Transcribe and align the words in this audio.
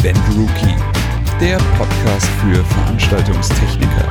Event 0.00 0.18
Rookie, 0.36 0.76
der 1.40 1.56
Podcast 1.76 2.26
für 2.40 2.62
Veranstaltungstechniker. 2.64 4.08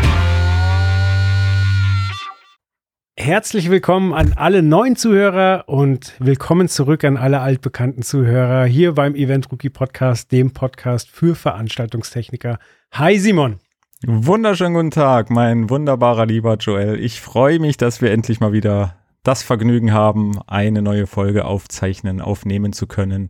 Herzlich 3.15 3.69
willkommen 3.69 4.13
an 4.13 4.33
alle 4.35 4.63
neuen 4.63 4.97
Zuhörer 4.97 5.63
und 5.67 6.13
willkommen 6.19 6.67
zurück 6.67 7.05
an 7.05 7.15
alle 7.15 7.39
altbekannten 7.39 8.03
Zuhörer 8.03 8.65
hier 8.65 8.95
beim 8.95 9.15
Event 9.15 9.49
Rookie 9.49 9.69
Podcast, 9.69 10.33
dem 10.33 10.51
Podcast 10.51 11.09
für 11.09 11.35
Veranstaltungstechniker. 11.35 12.59
Hi 12.91 13.17
Simon. 13.17 13.59
Wunderschönen 14.05 14.73
guten 14.73 14.91
Tag, 14.91 15.29
mein 15.29 15.69
wunderbarer 15.69 16.25
lieber 16.25 16.57
Joel. 16.57 16.99
Ich 16.99 17.21
freue 17.21 17.59
mich, 17.59 17.77
dass 17.77 18.01
wir 18.01 18.11
endlich 18.11 18.41
mal 18.41 18.51
wieder 18.51 18.97
das 19.23 19.41
Vergnügen 19.41 19.93
haben, 19.93 20.37
eine 20.47 20.81
neue 20.81 21.07
Folge 21.07 21.45
aufzeichnen, 21.45 22.19
aufnehmen 22.19 22.73
zu 22.73 22.87
können 22.87 23.29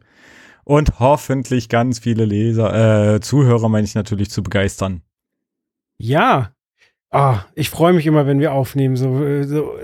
und 0.68 0.99
hoffentlich 0.99 1.70
ganz 1.70 2.00
viele 2.00 2.25
Leser, 2.25 3.14
äh, 3.14 3.21
Zuhörer 3.21 3.69
meine 3.69 3.86
ich 3.86 3.96
natürlich 3.96 4.29
zu 4.29 4.43
begeistern. 4.43 5.01
Ja, 5.97 6.51
ah, 7.10 7.46
ich 7.55 7.69
freue 7.69 7.93
mich 7.93 8.05
immer, 8.05 8.28
wenn 8.28 8.41
wir 8.41 8.51
aufnehmen. 8.51 8.97
So, 8.97 9.24
äh, 9.24 9.46
so, 9.46 9.77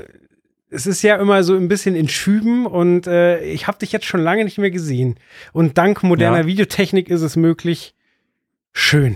es 0.69 0.85
ist 0.85 1.01
ja 1.01 1.15
immer 1.15 1.41
so 1.43 1.55
ein 1.55 1.69
bisschen 1.69 1.95
in 1.95 2.09
Schüben 2.09 2.65
und 2.65 3.07
äh, 3.07 3.41
ich 3.45 3.65
habe 3.65 3.77
dich 3.77 3.93
jetzt 3.93 4.05
schon 4.05 4.19
lange 4.19 4.43
nicht 4.43 4.57
mehr 4.57 4.71
gesehen. 4.71 5.15
Und 5.53 5.77
dank 5.77 6.03
moderner 6.03 6.39
ja. 6.39 6.47
Videotechnik 6.47 7.07
ist 7.07 7.21
es 7.21 7.37
möglich. 7.37 7.95
Schön. 8.73 9.15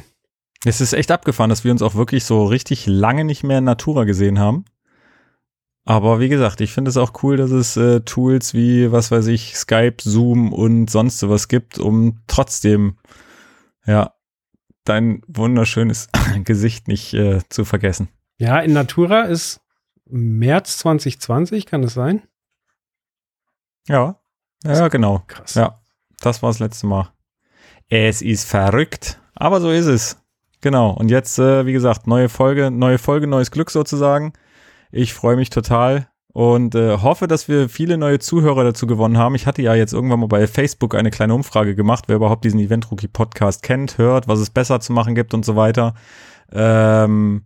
Es 0.64 0.80
ist 0.80 0.94
echt 0.94 1.12
abgefahren, 1.12 1.50
dass 1.50 1.66
wir 1.66 1.74
uns 1.74 1.82
auch 1.82 1.96
wirklich 1.96 2.24
so 2.24 2.46
richtig 2.46 2.86
lange 2.86 3.26
nicht 3.26 3.44
mehr 3.44 3.58
in 3.58 3.66
Natura 3.66 4.06
gesehen 4.06 4.40
haben. 4.40 4.64
Aber 5.88 6.20
wie 6.20 6.28
gesagt, 6.28 6.60
ich 6.60 6.74
finde 6.74 6.90
es 6.90 6.98
auch 6.98 7.24
cool, 7.24 7.38
dass 7.38 7.52
es 7.52 7.78
äh, 7.78 8.02
Tools 8.02 8.54
wie, 8.54 8.92
was 8.92 9.10
weiß 9.10 9.28
ich, 9.28 9.56
Skype, 9.56 9.96
Zoom 10.02 10.52
und 10.52 10.90
sonst 10.90 11.18
sowas 11.18 11.48
gibt, 11.48 11.80
um 11.80 12.20
trotzdem, 12.28 12.98
ja, 13.86 14.14
dein 14.84 15.22
wunderschönes 15.28 16.10
Gesicht 16.44 16.90
nicht 16.90 17.14
äh, 17.14 17.40
zu 17.48 17.64
vergessen. 17.64 18.10
Ja, 18.38 18.60
in 18.60 18.74
Natura 18.74 19.22
ist 19.22 19.62
März 20.10 20.78
2020, 20.80 21.66
kann 21.66 21.84
es 21.84 21.94
sein? 21.94 22.22
Ja, 23.88 24.20
ja, 24.66 24.90
genau. 24.90 25.24
Krass. 25.28 25.54
Ja, 25.54 25.80
das 26.20 26.44
war 26.44 26.50
das 26.50 26.60
letzte 26.60 26.86
Mal. 26.86 27.14
Es 27.88 28.22
ist 28.22 28.44
verrückt, 28.44 29.22
aber 29.36 29.62
so 29.62 29.72
ist 29.72 29.86
es. 29.86 30.22
Genau. 30.60 30.92
Und 30.92 31.12
jetzt, 31.12 31.40
äh, 31.40 31.66
wie 31.66 31.72
gesagt, 31.72 32.08
neue 32.08 32.28
Folge, 32.28 32.72
neue 32.72 32.98
Folge, 32.98 33.26
neues 33.26 33.52
Glück 33.52 33.72
sozusagen. 33.72 34.34
Ich 34.92 35.14
freue 35.14 35.36
mich 35.36 35.50
total 35.50 36.08
und 36.34 36.76
äh, 36.76 36.98
hoffe, 37.00 37.28
dass 37.28 37.48
wir 37.48 37.68
viele 37.68 37.98
neue 37.98 38.20
Zuhörer 38.20 38.64
dazu 38.64 38.86
gewonnen 38.86 39.18
haben. 39.18 39.34
Ich 39.34 39.48
hatte 39.48 39.64
ja 39.64 39.74
jetzt 39.74 39.94
irgendwann 39.94 40.20
mal 40.20 40.28
bei 40.28 40.46
Facebook 40.46 40.94
eine 40.94 41.10
kleine 41.10 41.34
Umfrage 41.34 41.74
gemacht, 41.76 42.06
wer 42.08 42.18
überhaupt 42.18 42.46
diesen 42.46 42.60
Event 42.60 42.92
Rookie 42.92 43.08
Podcast 43.08 43.64
kennt, 43.64 43.98
hört, 43.98 44.28
was 44.28 44.40
es 44.40 44.52
besser 44.52 44.80
zu 44.80 44.94
machen 44.94 45.16
gibt 45.16 45.34
und 45.34 45.46
so 45.46 45.56
weiter. 45.56 45.96
Ähm, 46.52 47.44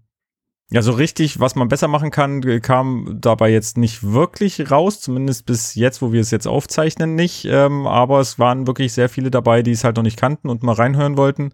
ja, 0.73 0.81
so 0.81 0.93
richtig, 0.93 1.41
was 1.41 1.55
man 1.55 1.67
besser 1.67 1.89
machen 1.89 2.11
kann, 2.11 2.41
kam 2.61 3.17
dabei 3.19 3.49
jetzt 3.49 3.77
nicht 3.77 4.03
wirklich 4.03 4.71
raus, 4.71 5.01
zumindest 5.01 5.45
bis 5.45 5.75
jetzt, 5.75 6.01
wo 6.01 6.13
wir 6.13 6.21
es 6.21 6.31
jetzt 6.31 6.47
aufzeichnen, 6.47 7.15
nicht. 7.15 7.43
Ähm, 7.45 7.87
aber 7.87 8.21
es 8.21 8.39
waren 8.39 8.67
wirklich 8.67 8.93
sehr 8.93 9.09
viele 9.09 9.31
dabei, 9.31 9.63
die 9.63 9.71
es 9.71 9.83
halt 9.83 9.97
noch 9.97 10.03
nicht 10.03 10.17
kannten 10.17 10.49
und 10.49 10.63
mal 10.63 10.75
reinhören 10.75 11.17
wollten. 11.17 11.53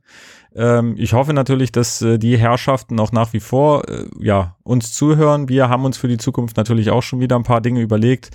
Ähm, 0.58 0.96
ich 0.98 1.14
hoffe 1.14 1.34
natürlich, 1.34 1.72
dass 1.72 2.02
äh, 2.02 2.18
die 2.18 2.36
Herrschaften 2.36 3.00
auch 3.00 3.12
nach 3.12 3.32
wie 3.32 3.40
vor 3.40 3.88
äh, 3.88 4.06
ja, 4.20 4.56
uns 4.64 4.92
zuhören. 4.92 5.50
Wir 5.50 5.70
haben 5.70 5.86
uns 5.86 5.98
für 5.98 6.08
die 6.08 6.18
Zukunft 6.18 6.58
natürlich 6.58 6.90
auch 6.90 7.04
schon 7.04 7.20
wieder 7.20 7.36
ein 7.36 7.44
paar 7.44 7.62
Dinge 7.62 7.80
überlegt, 7.80 8.32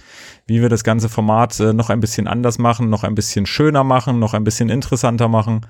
wie 0.47 0.63
wir 0.63 0.69
das 0.69 0.85
ganze 0.85 1.09
Format 1.09 1.59
äh, 1.59 1.73
noch 1.73 1.91
ein 1.91 1.99
bisschen 1.99 2.29
anders 2.29 2.59
machen, 2.59 2.89
noch 2.89 3.03
ein 3.03 3.17
bisschen 3.17 3.45
schöner 3.45 3.83
machen, 3.83 4.21
noch 4.21 4.35
ein 4.35 4.45
bisschen 4.45 4.69
interessanter 4.69 5.27
machen. 5.27 5.67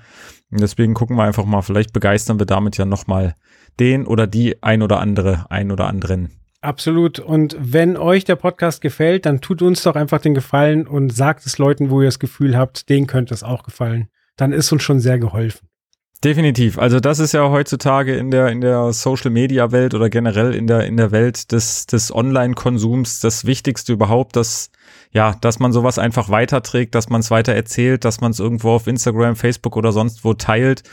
Und 0.51 0.61
deswegen 0.61 0.93
gucken 0.93 1.17
wir 1.17 1.23
einfach 1.23 1.45
mal, 1.45 1.63
vielleicht 1.63 1.91
begeistern 1.91 2.37
wir 2.37 2.45
damit 2.45 2.77
ja 2.77 2.85
nochmal 2.85 3.33
den 3.79 4.05
oder 4.05 4.27
die 4.27 4.61
ein 4.61 4.83
oder 4.83 4.99
andere, 4.99 5.47
ein 5.49 5.71
oder 5.71 5.87
anderen. 5.87 6.29
Absolut. 6.61 7.17
Und 7.17 7.57
wenn 7.59 7.97
euch 7.97 8.25
der 8.25 8.35
Podcast 8.35 8.81
gefällt, 8.81 9.25
dann 9.25 9.41
tut 9.41 9.63
uns 9.63 9.81
doch 9.81 9.95
einfach 9.95 10.21
den 10.21 10.35
Gefallen 10.35 10.85
und 10.85 11.09
sagt 11.09 11.47
es 11.47 11.57
Leuten, 11.57 11.89
wo 11.89 12.01
ihr 12.01 12.07
das 12.07 12.19
Gefühl 12.19 12.55
habt, 12.55 12.89
denen 12.89 13.07
könnte 13.07 13.33
es 13.33 13.41
auch 13.41 13.63
gefallen. 13.63 14.07
Dann 14.37 14.53
ist 14.53 14.71
uns 14.71 14.83
schon 14.83 14.99
sehr 14.99 15.17
geholfen. 15.17 15.67
Definitiv. 16.23 16.77
Also 16.77 17.01
das 17.01 17.19
ist 17.19 17.33
ja 17.33 17.49
heutzutage 17.49 18.15
in 18.15 18.31
der 18.31 18.47
in 18.47 18.61
der 18.61 18.93
Social 18.93 19.29
Media 19.29 19.73
Welt 19.73 19.93
oder 19.93 20.09
generell 20.09 20.53
in 20.55 20.67
der 20.67 20.85
in 20.85 20.95
der 20.95 21.11
Welt 21.11 21.51
des 21.51 21.85
des 21.85 22.15
Online 22.15 22.53
Konsums 22.53 23.19
das 23.19 23.45
wichtigste 23.45 23.91
überhaupt, 23.91 24.37
dass 24.37 24.71
ja, 25.11 25.35
dass 25.41 25.59
man 25.59 25.73
sowas 25.73 25.99
einfach 25.99 26.29
weiterträgt, 26.29 26.95
dass 26.95 27.09
man 27.09 27.21
es 27.21 27.29
weiter 27.29 27.53
erzählt, 27.53 28.05
dass 28.05 28.21
man 28.21 28.31
es 28.31 28.39
irgendwo 28.39 28.71
auf 28.71 28.87
Instagram, 28.87 29.35
Facebook 29.35 29.75
oder 29.75 29.91
sonst 29.91 30.23
wo 30.23 30.33
teilt. 30.33 30.83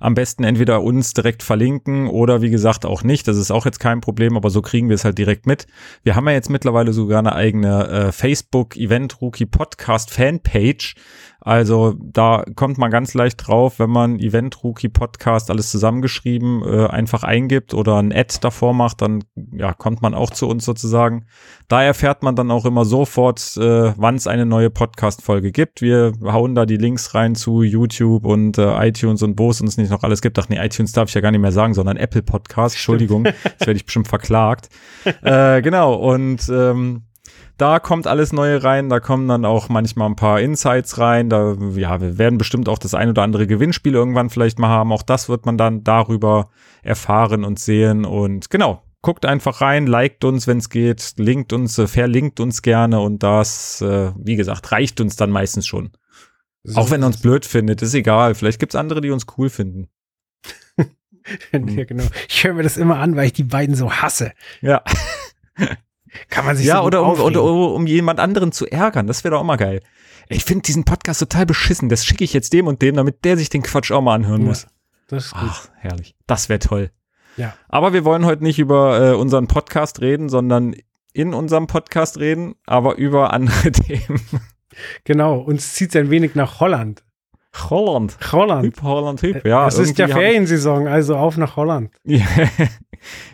Am 0.00 0.14
besten 0.14 0.44
entweder 0.44 0.82
uns 0.82 1.12
direkt 1.12 1.42
verlinken 1.42 2.08
oder 2.08 2.42
wie 2.42 2.50
gesagt 2.50 2.86
auch 2.86 3.04
nicht. 3.04 3.28
Das 3.28 3.36
ist 3.36 3.50
auch 3.50 3.66
jetzt 3.66 3.78
kein 3.78 4.00
Problem, 4.00 4.36
aber 4.36 4.50
so 4.50 4.62
kriegen 4.62 4.88
wir 4.88 4.94
es 4.94 5.04
halt 5.04 5.18
direkt 5.18 5.46
mit. 5.46 5.66
Wir 6.02 6.16
haben 6.16 6.26
ja 6.26 6.32
jetzt 6.32 6.50
mittlerweile 6.50 6.92
sogar 6.92 7.18
eine 7.18 7.34
eigene 7.34 7.88
äh, 7.88 8.12
Facebook 8.12 8.76
Event 8.76 9.20
Rookie 9.20 9.46
Podcast 9.46 10.10
Fanpage. 10.10 10.94
Also 11.42 11.94
da 11.98 12.44
kommt 12.54 12.76
man 12.76 12.90
ganz 12.90 13.14
leicht 13.14 13.46
drauf, 13.46 13.78
wenn 13.78 13.88
man 13.88 14.18
Event 14.18 14.62
Rookie 14.62 14.90
Podcast 14.90 15.50
alles 15.50 15.70
zusammengeschrieben 15.70 16.62
äh, 16.62 16.86
einfach 16.86 17.22
eingibt 17.22 17.72
oder 17.72 17.96
ein 17.96 18.12
Ad 18.12 18.36
davor 18.42 18.74
macht, 18.74 19.00
dann 19.00 19.24
ja, 19.52 19.72
kommt 19.72 20.02
man 20.02 20.14
auch 20.14 20.30
zu 20.30 20.46
uns 20.48 20.66
sozusagen. 20.66 21.24
Da 21.68 21.82
erfährt 21.82 22.22
man 22.22 22.36
dann 22.36 22.50
auch 22.50 22.66
immer 22.66 22.84
sofort, 22.84 23.56
äh, 23.56 23.94
wann 23.96 24.16
es 24.16 24.26
eine 24.26 24.44
neue 24.44 24.68
Podcast 24.68 25.22
Folge 25.22 25.50
gibt. 25.50 25.80
Wir 25.80 26.12
hauen 26.22 26.54
da 26.54 26.66
die 26.66 26.76
Links 26.76 27.14
rein 27.14 27.34
zu 27.34 27.62
YouTube 27.62 28.26
und 28.26 28.58
äh, 28.58 28.88
iTunes 28.88 29.22
und 29.22 29.38
wo 29.38 29.50
es 29.50 29.62
uns 29.62 29.78
nicht 29.78 29.89
noch 29.90 30.02
alles 30.02 30.22
gibt. 30.22 30.38
Ach 30.38 30.48
nee, 30.48 30.58
iTunes 30.64 30.92
darf 30.92 31.08
ich 31.08 31.14
ja 31.14 31.20
gar 31.20 31.30
nicht 31.30 31.40
mehr 31.40 31.52
sagen, 31.52 31.74
sondern 31.74 31.96
Apple 31.96 32.22
Podcast. 32.22 32.76
Entschuldigung, 32.76 33.24
jetzt 33.24 33.60
werde 33.60 33.76
ich 33.76 33.84
bestimmt 33.84 34.08
verklagt. 34.08 34.68
äh, 35.22 35.62
genau 35.62 35.94
und 35.94 36.48
ähm, 36.48 37.02
da 37.60 37.78
kommt 37.78 38.06
alles 38.06 38.32
Neue 38.32 38.64
rein, 38.64 38.88
da 38.88 39.00
kommen 39.00 39.28
dann 39.28 39.44
auch 39.44 39.68
manchmal 39.68 40.08
ein 40.08 40.16
paar 40.16 40.40
Insights 40.40 40.98
rein, 40.98 41.28
da, 41.28 41.56
ja, 41.74 42.00
wir 42.00 42.16
werden 42.16 42.38
bestimmt 42.38 42.70
auch 42.70 42.78
das 42.78 42.94
ein 42.94 43.10
oder 43.10 43.22
andere 43.22 43.46
Gewinnspiel 43.46 43.92
irgendwann 43.92 44.30
vielleicht 44.30 44.58
mal 44.58 44.68
haben, 44.68 44.92
auch 44.92 45.02
das 45.02 45.28
wird 45.28 45.44
man 45.44 45.58
dann 45.58 45.84
darüber 45.84 46.48
erfahren 46.82 47.44
und 47.44 47.58
sehen 47.58 48.06
und 48.06 48.48
genau, 48.48 48.82
guckt 49.02 49.26
einfach 49.26 49.60
rein, 49.60 49.86
liked 49.86 50.24
uns, 50.24 50.46
wenn 50.46 50.58
es 50.58 50.70
geht, 50.70 51.14
linkt 51.16 51.52
uns, 51.52 51.78
äh, 51.78 51.86
verlinkt 51.86 52.40
uns 52.40 52.62
gerne 52.62 53.00
und 53.00 53.22
das, 53.22 53.82
äh, 53.82 54.12
wie 54.16 54.36
gesagt, 54.36 54.72
reicht 54.72 55.00
uns 55.00 55.16
dann 55.16 55.30
meistens 55.30 55.66
schon. 55.66 55.90
So 56.62 56.78
auch 56.78 56.90
wenn 56.90 57.02
er 57.02 57.06
uns 57.06 57.20
blöd 57.20 57.46
findet, 57.46 57.82
ist 57.82 57.94
egal, 57.94 58.34
vielleicht 58.34 58.58
gibt's 58.58 58.74
andere, 58.74 59.00
die 59.00 59.10
uns 59.10 59.26
cool 59.38 59.48
finden. 59.48 59.88
ja, 61.52 61.84
genau. 61.84 62.04
Ich 62.28 62.44
höre 62.44 62.54
mir 62.54 62.62
das 62.62 62.76
immer 62.76 62.98
an, 62.98 63.16
weil 63.16 63.26
ich 63.26 63.32
die 63.32 63.44
beiden 63.44 63.74
so 63.74 63.90
hasse. 63.92 64.32
Ja. 64.60 64.82
Kann 66.28 66.44
man 66.44 66.56
sich 66.56 66.66
Ja, 66.66 66.78
so 66.78 66.86
oder, 66.86 67.02
um, 67.04 67.20
oder 67.20 67.42
um 67.42 67.86
jemand 67.86 68.20
anderen 68.20 68.52
zu 68.52 68.66
ärgern. 68.66 69.06
Das 69.06 69.24
wäre 69.24 69.32
doch 69.32 69.40
auch 69.40 69.46
mal 69.46 69.56
geil. 69.56 69.80
Ich 70.28 70.44
finde 70.44 70.62
diesen 70.62 70.84
Podcast 70.84 71.20
total 71.20 71.46
beschissen. 71.46 71.88
Das 71.88 72.04
schicke 72.04 72.24
ich 72.24 72.32
jetzt 72.32 72.52
dem 72.52 72.66
und 72.66 72.82
dem, 72.82 72.96
damit 72.96 73.24
der 73.24 73.36
sich 73.36 73.48
den 73.48 73.62
Quatsch 73.62 73.90
auch 73.90 74.02
mal 74.02 74.14
anhören 74.14 74.42
ja, 74.42 74.48
muss. 74.48 74.66
Das 75.08 75.26
ist 75.26 75.32
gut. 75.32 75.50
Ach, 75.50 75.68
herrlich. 75.76 76.14
Das 76.26 76.48
wäre 76.48 76.58
toll. 76.58 76.90
Ja. 77.36 77.54
Aber 77.68 77.92
wir 77.92 78.04
wollen 78.04 78.24
heute 78.24 78.42
nicht 78.42 78.58
über 78.58 79.12
äh, 79.12 79.14
unseren 79.14 79.46
Podcast 79.46 80.00
reden, 80.00 80.28
sondern 80.28 80.74
in 81.12 81.34
unserem 81.34 81.66
Podcast 81.66 82.18
reden, 82.18 82.54
aber 82.66 82.96
über 82.96 83.32
andere 83.32 83.72
Themen. 83.72 84.20
Genau, 85.04 85.38
uns 85.38 85.74
zieht 85.74 85.90
es 85.90 85.96
ein 85.96 86.10
wenig 86.10 86.34
nach 86.34 86.60
Holland. 86.60 87.02
Holland. 87.54 88.16
Holland. 88.32 88.62
Typ 88.62 88.82
Holland, 88.82 89.20
Typ. 89.20 89.44
Ja, 89.44 89.66
es 89.66 89.78
ist 89.78 89.98
ja 89.98 90.06
Feriensaison, 90.06 90.86
also 90.86 91.16
auf 91.16 91.36
nach 91.36 91.56
Holland. 91.56 91.90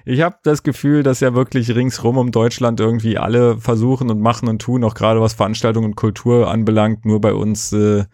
ich 0.04 0.20
habe 0.22 0.36
das 0.42 0.62
Gefühl, 0.62 1.02
dass 1.02 1.20
ja 1.20 1.34
wirklich 1.34 1.74
ringsrum 1.74 2.16
um 2.16 2.30
Deutschland 2.30 2.80
irgendwie 2.80 3.18
alle 3.18 3.58
versuchen 3.58 4.10
und 4.10 4.20
machen 4.20 4.48
und 4.48 4.60
tun, 4.60 4.84
auch 4.84 4.94
gerade 4.94 5.20
was 5.20 5.34
Veranstaltungen 5.34 5.90
und 5.90 5.96
Kultur 5.96 6.50
anbelangt. 6.50 7.04
Nur 7.04 7.20
bei 7.20 7.34
uns 7.34 7.72
äh, 7.72 8.04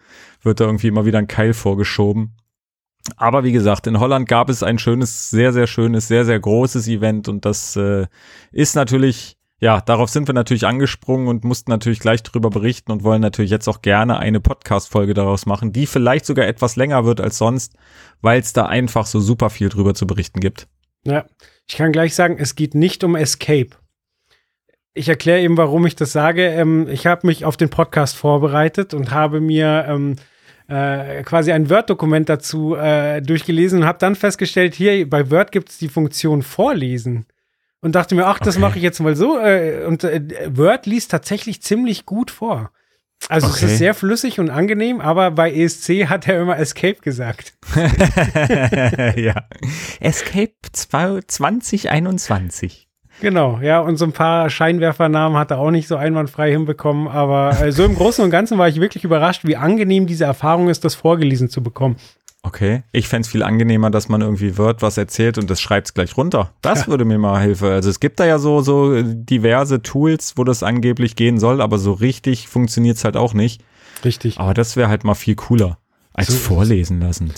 wird 0.41 0.59
da 0.59 0.65
irgendwie 0.65 0.87
immer 0.87 1.05
wieder 1.05 1.19
ein 1.19 1.27
Keil 1.27 1.53
vorgeschoben. 1.53 2.35
Aber 3.17 3.43
wie 3.43 3.51
gesagt, 3.51 3.87
in 3.87 3.99
Holland 3.99 4.27
gab 4.27 4.49
es 4.49 4.63
ein 4.63 4.79
schönes, 4.79 5.29
sehr, 5.29 5.51
sehr 5.51 5.67
schönes, 5.67 6.07
sehr, 6.07 6.25
sehr 6.25 6.39
großes 6.39 6.87
Event 6.87 7.27
und 7.27 7.45
das 7.45 7.75
äh, 7.75 8.07
ist 8.51 8.75
natürlich 8.75 9.37
ja, 9.63 9.79
darauf 9.79 10.09
sind 10.09 10.27
wir 10.27 10.33
natürlich 10.33 10.67
angesprungen 10.67 11.29
und 11.29 11.45
mussten 11.45 11.71
natürlich 11.71 12.01
gleich 12.01 12.21
drüber 12.21 12.49
berichten 12.49 12.91
und 12.91 13.05
wollen 13.05 13.21
natürlich 13.21 13.49
jetzt 13.49 13.69
auch 13.69 13.81
gerne 13.81 14.19
eine 14.19 14.41
Podcast-Folge 14.41 15.13
daraus 15.13 15.45
machen, 15.45 15.71
die 15.71 15.85
vielleicht 15.85 16.25
sogar 16.25 16.47
etwas 16.47 16.75
länger 16.75 17.05
wird 17.05 17.21
als 17.21 17.37
sonst, 17.37 17.77
weil 18.21 18.41
es 18.41 18.51
da 18.51 18.65
einfach 18.65 19.05
so 19.05 19.21
super 19.21 19.49
viel 19.49 19.69
drüber 19.69 19.93
zu 19.93 20.05
berichten 20.05 20.41
gibt. 20.41 20.67
Ja, 21.05 21.23
ich 21.65 21.77
kann 21.77 21.93
gleich 21.93 22.13
sagen, 22.13 22.35
es 22.37 22.55
geht 22.55 22.75
nicht 22.75 23.05
um 23.05 23.15
Escape. 23.15 23.69
Ich 24.93 25.07
erkläre 25.07 25.39
eben, 25.39 25.55
warum 25.55 25.85
ich 25.85 25.95
das 25.95 26.11
sage. 26.11 26.45
Ähm, 26.45 26.89
ich 26.89 27.07
habe 27.07 27.25
mich 27.25 27.45
auf 27.45 27.55
den 27.55 27.69
Podcast 27.69 28.17
vorbereitet 28.17 28.93
und 28.93 29.11
habe 29.11 29.39
mir 29.39 29.85
ähm, 29.87 30.17
äh, 30.67 31.23
quasi 31.23 31.53
ein 31.53 31.69
Word-Dokument 31.69 32.27
dazu 32.27 32.75
äh, 32.75 33.21
durchgelesen 33.21 33.79
und 33.79 33.85
habe 33.85 33.99
dann 33.99 34.15
festgestellt, 34.15 34.75
hier 34.75 35.09
bei 35.09 35.31
Word 35.31 35.53
gibt 35.53 35.69
es 35.69 35.77
die 35.77 35.87
Funktion 35.87 36.41
Vorlesen 36.41 37.27
und 37.83 37.93
dachte 37.93 38.15
mir, 38.15 38.25
ach, 38.25 38.39
das 38.39 38.55
okay. 38.55 38.61
mache 38.61 38.77
ich 38.77 38.83
jetzt 38.83 38.99
mal 39.01 39.15
so. 39.15 39.37
Äh, 39.37 39.85
und 39.85 40.03
äh, 40.03 40.21
Word 40.55 40.87
liest 40.87 41.11
tatsächlich 41.11 41.61
ziemlich 41.61 42.05
gut 42.05 42.31
vor. 42.31 42.71
Also 43.29 43.47
Okay. 43.47 43.65
es 43.65 43.73
ist 43.73 43.77
sehr 43.77 43.93
flüssig 43.93 44.39
und 44.39 44.49
angenehm, 44.49 44.99
aber 44.99 45.31
bei 45.31 45.53
ESC 45.53 46.07
hat 46.07 46.27
er 46.27 46.41
immer 46.41 46.57
Escape 46.57 46.99
gesagt. 47.01 47.53
ja. 49.15 49.47
Escape 49.99 50.53
2021. 50.71 52.87
Genau, 53.21 53.59
ja, 53.61 53.79
und 53.79 53.97
so 53.97 54.05
ein 54.05 54.11
paar 54.11 54.49
Scheinwerfernamen 54.49 55.37
hat 55.37 55.51
er 55.51 55.59
auch 55.59 55.69
nicht 55.71 55.87
so 55.87 55.97
einwandfrei 55.97 56.51
hinbekommen, 56.51 57.07
aber 57.07 57.61
äh, 57.61 57.71
so 57.71 57.85
im 57.85 57.95
Großen 57.95 58.23
und 58.23 58.31
Ganzen 58.31 58.57
war 58.57 58.67
ich 58.67 58.81
wirklich 58.81 59.03
überrascht, 59.03 59.45
wie 59.45 59.55
angenehm 59.55 60.07
diese 60.07 60.25
Erfahrung 60.25 60.69
ist, 60.69 60.83
das 60.83 60.95
vorgelesen 60.95 61.49
zu 61.49 61.61
bekommen. 61.61 61.97
Okay. 62.45 62.83
Ich 62.91 63.07
fänd's 63.07 63.29
viel 63.29 63.41
angenehmer, 63.41 63.89
dass 63.89 64.09
man 64.09 64.21
irgendwie 64.21 64.57
Word 64.57 64.81
was 64.81 64.97
erzählt 64.97 65.37
und 65.37 65.49
das 65.49 65.61
schreibt's 65.61 65.93
gleich 65.93 66.17
runter. 66.17 66.51
Das 66.61 66.81
Ja. 66.81 66.87
würde 66.87 67.05
mir 67.05 67.17
mal 67.17 67.39
helfen. 67.39 67.69
Also 67.69 67.89
es 67.89 67.99
gibt 68.01 68.19
da 68.19 68.25
ja 68.25 68.37
so, 68.37 68.61
so 68.61 69.01
diverse 69.01 69.81
Tools, 69.81 70.33
wo 70.35 70.43
das 70.43 70.61
angeblich 70.61 71.15
gehen 71.15 71.39
soll, 71.39 71.61
aber 71.61 71.77
so 71.79 71.93
richtig 71.93 72.47
funktioniert's 72.49 73.05
halt 73.05 73.15
auch 73.17 73.33
nicht. 73.33 73.63
Richtig. 74.03 74.39
Aber 74.39 74.53
das 74.53 74.75
wäre 74.75 74.89
halt 74.89 75.05
mal 75.05 75.15
viel 75.15 75.35
cooler 75.35 75.77
als 76.13 76.27
So- 76.27 76.33
vorlesen 76.33 76.99
lassen. 76.99 77.31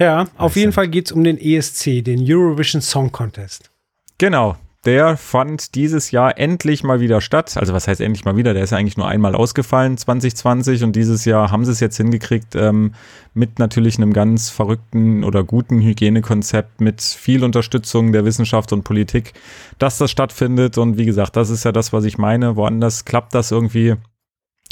Ja, 0.00 0.26
auf 0.36 0.56
jeden. 0.56 0.72
Fall 0.72 0.88
geht's 0.88 1.12
um 1.12 1.22
den 1.22 1.38
ESC, 1.38 2.02
den 2.02 2.20
Eurovision 2.26 2.82
Song 2.82 3.12
Contest. 3.12 3.70
Genau. 4.18 4.56
Der 4.86 5.18
fand 5.18 5.74
dieses 5.74 6.10
Jahr 6.10 6.38
endlich 6.38 6.82
mal 6.84 7.00
wieder 7.00 7.20
statt. 7.20 7.58
Also 7.58 7.74
was 7.74 7.86
heißt 7.86 8.00
endlich 8.00 8.24
mal 8.24 8.36
wieder? 8.36 8.54
Der 8.54 8.62
ist 8.64 8.70
ja 8.70 8.78
eigentlich 8.78 8.96
nur 8.96 9.08
einmal 9.08 9.34
ausgefallen, 9.34 9.98
2020. 9.98 10.84
Und 10.84 10.96
dieses 10.96 11.26
Jahr 11.26 11.50
haben 11.50 11.66
sie 11.66 11.72
es 11.72 11.80
jetzt 11.80 11.98
hingekriegt, 11.98 12.54
ähm, 12.54 12.94
mit 13.34 13.58
natürlich 13.58 13.98
einem 13.98 14.14
ganz 14.14 14.48
verrückten 14.48 15.22
oder 15.22 15.44
guten 15.44 15.82
Hygienekonzept, 15.82 16.80
mit 16.80 17.02
viel 17.02 17.44
Unterstützung 17.44 18.12
der 18.12 18.24
Wissenschaft 18.24 18.72
und 18.72 18.82
Politik, 18.82 19.34
dass 19.78 19.98
das 19.98 20.10
stattfindet. 20.10 20.78
Und 20.78 20.96
wie 20.96 21.04
gesagt, 21.04 21.36
das 21.36 21.50
ist 21.50 21.64
ja 21.64 21.72
das, 21.72 21.92
was 21.92 22.04
ich 22.04 22.16
meine. 22.16 22.56
Woanders 22.56 23.04
klappt 23.04 23.34
das 23.34 23.50
irgendwie 23.50 23.96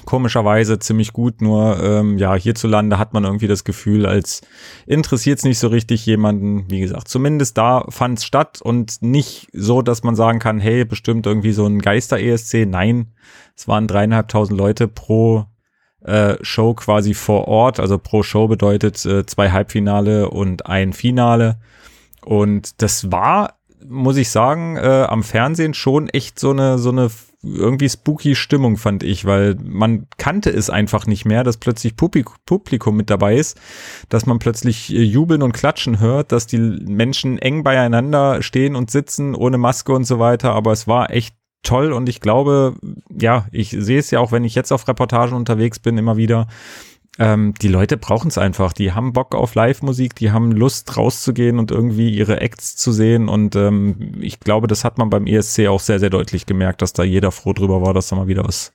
komischerweise 0.08 0.78
ziemlich 0.78 1.12
gut, 1.12 1.42
nur 1.42 1.78
ähm, 1.82 2.16
ja, 2.16 2.34
hierzulande 2.34 2.98
hat 2.98 3.12
man 3.12 3.24
irgendwie 3.24 3.46
das 3.46 3.62
Gefühl, 3.62 4.06
als 4.06 4.40
interessiert 4.86 5.36
es 5.36 5.44
nicht 5.44 5.58
so 5.58 5.68
richtig 5.68 6.06
jemanden. 6.06 6.64
Wie 6.70 6.80
gesagt, 6.80 7.08
zumindest 7.08 7.58
da 7.58 7.84
fand 7.90 8.18
es 8.18 8.24
statt 8.24 8.62
und 8.62 9.02
nicht 9.02 9.48
so, 9.52 9.82
dass 9.82 10.04
man 10.04 10.16
sagen 10.16 10.38
kann, 10.38 10.60
hey, 10.60 10.86
bestimmt 10.86 11.26
irgendwie 11.26 11.52
so 11.52 11.66
ein 11.66 11.82
Geister-ESC. 11.82 12.64
Nein, 12.66 13.12
es 13.54 13.68
waren 13.68 13.86
dreieinhalbtausend 13.86 14.58
Leute 14.58 14.88
pro 14.88 15.44
äh, 16.00 16.36
Show 16.40 16.72
quasi 16.72 17.12
vor 17.12 17.46
Ort. 17.46 17.78
Also 17.78 17.98
pro 17.98 18.22
Show 18.22 18.48
bedeutet 18.48 19.04
äh, 19.04 19.26
zwei 19.26 19.50
Halbfinale 19.50 20.30
und 20.30 20.64
ein 20.64 20.94
Finale. 20.94 21.60
Und 22.24 22.80
das 22.80 23.12
war, 23.12 23.58
muss 23.86 24.16
ich 24.16 24.30
sagen, 24.30 24.78
äh, 24.78 25.04
am 25.06 25.22
Fernsehen 25.22 25.74
schon 25.74 26.08
echt 26.08 26.38
so 26.38 26.52
eine, 26.52 26.78
so 26.78 26.88
eine 26.88 27.10
irgendwie 27.42 27.88
spooky 27.88 28.34
Stimmung, 28.34 28.76
fand 28.76 29.02
ich, 29.04 29.24
weil 29.24 29.56
man 29.62 30.06
kannte 30.16 30.50
es 30.50 30.70
einfach 30.70 31.06
nicht 31.06 31.24
mehr, 31.24 31.44
dass 31.44 31.56
plötzlich 31.56 31.96
Publik 31.96 32.28
Publikum 32.46 32.96
mit 32.96 33.10
dabei 33.10 33.36
ist, 33.36 33.60
dass 34.08 34.26
man 34.26 34.40
plötzlich 34.40 34.92
äh, 34.92 35.02
jubeln 35.02 35.42
und 35.42 35.52
klatschen 35.52 36.00
hört, 36.00 36.32
dass 36.32 36.46
die 36.46 36.58
Menschen 36.58 37.38
eng 37.38 37.62
beieinander 37.62 38.42
stehen 38.42 38.74
und 38.74 38.90
sitzen, 38.90 39.34
ohne 39.34 39.58
Maske 39.58 39.92
und 39.92 40.04
so 40.04 40.18
weiter, 40.18 40.52
aber 40.52 40.72
es 40.72 40.88
war 40.88 41.10
echt 41.10 41.36
toll 41.62 41.92
und 41.92 42.08
ich 42.08 42.20
glaube, 42.20 42.74
ja, 43.10 43.46
ich 43.52 43.70
sehe 43.70 43.98
es 43.98 44.10
ja 44.10 44.20
auch, 44.20 44.32
wenn 44.32 44.44
ich 44.44 44.54
jetzt 44.54 44.72
auf 44.72 44.88
Reportagen 44.88 45.36
unterwegs 45.36 45.78
bin, 45.78 45.98
immer 45.98 46.16
wieder, 46.16 46.48
ähm, 47.18 47.54
die 47.60 47.68
Leute 47.68 47.96
brauchen 47.96 48.28
es 48.28 48.38
einfach. 48.38 48.72
Die 48.72 48.92
haben 48.92 49.12
Bock 49.12 49.34
auf 49.34 49.54
Live-Musik, 49.54 50.14
die 50.14 50.30
haben 50.30 50.52
Lust 50.52 50.96
rauszugehen 50.96 51.58
und 51.58 51.70
irgendwie 51.72 52.10
ihre 52.10 52.40
Acts 52.40 52.76
zu 52.76 52.92
sehen. 52.92 53.28
Und 53.28 53.56
ähm, 53.56 54.12
ich 54.20 54.38
glaube, 54.38 54.68
das 54.68 54.84
hat 54.84 54.98
man 54.98 55.10
beim 55.10 55.26
ESC 55.26 55.66
auch 55.66 55.80
sehr, 55.80 55.98
sehr 55.98 56.10
deutlich 56.10 56.46
gemerkt, 56.46 56.80
dass 56.80 56.92
da 56.92 57.02
jeder 57.02 57.32
froh 57.32 57.52
drüber 57.52 57.82
war, 57.82 57.92
dass 57.92 58.08
da 58.08 58.16
mal 58.16 58.28
wieder 58.28 58.44
was, 58.44 58.72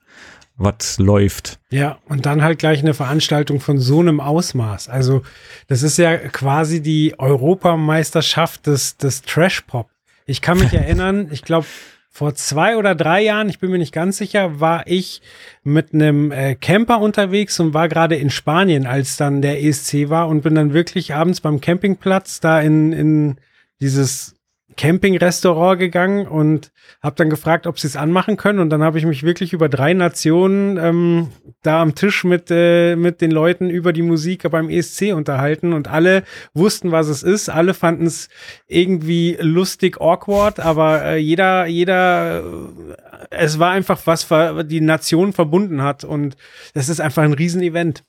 was 0.57 1.00
läuft. 1.00 1.60
Ja, 1.72 2.00
und 2.10 2.25
dann 2.25 2.44
halt 2.44 2.60
gleich 2.60 2.80
eine 2.80 2.94
Veranstaltung 2.94 3.62
von 3.62 3.80
so 3.80 4.01
einem 4.01 4.19
Ausmaß. 4.19 4.89
Also, 4.89 5.22
das 5.68 5.81
ist 5.81 5.98
ja 5.98 6.18
quasi 6.18 6.81
die 6.81 7.18
Europameisterschaft 7.18 8.68
des, 8.68 8.98
des 8.98 9.22
Trash-Pop. 9.22 9.89
Ich 10.25 10.42
kann 10.42 10.60
mich 10.60 10.74
erinnern, 10.74 11.30
ich 11.31 11.44
glaube, 11.44 11.68
vor 12.15 12.36
zwei 12.36 12.77
oder 12.77 12.94
drei 12.94 13.24
Jahren, 13.24 13.50
ich 13.50 13.57
bin 13.57 13.71
mir 13.71 13.80
nicht 13.80 13.92
ganz 13.92 14.19
sicher, 14.19 14.60
war 14.60 14.86
ich 14.86 15.24
mit 15.63 15.95
einem 15.95 16.31
äh, 16.31 16.54
Camper 16.54 17.00
unterwegs 17.01 17.60
und 17.60 17.74
war 17.74 17.89
gerade 17.89 18.15
in 18.15 18.30
Spanien, 18.30 18.86
als 18.86 19.18
dann 19.18 19.42
der 19.42 19.63
ESC 19.63 20.10
war 20.10 20.27
und 20.27 20.44
bin 20.44 20.54
dann 20.54 20.74
wirklich 20.74 21.15
abends 21.15 21.42
beim 21.42 21.60
Campingplatz 21.60 22.39
da 22.39 22.62
in, 22.62 22.94
in 22.94 23.38
dieses 23.81 24.36
Camping-Restaurant 24.75 25.80
gegangen 25.80 26.28
und 26.28 26.72
habe 27.02 27.16
dann 27.16 27.30
gefragt, 27.30 27.68
ob 27.68 27.80
sie 27.80 27.88
es 27.88 27.96
anmachen 27.96 28.38
können. 28.38 28.60
Und 28.60 28.70
dann 28.70 28.84
habe 28.84 28.98
ich 28.98 29.06
mich 29.06 29.24
wirklich 29.24 29.54
über 29.54 29.70
drei 29.70 29.94
Nationen 29.94 30.78
ähm, 30.78 31.30
da 31.62 31.81
am 31.81 31.96
Tisch 31.96 32.24
mit, 32.24 32.50
äh, 32.50 32.96
mit 32.96 33.22
den 33.22 33.31
Leuten 33.31 33.70
über 33.70 33.94
die 33.94 34.02
Musik 34.02 34.50
beim 34.50 34.70
ESC 34.70 35.14
unterhalten. 35.14 35.74
Und 35.74 35.88
alle 35.88 36.24
wussten, 36.54 36.92
was 36.92 37.08
es 37.08 37.24
ist. 37.24 37.50
Alle 37.50 37.74
fanden 37.74 38.06
es 38.06 38.30
irgendwie 38.68 39.38
lustig, 39.40 40.00
awkward, 40.00 40.60
aber 40.60 41.04
äh, 41.04 41.18
jeder, 41.18 41.66
jeder, 41.66 42.44
äh, 42.44 43.25
es 43.30 43.60
war 43.60 43.72
einfach 43.72 44.02
was 44.06 44.24
ver 44.24 44.64
die 44.64 44.81
Nation 44.81 45.34
verbunden 45.34 45.81
hat. 45.81 46.04
Und 46.04 46.36
es 46.74 46.90
ist 46.90 47.02
einfach 47.02 47.24
ein 47.24 47.34
Riesenevent. 47.34 48.04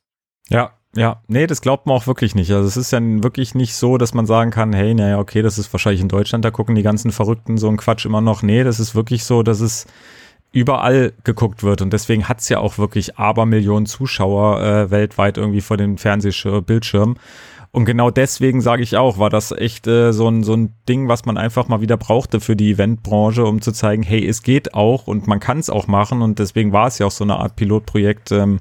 Ja, 0.49 0.73
ja, 0.97 1.21
nee, 1.27 1.47
das 1.47 1.61
glaubt 1.61 1.87
man 1.87 1.97
auch 1.97 2.07
wirklich 2.07 2.35
nicht. 2.35 2.51
Also 2.53 2.69
es 2.69 2.77
ist 2.77 2.93
ja 2.93 3.01
wirklich 3.01 3.55
nicht 3.55 3.75
so, 3.75 3.99
dass 3.99 4.15
man 4.15 4.27
sagen 4.27 4.51
kann, 4.51 4.73
hey, 4.73 4.95
naja, 4.95 5.19
okay, 5.19 5.43
das 5.43 5.59
ist 5.59 5.73
wahrscheinlich 5.73 6.01
in 6.01 6.09
Deutschland, 6.09 6.45
da 6.45 6.51
gucken 6.51 6.75
die 6.75 6.83
ganzen 6.83 7.11
Verrückten 7.11 7.59
so 7.59 7.69
einen 7.69 7.77
Quatsch 7.77 8.07
immer 8.07 8.21
noch. 8.21 8.43
Nee, 8.43 8.65
das 8.65 8.81
ist 8.81 8.95
wirklich 8.95 9.25
so, 9.25 9.43
dass 9.43 9.61
es 9.61 9.87
überall 10.53 11.13
geguckt 11.25 11.65
wird 11.65 11.83
und 11.83 11.93
deswegen 11.93 12.29
hat's 12.29 12.49
ja 12.49 12.61
auch 12.61 12.79
wirklich 12.79 13.19
Abermillionen 13.19 13.87
Zuschauer 13.87 14.63
äh, 14.63 14.91
weltweit 14.93 15.37
irgendwie 15.37 15.61
vor 15.61 15.77
den 15.77 15.99
Fernsehbildschirmen. 15.99 17.19
Und 17.73 17.87
genau 17.87 18.13
deswegen 18.13 18.61
sage 18.61 18.85
ich 18.85 18.97
auch, 18.97 19.19
war 19.19 19.31
das 19.31 19.51
echt 19.51 19.89
äh, 19.89 20.13
so, 20.13 20.29
ein, 20.29 20.45
so 20.45 20.55
ein 20.55 20.73
Ding, 20.89 21.09
was 21.09 21.25
man 21.25 21.37
einfach 21.37 21.67
mal 21.67 21.81
wieder 21.81 21.97
brauchte 21.97 22.39
für 22.39 22.55
die 22.55 22.71
Eventbranche, 22.71 23.45
um 23.45 23.61
zu 23.61 23.73
zeigen, 23.73 24.05
hey, 24.05 24.25
es 24.25 24.45
geht 24.45 24.75
auch 24.75 25.09
und 25.09 25.27
man 25.27 25.41
kann 25.41 25.59
es 25.59 25.71
auch 25.71 25.89
machen. 25.89 26.23
Und 26.23 26.39
deswegen 26.39 26.73
war 26.73 26.87
es 26.87 27.01
ja 27.01 27.07
auch 27.07 27.11
so 27.11 27.25
eine 27.25 27.35
Art 27.41 27.57
Pilotprojekt. 27.57 28.31
Ähm, 28.31 28.61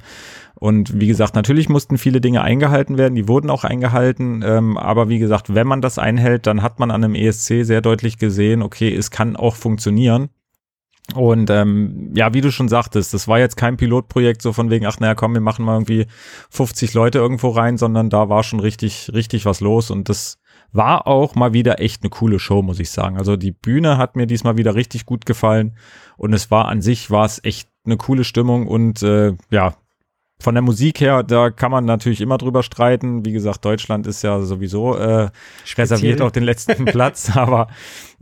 und 0.63 0.97
wie 0.97 1.07
gesagt, 1.07 1.35
natürlich 1.35 1.67
mussten 1.67 1.97
viele 1.97 2.21
Dinge 2.21 2.41
eingehalten 2.41 2.97
werden, 2.97 3.15
die 3.15 3.27
wurden 3.27 3.49
auch 3.49 3.65
eingehalten. 3.65 4.41
Ähm, 4.47 4.77
aber 4.77 5.09
wie 5.09 5.19
gesagt, 5.19 5.53
wenn 5.53 5.67
man 5.67 5.81
das 5.81 5.99
einhält, 5.99 6.47
dann 6.47 6.61
hat 6.61 6.79
man 6.79 6.89
an 6.89 7.03
einem 7.03 7.15
ESC 7.15 7.65
sehr 7.65 7.81
deutlich 7.81 8.17
gesehen, 8.17 8.61
okay, 8.61 8.95
es 8.95 9.11
kann 9.11 9.35
auch 9.35 9.55
funktionieren. 9.55 10.29
Und 11.15 11.49
ähm, 11.49 12.13
ja, 12.15 12.33
wie 12.33 12.39
du 12.39 12.49
schon 12.49 12.69
sagtest, 12.69 13.13
das 13.13 13.27
war 13.27 13.39
jetzt 13.39 13.57
kein 13.57 13.75
Pilotprojekt 13.75 14.41
so 14.41 14.53
von 14.53 14.69
wegen, 14.69 14.85
ach 14.85 15.01
naja, 15.01 15.15
komm, 15.15 15.33
wir 15.33 15.41
machen 15.41 15.65
mal 15.65 15.73
irgendwie 15.73 16.05
50 16.51 16.93
Leute 16.93 17.17
irgendwo 17.17 17.49
rein, 17.49 17.77
sondern 17.77 18.09
da 18.09 18.29
war 18.29 18.43
schon 18.43 18.61
richtig, 18.61 19.11
richtig 19.13 19.45
was 19.45 19.59
los 19.59 19.91
und 19.91 20.07
das 20.07 20.37
war 20.71 21.07
auch 21.07 21.35
mal 21.35 21.51
wieder 21.51 21.81
echt 21.81 22.03
eine 22.03 22.09
coole 22.09 22.39
Show, 22.39 22.61
muss 22.61 22.79
ich 22.79 22.89
sagen. 22.89 23.17
Also 23.17 23.35
die 23.35 23.51
Bühne 23.51 23.97
hat 23.97 24.15
mir 24.15 24.27
diesmal 24.27 24.55
wieder 24.55 24.75
richtig 24.75 25.05
gut 25.05 25.25
gefallen 25.25 25.75
und 26.15 26.31
es 26.31 26.51
war 26.51 26.69
an 26.69 26.81
sich, 26.81 27.11
war 27.11 27.25
es 27.25 27.43
echt 27.43 27.67
eine 27.83 27.97
coole 27.97 28.23
Stimmung 28.23 28.65
und 28.65 29.03
äh, 29.03 29.33
ja, 29.51 29.75
von 30.41 30.55
der 30.55 30.61
Musik 30.61 30.99
her, 30.99 31.23
da 31.23 31.49
kann 31.51 31.71
man 31.71 31.85
natürlich 31.85 32.19
immer 32.19 32.37
drüber 32.37 32.63
streiten. 32.63 33.25
Wie 33.25 33.31
gesagt, 33.31 33.63
Deutschland 33.63 34.07
ist 34.07 34.23
ja 34.23 34.41
sowieso 34.41 34.95
äh, 34.95 35.29
reserviert 35.77 36.21
auf 36.21 36.31
den 36.33 36.43
letzten 36.43 36.85
Platz, 36.85 37.35
aber 37.35 37.67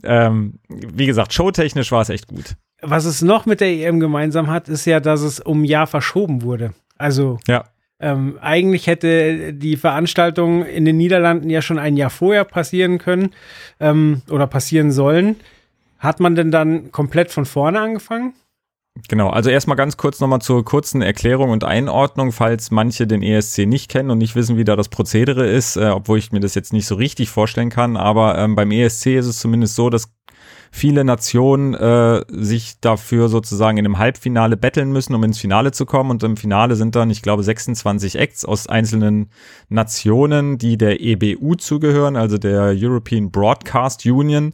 ähm, 0.04 0.60
wie 0.70 1.06
gesagt, 1.08 1.34
showtechnisch 1.34 1.92
war 1.92 2.02
es 2.02 2.10
echt 2.10 2.28
gut. 2.28 2.56
Was 2.84 3.06
es 3.06 3.22
noch 3.22 3.46
mit 3.46 3.60
der 3.62 3.70
EM 3.70 4.00
gemeinsam 4.00 4.48
hat, 4.48 4.68
ist 4.70 4.86
ja, 4.86 5.00
dass 5.00 5.22
es 5.22 5.40
um 5.40 5.62
ein 5.62 5.66
Jahr 5.66 5.88
verschoben 5.88 6.42
wurde. 6.44 6.74
Also 6.98 7.40
Ja. 7.48 7.64
ähm, 8.00 8.38
eigentlich 8.42 8.86
hätte 8.88 9.54
die 9.54 9.78
Veranstaltung 9.78 10.66
in 10.66 10.86
den 10.86 10.98
Niederlanden 10.98 11.50
ja 11.50 11.62
schon 11.64 11.80
ein 11.80 11.98
Jahr 11.98 12.10
vorher 12.12 12.44
passieren 12.44 12.98
können 13.00 13.32
ähm, 13.80 14.22
oder 14.30 14.46
passieren 14.48 14.92
sollen. 14.92 15.36
Hat 15.98 16.20
man 16.20 16.34
denn 16.36 16.50
dann 16.52 16.92
komplett 16.92 17.32
von 17.32 17.46
vorne 17.46 17.80
angefangen? 17.80 18.34
Genau, 19.08 19.30
also 19.30 19.50
erstmal 19.50 19.78
ganz 19.78 19.96
kurz 19.96 20.20
nochmal 20.20 20.42
zur 20.42 20.66
kurzen 20.66 21.02
Erklärung 21.02 21.50
und 21.50 21.64
Einordnung, 21.64 22.34
falls 22.34 22.72
manche 22.72 23.08
den 23.08 23.24
ESC 23.24 23.60
nicht 23.60 23.90
kennen 23.90 24.12
und 24.12 24.18
nicht 24.18 24.36
wissen, 24.36 24.58
wie 24.58 24.66
da 24.66 24.76
das 24.76 24.90
Prozedere 24.90 25.48
ist, 25.48 25.78
äh, 25.78 25.90
obwohl 25.90 26.20
ich 26.20 26.34
mir 26.34 26.42
das 26.42 26.56
jetzt 26.56 26.74
nicht 26.74 26.86
so 26.86 26.96
richtig 26.96 27.30
vorstellen 27.30 27.70
kann, 27.70 27.96
aber 27.96 28.38
ähm, 28.38 28.56
beim 28.56 28.70
ESC 28.72 29.18
ist 29.18 29.28
es 29.28 29.40
zumindest 29.40 29.76
so, 29.76 29.90
dass 29.90 30.12
viele 30.72 31.04
Nationen 31.04 31.74
äh, 31.74 32.24
sich 32.30 32.80
dafür 32.80 33.28
sozusagen 33.28 33.78
in 33.78 33.86
einem 33.86 33.98
Halbfinale 33.98 34.56
betteln 34.56 34.92
müssen, 34.92 35.14
um 35.14 35.24
ins 35.24 35.40
Finale 35.40 35.72
zu 35.72 35.86
kommen. 35.86 36.10
Und 36.10 36.24
im 36.24 36.38
Finale 36.38 36.76
sind 36.76 36.96
dann, 36.96 37.10
ich 37.10 37.22
glaube, 37.22 37.44
26 37.44 38.18
Acts 38.18 38.46
aus 38.46 38.68
einzelnen 38.68 39.30
Nationen, 39.68 40.58
die 40.58 40.78
der 40.78 41.02
EBU 41.02 41.56
zugehören, 41.56 42.16
also 42.16 42.38
der 42.38 42.74
European 42.76 43.32
Broadcast 43.32 44.06
Union. 44.06 44.54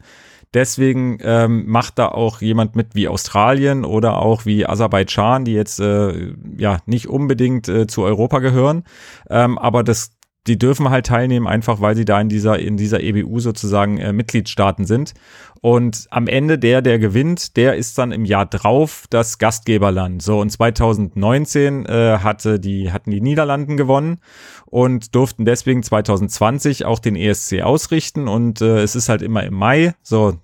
Deswegen 0.54 1.18
ähm, 1.22 1.64
macht 1.66 1.98
da 1.98 2.08
auch 2.08 2.40
jemand 2.40 2.74
mit 2.74 2.94
wie 2.94 3.08
Australien 3.08 3.84
oder 3.84 4.18
auch 4.18 4.46
wie 4.46 4.66
Aserbaidschan, 4.66 5.44
die 5.44 5.52
jetzt 5.52 5.78
äh, 5.80 6.32
ja 6.56 6.78
nicht 6.86 7.08
unbedingt 7.08 7.68
äh, 7.68 7.86
zu 7.86 8.02
Europa 8.02 8.38
gehören. 8.38 8.84
Ähm, 9.28 9.58
aber 9.58 9.82
das 9.82 10.17
die 10.48 10.58
dürfen 10.58 10.90
halt 10.90 11.06
teilnehmen, 11.06 11.46
einfach 11.46 11.80
weil 11.80 11.94
sie 11.94 12.04
da 12.04 12.20
in 12.20 12.28
dieser, 12.28 12.58
in 12.58 12.76
dieser 12.76 13.00
EBU 13.00 13.38
sozusagen 13.40 13.98
äh, 13.98 14.12
Mitgliedstaaten 14.12 14.84
sind. 14.86 15.14
Und 15.60 16.06
am 16.10 16.26
Ende 16.26 16.58
der, 16.58 16.82
der 16.82 16.98
gewinnt, 16.98 17.56
der 17.56 17.76
ist 17.76 17.98
dann 17.98 18.12
im 18.12 18.24
Jahr 18.24 18.46
drauf 18.46 19.04
das 19.10 19.38
Gastgeberland. 19.38 20.22
So, 20.22 20.40
und 20.40 20.50
2019 20.50 21.86
äh, 21.86 22.18
hatte 22.22 22.58
die, 22.58 22.92
hatten 22.92 23.10
die 23.10 23.20
Niederlanden 23.20 23.76
gewonnen 23.76 24.20
und 24.66 25.14
durften 25.14 25.44
deswegen 25.44 25.82
2020 25.82 26.84
auch 26.84 26.98
den 26.98 27.16
ESC 27.16 27.60
ausrichten. 27.62 28.28
Und 28.28 28.60
äh, 28.60 28.82
es 28.82 28.96
ist 28.96 29.08
halt 29.08 29.22
immer 29.22 29.44
im 29.44 29.54
Mai. 29.54 29.94
So, 30.02 30.38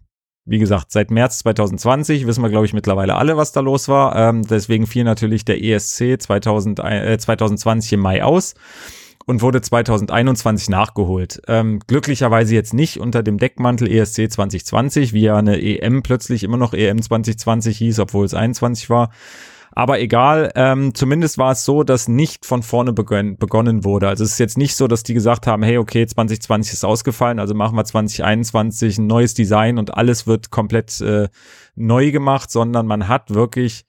wie 0.44 0.58
gesagt, 0.58 0.90
seit 0.90 1.10
März 1.10 1.38
2020 1.38 2.26
wissen 2.26 2.42
wir, 2.42 2.50
glaube 2.50 2.66
ich, 2.66 2.74
mittlerweile 2.74 3.14
alle, 3.14 3.36
was 3.36 3.52
da 3.52 3.60
los 3.60 3.88
war. 3.88 4.14
Ähm, 4.16 4.42
deswegen 4.46 4.86
fiel 4.86 5.04
natürlich 5.04 5.44
der 5.44 5.62
ESC 5.62 6.20
2000, 6.20 6.80
äh, 6.80 7.16
2020 7.18 7.94
im 7.94 8.00
Mai 8.00 8.22
aus 8.22 8.54
und 9.26 9.42
wurde 9.42 9.60
2021 9.60 10.68
nachgeholt. 10.68 11.40
Ähm, 11.48 11.80
glücklicherweise 11.86 12.54
jetzt 12.54 12.74
nicht 12.74 12.98
unter 12.98 13.22
dem 13.22 13.38
Deckmantel 13.38 13.90
ESC 13.90 14.30
2020, 14.30 15.12
wie 15.12 15.22
ja 15.22 15.36
eine 15.36 15.60
EM 15.60 16.02
plötzlich 16.02 16.44
immer 16.44 16.56
noch 16.56 16.74
EM 16.74 17.00
2020 17.00 17.76
hieß, 17.78 18.00
obwohl 18.00 18.26
es 18.26 18.34
21 18.34 18.90
war. 18.90 19.10
Aber 19.76 19.98
egal, 19.98 20.52
ähm, 20.54 20.94
zumindest 20.94 21.36
war 21.36 21.52
es 21.52 21.64
so, 21.64 21.82
dass 21.82 22.06
nicht 22.06 22.46
von 22.46 22.62
vorne 22.62 22.92
begön 22.92 23.36
begonnen 23.36 23.82
wurde. 23.82 24.06
Also 24.06 24.22
es 24.22 24.32
ist 24.32 24.38
jetzt 24.38 24.56
nicht 24.56 24.76
so, 24.76 24.86
dass 24.86 25.02
die 25.02 25.14
gesagt 25.14 25.48
haben, 25.48 25.64
hey, 25.64 25.78
okay, 25.78 26.06
2020 26.06 26.74
ist 26.74 26.84
ausgefallen, 26.84 27.40
also 27.40 27.54
machen 27.54 27.76
wir 27.76 27.84
2021 27.84 28.98
ein 28.98 29.08
neues 29.08 29.34
Design 29.34 29.78
und 29.78 29.94
alles 29.94 30.28
wird 30.28 30.52
komplett 30.52 31.00
äh, 31.00 31.28
neu 31.74 32.12
gemacht, 32.12 32.52
sondern 32.52 32.86
man 32.86 33.08
hat 33.08 33.34
wirklich 33.34 33.84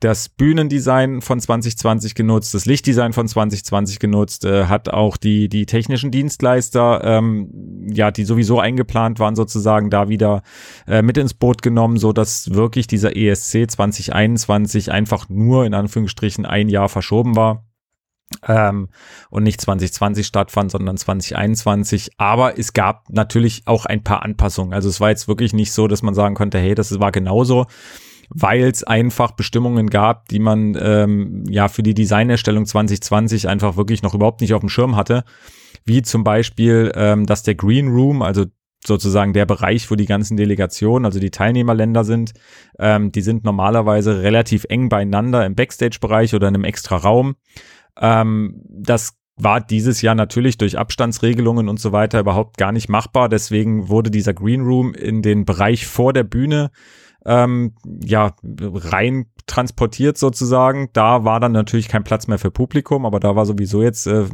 das 0.00 0.30
Bühnendesign 0.30 1.20
von 1.20 1.38
2020 1.38 2.14
genutzt, 2.14 2.54
das 2.54 2.64
Lichtdesign 2.64 3.12
von 3.12 3.28
2020 3.28 3.98
genutzt, 3.98 4.46
äh, 4.46 4.64
hat 4.64 4.88
auch 4.88 5.18
die, 5.18 5.50
die 5.50 5.66
technischen 5.66 6.10
Dienstleister, 6.10 7.02
ähm, 7.04 7.86
ja, 7.86 8.10
die 8.10 8.24
sowieso 8.24 8.58
eingeplant 8.58 9.18
waren, 9.18 9.36
sozusagen 9.36 9.90
da 9.90 10.08
wieder 10.08 10.42
äh, 10.86 11.02
mit 11.02 11.18
ins 11.18 11.34
Boot 11.34 11.60
genommen, 11.60 11.98
so 11.98 12.14
dass 12.14 12.54
wirklich 12.54 12.86
dieser 12.86 13.14
ESC 13.14 13.70
2021 13.70 14.90
einfach 14.90 15.28
nur 15.28 15.66
in 15.66 15.74
Anführungsstrichen 15.74 16.46
ein 16.46 16.70
Jahr 16.70 16.88
verschoben 16.88 17.36
war. 17.36 17.66
Ähm, 18.46 18.88
und 19.28 19.42
nicht 19.42 19.60
2020 19.60 20.24
stattfand, 20.24 20.70
sondern 20.70 20.96
2021. 20.96 22.12
Aber 22.16 22.58
es 22.58 22.72
gab 22.72 23.10
natürlich 23.10 23.62
auch 23.66 23.86
ein 23.86 24.04
paar 24.04 24.22
Anpassungen. 24.22 24.72
Also 24.72 24.88
es 24.88 25.00
war 25.00 25.10
jetzt 25.10 25.26
wirklich 25.26 25.52
nicht 25.52 25.72
so, 25.72 25.88
dass 25.88 26.02
man 26.02 26.14
sagen 26.14 26.36
konnte, 26.36 26.58
hey, 26.58 26.76
das 26.76 26.98
war 27.00 27.10
genauso 27.10 27.66
weil 28.32 28.62
es 28.62 28.84
einfach 28.84 29.32
Bestimmungen 29.32 29.90
gab, 29.90 30.28
die 30.28 30.38
man 30.38 30.76
ähm, 30.80 31.44
ja 31.48 31.68
für 31.68 31.82
die 31.82 31.94
Designerstellung 31.94 32.64
2020 32.64 33.48
einfach 33.48 33.76
wirklich 33.76 34.02
noch 34.02 34.14
überhaupt 34.14 34.40
nicht 34.40 34.54
auf 34.54 34.60
dem 34.60 34.68
Schirm 34.68 34.96
hatte. 34.96 35.24
Wie 35.84 36.02
zum 36.02 36.24
Beispiel, 36.24 36.92
ähm, 36.94 37.26
dass 37.26 37.42
der 37.42 37.56
Green 37.56 37.88
Room, 37.88 38.22
also 38.22 38.46
sozusagen 38.86 39.32
der 39.32 39.46
Bereich, 39.46 39.90
wo 39.90 39.94
die 39.94 40.06
ganzen 40.06 40.36
Delegationen, 40.36 41.04
also 41.04 41.20
die 41.20 41.30
Teilnehmerländer 41.30 42.04
sind, 42.04 42.32
ähm, 42.78 43.12
die 43.12 43.20
sind 43.20 43.44
normalerweise 43.44 44.22
relativ 44.22 44.64
eng 44.68 44.88
beieinander 44.88 45.44
im 45.44 45.54
Backstage-Bereich 45.54 46.34
oder 46.34 46.48
in 46.48 46.54
einem 46.54 46.64
extra 46.64 46.96
Raum. 46.96 47.34
Ähm, 48.00 48.62
das 48.68 49.18
war 49.36 49.60
dieses 49.60 50.02
Jahr 50.02 50.14
natürlich 50.14 50.58
durch 50.58 50.78
Abstandsregelungen 50.78 51.68
und 51.68 51.80
so 51.80 51.92
weiter 51.92 52.20
überhaupt 52.20 52.58
gar 52.58 52.72
nicht 52.72 52.88
machbar. 52.88 53.28
Deswegen 53.28 53.88
wurde 53.88 54.10
dieser 54.10 54.34
Green 54.34 54.62
Room 54.62 54.94
in 54.94 55.22
den 55.22 55.44
Bereich 55.44 55.86
vor 55.86 56.12
der 56.12 56.24
Bühne 56.24 56.70
ähm, 57.26 57.74
ja, 58.02 58.34
rein 58.42 59.26
transportiert 59.46 60.16
sozusagen. 60.16 60.88
Da 60.92 61.24
war 61.24 61.40
dann 61.40 61.52
natürlich 61.52 61.88
kein 61.88 62.04
Platz 62.04 62.26
mehr 62.26 62.38
für 62.38 62.50
Publikum, 62.50 63.04
aber 63.04 63.20
da 63.20 63.36
war 63.36 63.46
sowieso 63.46 63.82
jetzt 63.82 64.06
äh, 64.06 64.26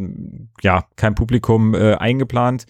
ja 0.63 0.85
kein 0.97 1.15
Publikum 1.15 1.75
äh, 1.75 1.95
eingeplant. 1.95 2.67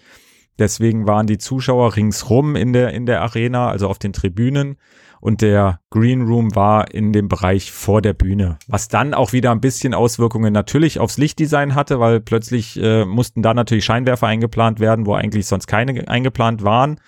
Deswegen 0.59 1.05
waren 1.05 1.27
die 1.27 1.37
Zuschauer 1.37 1.95
ringsrum 1.95 2.55
in 2.55 2.73
der, 2.73 2.93
in 2.93 3.05
der 3.05 3.21
Arena, 3.21 3.69
also 3.69 3.87
auf 3.87 3.99
den 3.99 4.13
Tribünen. 4.13 4.77
Und 5.19 5.41
der 5.41 5.79
Green 5.89 6.21
Room 6.21 6.55
war 6.55 6.93
in 6.93 7.11
dem 7.11 7.27
Bereich 7.27 7.71
vor 7.71 8.01
der 8.01 8.13
Bühne, 8.13 8.59
was 8.67 8.87
dann 8.87 9.15
auch 9.15 9.33
wieder 9.33 9.51
ein 9.51 9.61
bisschen 9.61 9.95
Auswirkungen 9.95 10.53
natürlich 10.53 10.99
aufs 10.99 11.17
Lichtdesign 11.17 11.73
hatte, 11.73 11.99
weil 11.99 12.19
plötzlich 12.19 12.79
äh, 12.81 13.03
mussten 13.03 13.41
da 13.41 13.55
natürlich 13.55 13.83
Scheinwerfer 13.83 14.27
eingeplant 14.27 14.79
werden, 14.79 15.07
wo 15.07 15.15
eigentlich 15.15 15.47
sonst 15.47 15.65
keine 15.65 16.07
eingeplant 16.07 16.63
waren. 16.63 16.99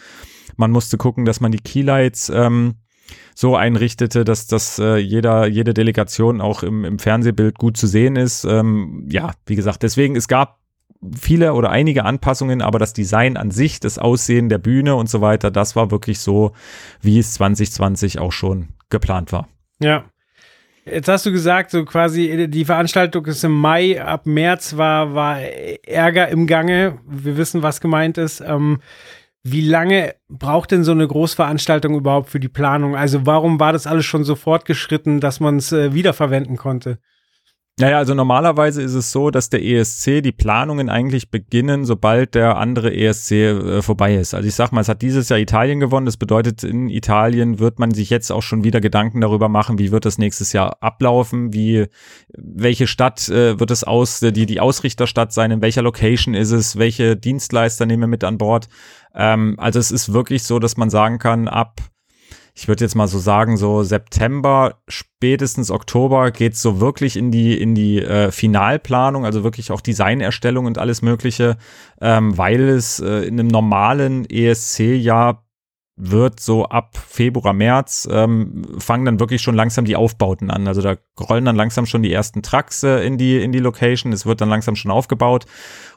Man 0.58 0.72
musste 0.72 0.98
gucken, 0.98 1.26
dass 1.26 1.40
man 1.40 1.52
die 1.52 1.60
Keylights 1.60 2.30
ähm, 2.30 2.76
so 3.36 3.56
einrichtete, 3.56 4.24
dass 4.26 4.48
dass 4.48 4.80
äh, 4.80 4.98
jeder, 4.98 5.48
jede 5.48 5.74
Delegation 5.74 6.42
auch 6.42 6.64
im, 6.64 6.86
im 6.86 7.00
Fernsehbild 7.00 7.58
gut 7.58 7.78
zu 7.78 7.88
sehen 7.88 8.16
ist. 8.16 8.46
Ähm, 8.46 9.08
ja, 9.10 9.32
wie 9.46 9.56
gesagt, 9.56 9.84
deswegen, 9.84 10.16
es 10.16 10.28
gab 10.28 10.60
viele 11.18 11.54
oder 11.54 11.70
einige 11.70 12.06
Anpassungen, 12.06 12.62
aber 12.62 12.80
das 12.80 12.94
Design 12.94 13.38
an 13.38 13.52
sich, 13.52 13.80
das 13.80 13.98
Aussehen 13.98 14.50
der 14.50 14.58
Bühne 14.58 14.96
und 14.96 15.10
so 15.10 15.22
weiter, 15.22 15.52
das 15.52 15.76
war 15.76 15.92
wirklich 15.92 16.20
so, 16.20 16.52
wie 17.02 17.20
es 17.20 17.34
2020 17.36 18.20
auch 18.20 18.32
schon 18.32 18.70
geplant 18.90 19.32
war. 19.32 19.48
Ja. 19.80 20.06
Jetzt 20.86 21.08
hast 21.08 21.26
du 21.26 21.32
gesagt, 21.32 21.70
so 21.72 21.86
quasi 21.86 22.48
die 22.50 22.66
Veranstaltung 22.66 23.26
ist 23.28 23.44
im 23.44 23.52
Mai, 23.52 24.04
ab 24.04 24.26
März 24.26 24.76
war, 24.76 25.14
war 25.14 25.40
Ärger 25.40 26.30
im 26.30 26.48
Gange. 26.48 26.98
Wir 27.08 27.38
wissen, 27.38 27.62
was 27.62 27.80
gemeint 27.80 28.18
ist. 28.18 28.42
Ähm, 28.42 28.80
wie 29.44 29.62
lange 29.62 30.16
braucht 30.28 30.72
denn 30.72 30.84
so 30.84 30.92
eine 30.92 31.08
Großveranstaltung 31.08 31.96
überhaupt 31.96 32.30
für 32.30 32.40
die 32.40 32.50
Planung? 32.50 32.96
Also 32.96 33.26
warum 33.26 33.60
war 33.60 33.74
das 33.74 33.88
alles 33.88 34.06
schon 34.06 34.24
so 34.24 34.36
fortgeschritten, 34.36 35.20
dass 35.20 35.40
man 35.40 35.58
es 35.58 35.72
äh, 35.72 35.94
wiederverwenden 35.94 36.58
konnte? 36.58 37.00
Naja, 37.80 37.98
also 37.98 38.14
normalerweise 38.14 38.82
ist 38.82 38.94
es 38.94 39.14
so, 39.14 39.32
dass 39.32 39.50
der 39.50 39.64
ESC, 39.64 40.22
die 40.22 40.34
Planungen 40.34 40.90
eigentlich 40.90 41.32
beginnen, 41.32 41.86
sobald 41.86 42.36
der 42.36 42.58
andere 42.58 42.94
ESC 42.94 43.32
äh, 43.32 43.82
vorbei 43.82 44.16
ist. 44.16 44.34
Also 44.34 44.50
ich 44.50 44.56
sag 44.56 44.74
mal, 44.74 44.82
es 44.82 44.90
hat 44.90 45.02
dieses 45.02 45.30
Jahr 45.30 45.40
Italien 45.40 45.80
gewonnen. 45.80 46.06
Das 46.06 46.18
bedeutet, 46.18 46.66
in 46.66 46.90
Italien 46.90 47.60
wird 47.60 47.80
man 47.80 47.92
sich 47.92 48.10
jetzt 48.10 48.32
auch 48.34 48.42
schon 48.42 48.66
wieder 48.66 48.82
Gedanken 48.82 49.22
darüber 49.22 49.48
machen, 49.48 49.80
wie 49.80 49.94
wird 49.94 50.04
das 50.04 50.18
nächstes 50.18 50.52
Jahr 50.52 50.84
ablaufen, 50.84 51.54
wie, 51.54 51.86
welche 52.38 52.86
Stadt 52.86 53.30
äh, 53.30 53.62
wird 53.62 53.72
es 53.72 53.86
aus, 53.86 54.20
die, 54.20 54.46
die 54.46 54.60
Ausrichterstadt 54.60 55.32
sein, 55.32 55.50
in 55.50 55.62
welcher 55.62 55.82
Location 55.82 56.34
ist 56.34 56.52
es, 56.52 56.78
welche 56.78 57.16
Dienstleister 57.16 57.86
nehmen 57.86 58.04
wir 58.04 58.08
mit 58.08 58.26
an 58.26 58.38
Bord. 58.38 58.68
Ähm, 59.20 59.56
also 59.60 59.78
es 59.78 59.92
ist 59.92 60.14
wirklich 60.14 60.44
so, 60.44 60.58
dass 60.58 60.78
man 60.78 60.90
sagen 60.90 61.20
kann, 61.20 61.48
ab 61.48 61.82
ich 62.56 62.68
würde 62.68 62.84
jetzt 62.84 62.96
mal 62.96 63.08
so 63.08 63.20
sagen, 63.20 63.56
so 63.56 63.84
September, 63.84 64.82
spätestens 64.90 65.72
Oktober 65.72 66.30
geht's 66.32 66.62
so 66.62 66.82
wirklich 66.82 67.16
in 67.16 67.32
die, 67.32 67.60
in 67.60 67.74
die 67.74 68.00
äh, 68.02 68.32
Finalplanung, 68.32 69.24
also 69.24 69.46
wirklich 69.46 69.72
auch 69.72 69.80
Designerstellung 69.80 70.66
und 70.66 70.78
alles 70.78 71.02
Mögliche, 71.02 71.58
ähm, 72.02 72.38
weil 72.38 72.68
es 72.68 73.00
äh, 73.00 73.22
in 73.22 73.40
einem 73.40 73.48
normalen 73.48 74.30
ESC-Jahr 74.30 75.46
wird 76.02 76.40
so 76.40 76.66
ab 76.66 76.98
Februar, 76.98 77.54
März 77.54 78.08
ähm, 78.10 78.64
fangen 78.78 79.04
dann 79.04 79.20
wirklich 79.20 79.42
schon 79.42 79.56
langsam 79.56 79.84
die 79.84 79.98
Aufbauten 79.98 80.50
an. 80.50 80.68
Also 80.68 80.82
da 80.82 80.96
rollen 81.20 81.44
dann 81.44 81.58
langsam 81.58 81.86
schon 81.86 82.04
die 82.04 82.14
ersten 82.14 82.42
Trucks 82.42 82.84
äh, 82.84 83.06
in 83.06 83.18
die 83.18 83.42
in 83.42 83.52
die 83.52 83.60
Location. 83.60 84.14
Es 84.14 84.26
wird 84.26 84.40
dann 84.40 84.50
langsam 84.50 84.78
schon 84.78 84.92
aufgebaut. 84.92 85.46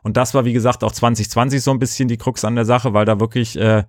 Und 0.03 0.17
das 0.17 0.35
war 0.35 0.45
wie 0.45 0.53
gesagt 0.53 0.85
auch 0.85 0.93
2020 0.93 1.63
so 1.63 1.71
ein 1.71 1.79
bisschen 1.79 2.09
die 2.09 2.17
Krux 2.17 2.45
an 2.45 2.55
der 2.55 2.65
Sache, 2.65 2.93
weil 2.93 3.05
da 3.05 3.21
wirklich 3.21 3.59
äh, 3.59 3.85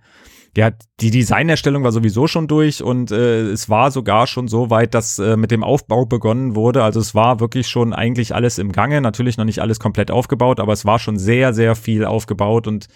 ja, 0.56 0.72
die 1.00 1.10
Designerstellung 1.10 1.84
war 1.84 1.92
sowieso 1.92 2.28
schon 2.28 2.48
durch 2.48 2.84
und 2.84 3.12
äh, 3.12 3.42
es 3.42 3.70
war 3.70 3.90
sogar 3.90 4.28
schon 4.28 4.48
so 4.48 4.70
weit, 4.70 4.94
dass 4.94 5.18
äh, 5.18 5.36
mit 5.36 5.50
dem 5.50 5.64
Aufbau 5.64 6.06
begonnen 6.06 6.56
wurde. 6.56 6.84
Also 6.84 7.00
es 7.00 7.16
war 7.16 7.40
wirklich 7.40 7.68
schon 7.68 7.92
eigentlich 7.92 8.36
alles 8.36 8.60
im 8.60 8.72
Gange. 8.72 9.02
Natürlich 9.02 9.38
noch 9.38 9.46
nicht 9.46 9.60
alles 9.60 9.80
komplett 9.80 10.12
aufgebaut, 10.12 10.60
aber 10.60 10.74
es 10.74 10.86
war 10.86 11.00
schon 11.00 11.18
sehr, 11.18 11.54
sehr 11.54 11.76
viel 11.76 12.06
aufgebaut 12.06 12.68
und 12.68 12.88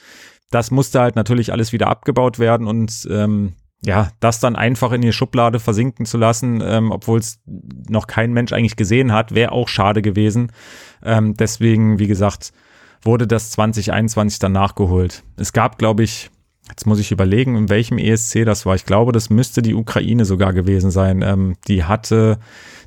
das 0.51 0.69
musste 0.69 1.01
halt 1.01 1.15
natürlich 1.15 1.51
alles 1.51 1.73
wieder 1.73 1.87
abgebaut 1.87 2.37
werden 2.37 2.67
und 2.67 3.07
ähm, 3.09 3.53
ja, 3.83 4.11
das 4.19 4.39
dann 4.39 4.55
einfach 4.55 4.91
in 4.91 5.01
die 5.01 5.11
Schublade 5.11 5.59
versinken 5.59 6.05
zu 6.05 6.17
lassen, 6.17 6.61
ähm, 6.63 6.91
obwohl 6.91 7.19
es 7.19 7.39
noch 7.45 8.07
kein 8.07 8.33
Mensch 8.33 8.53
eigentlich 8.53 8.75
gesehen 8.75 9.13
hat, 9.13 9.35
wäre 9.35 9.51
auch 9.51 9.67
schade 9.67 10.01
gewesen. 10.01 10.51
Ähm, 11.03 11.35
deswegen, 11.35 11.99
wie 11.99 12.07
gesagt, 12.07 12.53
wurde 13.07 13.25
das 13.25 13.49
2021 13.51 14.37
dann 14.37 14.51
nachgeholt. 14.51 15.23
Es 15.35 15.51
gab, 15.51 15.79
glaube 15.79 16.03
ich, 16.03 16.29
Jetzt 16.69 16.85
muss 16.85 16.99
ich 16.99 17.11
überlegen, 17.11 17.55
in 17.55 17.69
welchem 17.69 17.97
ESC 17.97 18.43
das 18.43 18.65
war. 18.65 18.75
Ich 18.75 18.85
glaube, 18.85 19.11
das 19.13 19.29
müsste 19.29 19.61
die 19.61 19.73
Ukraine 19.73 20.25
sogar 20.25 20.51
gewesen 20.51 20.91
sein. 20.91 21.21
Ähm, 21.21 21.55
die 21.67 21.85
hatte 21.85 22.39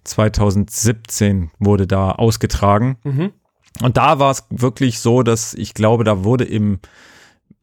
2017 0.04 1.50
wurde 1.58 1.86
da 1.86 2.12
ausgetragen. 2.12 2.98
Mhm. 3.04 3.32
Und 3.80 3.96
da 3.96 4.18
war 4.18 4.30
es 4.30 4.44
wirklich 4.50 5.00
so, 5.00 5.22
dass 5.22 5.54
ich 5.54 5.74
glaube, 5.74 6.04
da 6.04 6.24
wurde 6.24 6.44
im 6.44 6.78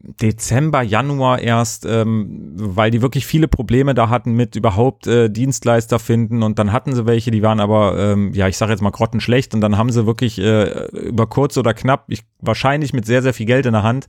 Dezember, 0.08 0.82
Januar 0.84 1.40
erst, 1.40 1.86
ähm, 1.86 2.54
weil 2.56 2.92
die 2.92 3.02
wirklich 3.02 3.28
viele 3.28 3.50
Probleme 3.50 3.94
da 3.94 4.08
hatten 4.10 4.34
mit 4.34 4.56
überhaupt 4.56 5.06
äh, 5.06 5.30
Dienstleister 5.30 6.00
finden 6.00 6.44
und 6.44 6.60
dann 6.60 6.72
hatten 6.72 6.96
sie 6.96 7.06
welche, 7.06 7.30
die 7.30 7.44
waren 7.44 7.60
aber, 7.60 7.98
ähm, 8.00 8.32
ja, 8.34 8.48
ich 8.48 8.58
sage 8.58 8.72
jetzt 8.72 8.82
mal 8.82 8.92
grottenschlecht 8.92 9.54
und 9.54 9.60
dann 9.60 9.78
haben 9.78 9.92
sie 9.92 10.06
wirklich 10.06 10.40
äh, 10.40 10.88
über 10.92 11.28
kurz 11.28 11.58
oder 11.58 11.74
knapp, 11.74 12.06
ich, 12.08 12.24
wahrscheinlich 12.40 12.94
mit 12.94 13.06
sehr, 13.06 13.22
sehr 13.22 13.34
viel 13.34 13.46
Geld 13.46 13.66
in 13.66 13.74
der 13.74 13.84
Hand, 13.84 14.08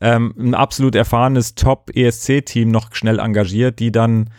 ähm, 0.00 0.34
ein 0.36 0.54
absolut 0.54 0.96
erfahrenes 0.96 1.54
Top-ESC-Team 1.54 2.68
noch 2.68 2.92
schnell 2.92 3.20
engagiert, 3.20 3.78
die 3.78 3.92
dann 3.92 4.30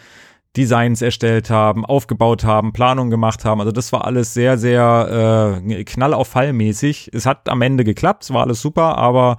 Designs 0.57 1.01
erstellt 1.01 1.49
haben, 1.49 1.85
aufgebaut 1.85 2.43
haben, 2.43 2.73
Planungen 2.73 3.11
gemacht 3.11 3.45
haben. 3.45 3.61
Also 3.61 3.71
das 3.71 3.93
war 3.93 4.03
alles 4.03 4.33
sehr, 4.33 4.57
sehr 4.57 5.61
äh, 5.65 5.83
knall 5.85 6.13
auf 6.13 6.27
Fall 6.27 6.51
mäßig. 6.51 7.11
Es 7.13 7.25
hat 7.25 7.47
am 7.47 7.61
Ende 7.61 7.85
geklappt, 7.85 8.23
es 8.23 8.33
war 8.33 8.41
alles 8.41 8.61
super, 8.61 8.97
aber 8.97 9.37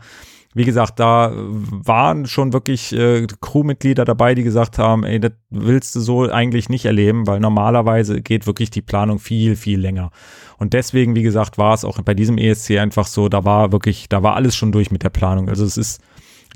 wie 0.59 0.65
gesagt, 0.65 0.99
da 0.99 1.33
waren 1.35 2.27
schon 2.27 2.53
wirklich 2.53 2.93
äh, 2.93 3.29
Crewmitglieder 3.41 4.05
dabei, 4.05 4.35
die 4.35 4.43
gesagt 4.43 4.77
haben, 4.77 5.05
ey, 5.05 5.21
das 5.21 5.31
willst 5.50 5.95
du 5.95 6.00
so 6.00 6.29
eigentlich 6.29 6.69
nicht 6.69 6.85
erleben, 6.85 7.29
weil 7.29 7.38
normalerweise 7.38 8.21
geht 8.21 8.49
wirklich 8.49 8.69
die 8.69 8.83
Planung 8.83 9.21
viel, 9.21 9.55
viel 9.55 9.79
länger. 9.79 10.11
Und 10.59 10.73
deswegen, 10.73 11.15
wie 11.15 11.23
gesagt, 11.23 11.59
war 11.59 11.75
es 11.75 11.85
auch 11.85 12.00
bei 12.03 12.12
diesem 12.12 12.38
ESC 12.38 12.73
einfach 12.73 13.07
so, 13.07 13.29
da 13.29 13.45
war 13.45 13.71
wirklich, 13.71 14.09
da 14.09 14.25
war 14.25 14.35
alles 14.35 14.57
schon 14.57 14.73
durch 14.73 14.91
mit 14.91 15.05
der 15.05 15.11
Planung. 15.11 15.49
Also 15.49 15.65
es 15.65 15.77
ist 15.77 16.03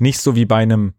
nicht 0.01 0.19
so 0.19 0.35
wie 0.35 0.45
bei 0.45 0.57
einem 0.57 0.91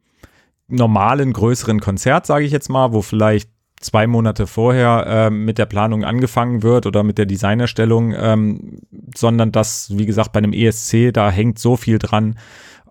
normalen, 0.67 1.35
größeren 1.35 1.81
Konzert, 1.81 2.25
sage 2.25 2.47
ich 2.47 2.53
jetzt 2.53 2.71
mal, 2.71 2.95
wo 2.95 3.03
vielleicht 3.03 3.51
zwei 3.81 4.07
Monate 4.07 4.47
vorher 4.47 5.07
äh, 5.07 5.31
mit 5.31 5.59
der 5.59 5.67
Planung 5.67 6.05
angefangen 6.05 6.63
wird 6.63 6.87
oder 6.87 7.03
mit 7.03 7.19
der 7.19 7.27
Designerstellung, 7.27 8.15
ähm, 8.17 8.79
sondern 9.15 9.53
das, 9.53 9.93
wie 9.95 10.07
gesagt, 10.07 10.33
bei 10.33 10.39
einem 10.39 10.55
ESC, 10.55 11.13
da 11.13 11.31
hängt 11.31 11.59
so 11.59 11.77
viel 11.77 11.99
dran, 11.99 12.39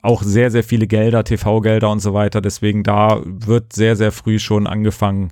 auch 0.03 0.21
sehr, 0.21 0.51
sehr 0.51 0.63
viele 0.63 0.85
Gelder, 0.85 1.23
TV-Gelder 1.23 1.89
und 1.89 1.99
so 1.99 2.13
weiter. 2.13 2.41
Deswegen 2.41 2.83
da 2.83 3.21
wird 3.25 3.73
sehr, 3.73 3.95
sehr 3.95 4.11
früh 4.11 4.37
schon 4.37 4.67
angefangen, 4.67 5.31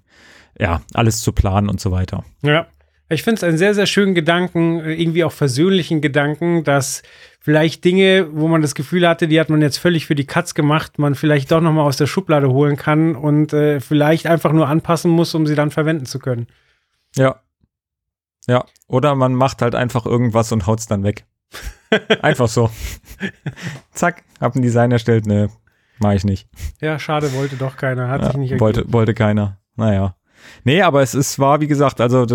ja, 0.58 0.82
alles 0.94 1.22
zu 1.22 1.34
planen 1.34 1.70
und 1.70 1.80
so 1.80 1.92
weiter. 1.92 2.24
Ja. 2.42 2.66
Ich 3.10 3.24
finde 3.24 3.40
es 3.40 3.44
einen 3.44 3.58
sehr, 3.58 3.76
sehr 3.76 3.88
schönen 3.88 4.16
Gedanken, 4.16 4.80
irgendwie 4.80 5.26
auch 5.26 5.34
versöhnlichen 5.34 6.00
Gedanken, 6.00 6.64
dass 6.64 7.04
vielleicht 7.42 7.84
Dinge, 7.84 8.30
wo 8.32 8.48
man 8.48 8.62
das 8.62 8.74
Gefühl 8.74 9.06
hatte, 9.06 9.28
die 9.28 9.38
hat 9.38 9.50
man 9.50 9.62
jetzt 9.62 9.80
völlig 9.80 10.06
für 10.06 10.16
die 10.16 10.26
Katz 10.26 10.54
gemacht, 10.54 10.98
man 10.98 11.16
vielleicht 11.16 11.52
doch 11.52 11.60
nochmal 11.60 11.86
aus 11.86 11.98
der 11.98 12.08
Schublade 12.08 12.50
holen 12.50 12.78
kann 12.78 13.18
und 13.18 13.52
äh, 13.52 13.82
vielleicht 13.82 14.28
einfach 14.28 14.54
nur 14.54 14.70
anpassen 14.70 15.12
muss, 15.12 15.36
um 15.36 15.46
sie 15.46 15.56
dann 15.56 15.72
verwenden 15.72 16.06
zu 16.06 16.20
können. 16.20 16.48
Ja. 17.18 17.42
Ja. 18.48 18.64
Oder 18.88 19.16
man 19.16 19.36
macht 19.36 19.62
halt 19.62 19.76
einfach 19.76 20.06
irgendwas 20.06 20.54
und 20.54 20.66
haut 20.66 20.80
es 20.80 20.88
dann 20.88 21.04
weg. 21.04 21.26
Einfach 22.22 22.48
so. 22.48 22.70
Zack, 23.92 24.24
hab 24.40 24.56
ein 24.56 24.62
Design 24.62 24.92
erstellt, 24.92 25.26
ne, 25.26 25.50
mach 26.00 26.14
ich 26.14 26.24
nicht. 26.24 26.48
Ja, 26.80 27.00
schade, 27.00 27.34
wollte 27.34 27.58
doch 27.58 27.78
keiner, 27.78 28.08
hat 28.08 28.22
ja, 28.22 28.28
sich 28.28 28.38
nicht 28.38 28.52
ergeben. 28.52 28.66
wollte, 28.66 28.94
wollte 28.94 29.14
keiner. 29.14 29.58
Naja. 29.76 30.16
Nee, 30.64 30.82
aber 30.82 31.02
es 31.02 31.14
ist, 31.14 31.38
war, 31.38 31.62
wie 31.62 31.68
gesagt, 31.68 32.02
also 32.02 32.26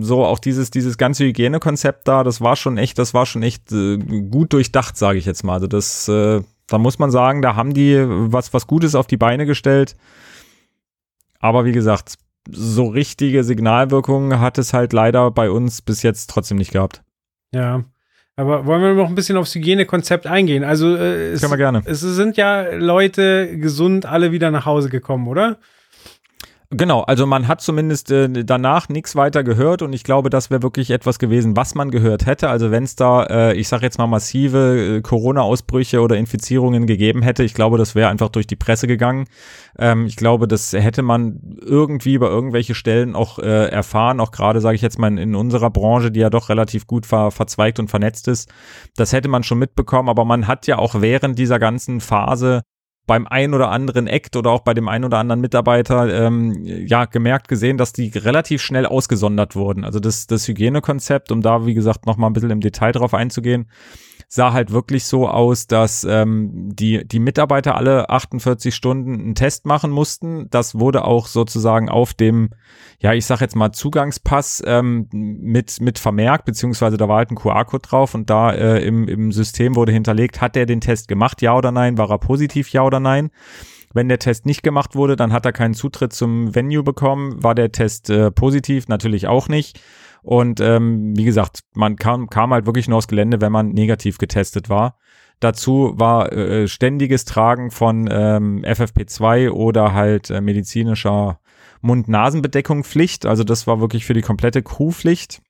so 0.00 0.24
auch 0.24 0.38
dieses, 0.38 0.70
dieses 0.70 0.98
ganze 0.98 1.24
Hygienekonzept 1.24 2.06
da, 2.06 2.22
das 2.22 2.40
war 2.40 2.56
schon 2.56 2.78
echt, 2.78 2.98
das 2.98 3.12
war 3.12 3.26
schon 3.26 3.42
echt 3.42 3.72
äh, 3.72 3.98
gut 3.98 4.52
durchdacht, 4.52 4.96
sage 4.96 5.18
ich 5.18 5.24
jetzt 5.26 5.42
mal. 5.42 5.54
Also 5.54 5.66
das, 5.66 6.08
äh, 6.08 6.42
da 6.68 6.78
muss 6.78 6.98
man 6.98 7.10
sagen, 7.10 7.42
da 7.42 7.56
haben 7.56 7.74
die 7.74 8.04
was, 8.06 8.52
was 8.54 8.66
Gutes 8.66 8.94
auf 8.94 9.06
die 9.08 9.16
Beine 9.16 9.46
gestellt. 9.46 9.96
Aber 11.40 11.64
wie 11.64 11.72
gesagt, 11.72 12.16
so 12.50 12.86
richtige 12.86 13.44
Signalwirkungen 13.44 14.40
hat 14.40 14.58
es 14.58 14.72
halt 14.72 14.92
leider 14.92 15.30
bei 15.30 15.50
uns 15.50 15.82
bis 15.82 16.02
jetzt 16.02 16.30
trotzdem 16.30 16.58
nicht 16.58 16.72
gehabt. 16.72 17.02
Ja, 17.52 17.84
aber 18.40 18.66
wollen 18.66 18.82
wir 18.82 18.94
noch 18.94 19.08
ein 19.08 19.14
bisschen 19.14 19.36
aufs 19.36 19.54
Hygienekonzept 19.54 20.26
eingehen? 20.26 20.64
Also 20.64 20.96
äh, 20.96 21.32
es, 21.32 21.40
Können 21.40 21.52
wir 21.52 21.56
gerne. 21.58 21.82
es 21.84 22.00
sind 22.00 22.36
ja 22.36 22.72
Leute 22.72 23.58
gesund 23.58 24.06
alle 24.06 24.32
wieder 24.32 24.50
nach 24.50 24.66
Hause 24.66 24.88
gekommen, 24.88 25.28
oder? 25.28 25.58
Genau, 26.72 27.00
also 27.00 27.26
man 27.26 27.48
hat 27.48 27.60
zumindest 27.60 28.12
äh, 28.12 28.44
danach 28.44 28.88
nichts 28.88 29.16
weiter 29.16 29.42
gehört 29.42 29.82
und 29.82 29.92
ich 29.92 30.04
glaube, 30.04 30.30
das 30.30 30.50
wäre 30.50 30.62
wirklich 30.62 30.92
etwas 30.92 31.18
gewesen, 31.18 31.56
was 31.56 31.74
man 31.74 31.90
gehört 31.90 32.26
hätte. 32.26 32.48
Also 32.48 32.70
wenn 32.70 32.84
es 32.84 32.94
da, 32.94 33.24
äh, 33.24 33.54
ich 33.56 33.66
sage 33.66 33.82
jetzt 33.82 33.98
mal, 33.98 34.06
massive 34.06 34.98
äh, 34.98 35.00
Corona-Ausbrüche 35.00 36.00
oder 36.00 36.16
Infizierungen 36.16 36.86
gegeben 36.86 37.22
hätte, 37.22 37.42
ich 37.42 37.54
glaube, 37.54 37.76
das 37.76 37.96
wäre 37.96 38.08
einfach 38.08 38.28
durch 38.28 38.46
die 38.46 38.54
Presse 38.54 38.86
gegangen. 38.86 39.26
Ähm, 39.80 40.06
ich 40.06 40.14
glaube, 40.14 40.46
das 40.46 40.72
hätte 40.72 41.02
man 41.02 41.40
irgendwie 41.60 42.18
bei 42.18 42.28
irgendwelche 42.28 42.76
Stellen 42.76 43.16
auch 43.16 43.40
äh, 43.40 43.68
erfahren, 43.68 44.20
auch 44.20 44.30
gerade, 44.30 44.60
sage 44.60 44.76
ich 44.76 44.82
jetzt 44.82 45.00
mal, 45.00 45.08
in, 45.08 45.18
in, 45.18 45.34
unserer 45.34 45.70
Branche, 45.70 46.12
die 46.12 46.20
ja 46.20 46.30
doch 46.30 46.50
relativ 46.50 46.86
gut 46.86 47.04
ver 47.04 47.32
verzweigt 47.32 47.80
und 47.80 47.90
vernetzt 47.90 48.28
ist. 48.28 48.48
Das 48.94 49.12
hätte 49.12 49.26
man 49.26 49.42
schon 49.42 49.58
mitbekommen, 49.58 50.08
aber 50.08 50.24
man 50.24 50.46
hat 50.46 50.68
ja 50.68 50.78
auch 50.78 51.00
während 51.00 51.36
dieser 51.36 51.58
ganzen 51.58 52.00
Phase 52.00 52.62
beim 53.06 53.26
ein 53.26 53.54
oder 53.54 53.70
anderen 53.70 54.06
Act 54.06 54.36
oder 54.36 54.50
auch 54.50 54.60
bei 54.60 54.74
dem 54.74 54.88
ein 54.88 55.04
oder 55.04 55.18
anderen 55.18 55.40
Mitarbeiter 55.40 56.26
ähm, 56.26 56.64
ja 56.64 57.06
gemerkt 57.06 57.48
gesehen, 57.48 57.76
dass 57.76 57.92
die 57.92 58.08
relativ 58.08 58.62
schnell 58.62 58.86
ausgesondert 58.86 59.56
wurden. 59.56 59.84
Also 59.84 60.00
das, 60.00 60.26
das 60.26 60.46
Hygienekonzept, 60.46 61.32
um 61.32 61.40
da 61.42 61.66
wie 61.66 61.74
gesagt 61.74 62.06
noch 62.06 62.16
mal 62.16 62.28
ein 62.28 62.32
bisschen 62.32 62.50
im 62.50 62.60
Detail 62.60 62.92
drauf 62.92 63.14
einzugehen, 63.14 63.68
sah 64.32 64.52
halt 64.52 64.70
wirklich 64.70 65.06
so 65.06 65.28
aus, 65.28 65.66
dass 65.66 66.04
ähm, 66.08 66.50
die, 66.72 67.04
die 67.04 67.18
Mitarbeiter 67.18 67.74
alle 67.74 68.10
48 68.10 68.72
Stunden 68.72 69.14
einen 69.14 69.34
Test 69.34 69.66
machen 69.66 69.90
mussten. 69.90 70.48
Das 70.50 70.78
wurde 70.78 71.04
auch 71.04 71.26
sozusagen 71.26 71.88
auf 71.88 72.14
dem, 72.14 72.50
ja, 73.00 73.12
ich 73.12 73.26
sag 73.26 73.40
jetzt 73.40 73.56
mal 73.56 73.72
Zugangspass 73.72 74.62
ähm, 74.64 75.08
mit, 75.10 75.80
mit 75.80 75.98
vermerkt, 75.98 76.44
beziehungsweise 76.44 76.96
da 76.96 77.08
war 77.08 77.16
halt 77.16 77.32
ein 77.32 77.34
QR-Code 77.34 77.82
drauf 77.82 78.14
und 78.14 78.30
da 78.30 78.52
äh, 78.52 78.86
im, 78.86 79.08
im 79.08 79.32
System 79.32 79.74
wurde 79.74 79.90
hinterlegt, 79.90 80.40
hat 80.40 80.56
er 80.56 80.64
den 80.64 80.80
Test 80.80 81.08
gemacht, 81.08 81.42
ja 81.42 81.56
oder 81.56 81.72
nein, 81.72 81.98
war 81.98 82.08
er 82.08 82.18
positiv, 82.18 82.68
ja 82.70 82.84
oder 82.84 83.00
nein. 83.00 83.30
Wenn 83.92 84.08
der 84.08 84.20
Test 84.20 84.46
nicht 84.46 84.62
gemacht 84.62 84.94
wurde, 84.94 85.16
dann 85.16 85.32
hat 85.32 85.44
er 85.44 85.52
keinen 85.52 85.74
Zutritt 85.74 86.12
zum 86.12 86.54
Venue 86.54 86.84
bekommen. 86.84 87.42
War 87.42 87.56
der 87.56 87.72
Test 87.72 88.08
äh, 88.10 88.30
positiv? 88.30 88.86
Natürlich 88.86 89.26
auch 89.26 89.48
nicht. 89.48 89.80
Und 90.22 90.60
ähm, 90.60 91.16
wie 91.16 91.24
gesagt, 91.24 91.60
man 91.74 91.96
kam, 91.96 92.28
kam 92.28 92.52
halt 92.52 92.66
wirklich 92.66 92.88
nur 92.88 92.98
aufs 92.98 93.08
Gelände, 93.08 93.40
wenn 93.40 93.52
man 93.52 93.70
negativ 93.70 94.18
getestet 94.18 94.68
war. 94.68 94.98
Dazu 95.40 95.94
war 95.96 96.32
äh, 96.32 96.68
ständiges 96.68 97.24
Tragen 97.24 97.70
von 97.70 98.08
ähm, 98.12 98.62
FFP2 98.62 99.50
oder 99.50 99.94
halt 99.94 100.28
äh, 100.28 100.42
medizinischer 100.42 101.40
Mund-Nasen-Bedeckung 101.80 102.84
Pflicht. 102.84 103.24
Also 103.24 103.42
das 103.42 103.66
war 103.66 103.80
wirklich 103.80 104.04
für 104.04 104.12
die 104.12 104.20
komplette 104.20 104.62
Crew 104.62 104.90
Pflicht. 104.90 105.40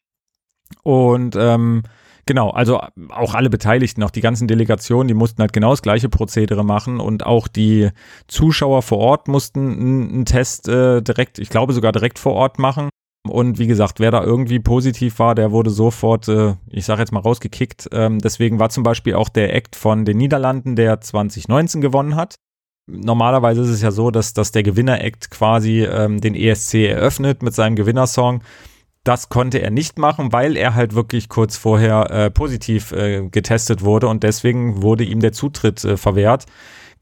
Und 0.84 1.34
ähm, 1.34 1.82
genau, 2.26 2.50
also 2.50 2.80
auch 3.08 3.34
alle 3.34 3.50
Beteiligten, 3.50 4.04
auch 4.04 4.12
die 4.12 4.20
ganzen 4.20 4.46
Delegationen, 4.46 5.08
die 5.08 5.14
mussten 5.14 5.42
halt 5.42 5.52
genau 5.52 5.70
das 5.70 5.82
gleiche 5.82 6.08
Prozedere 6.08 6.64
machen 6.64 7.00
und 7.00 7.26
auch 7.26 7.48
die 7.48 7.90
Zuschauer 8.28 8.82
vor 8.82 8.98
Ort 8.98 9.26
mussten 9.26 9.72
einen 9.72 10.24
Test 10.24 10.68
äh, 10.68 11.02
direkt, 11.02 11.40
ich 11.40 11.50
glaube 11.50 11.72
sogar 11.72 11.90
direkt 11.90 12.20
vor 12.20 12.34
Ort 12.34 12.60
machen. 12.60 12.90
Und 13.28 13.58
wie 13.58 13.66
gesagt, 13.66 14.00
wer 14.00 14.10
da 14.10 14.24
irgendwie 14.24 14.60
positiv 14.60 15.18
war, 15.18 15.34
der 15.34 15.52
wurde 15.52 15.70
sofort, 15.70 16.26
äh, 16.28 16.54
ich 16.70 16.86
sage 16.86 17.00
jetzt 17.00 17.12
mal, 17.12 17.20
rausgekickt. 17.20 17.88
Ähm, 17.92 18.18
deswegen 18.18 18.58
war 18.58 18.70
zum 18.70 18.82
Beispiel 18.82 19.14
auch 19.14 19.28
der 19.28 19.54
Act 19.54 19.76
von 19.76 20.04
den 20.04 20.16
Niederlanden, 20.16 20.74
der 20.74 21.00
2019 21.00 21.80
gewonnen 21.80 22.16
hat. 22.16 22.36
Normalerweise 22.86 23.60
ist 23.60 23.68
es 23.68 23.82
ja 23.82 23.90
so, 23.90 24.10
dass, 24.10 24.32
dass 24.32 24.52
der 24.52 24.62
Gewinner-Act 24.62 25.30
quasi 25.30 25.84
ähm, 25.84 26.20
den 26.20 26.34
ESC 26.34 26.74
eröffnet 26.88 27.42
mit 27.42 27.54
seinem 27.54 27.76
Gewinnersong. 27.76 28.42
Das 29.04 29.28
konnte 29.28 29.60
er 29.60 29.70
nicht 29.70 29.98
machen, 29.98 30.32
weil 30.32 30.56
er 30.56 30.74
halt 30.74 30.94
wirklich 30.94 31.28
kurz 31.28 31.56
vorher 31.56 32.10
äh, 32.10 32.30
positiv 32.30 32.92
äh, 32.92 33.28
getestet 33.28 33.82
wurde 33.82 34.08
und 34.08 34.22
deswegen 34.22 34.82
wurde 34.82 35.04
ihm 35.04 35.20
der 35.20 35.32
Zutritt 35.32 35.84
äh, 35.84 35.96
verwehrt. 35.96 36.46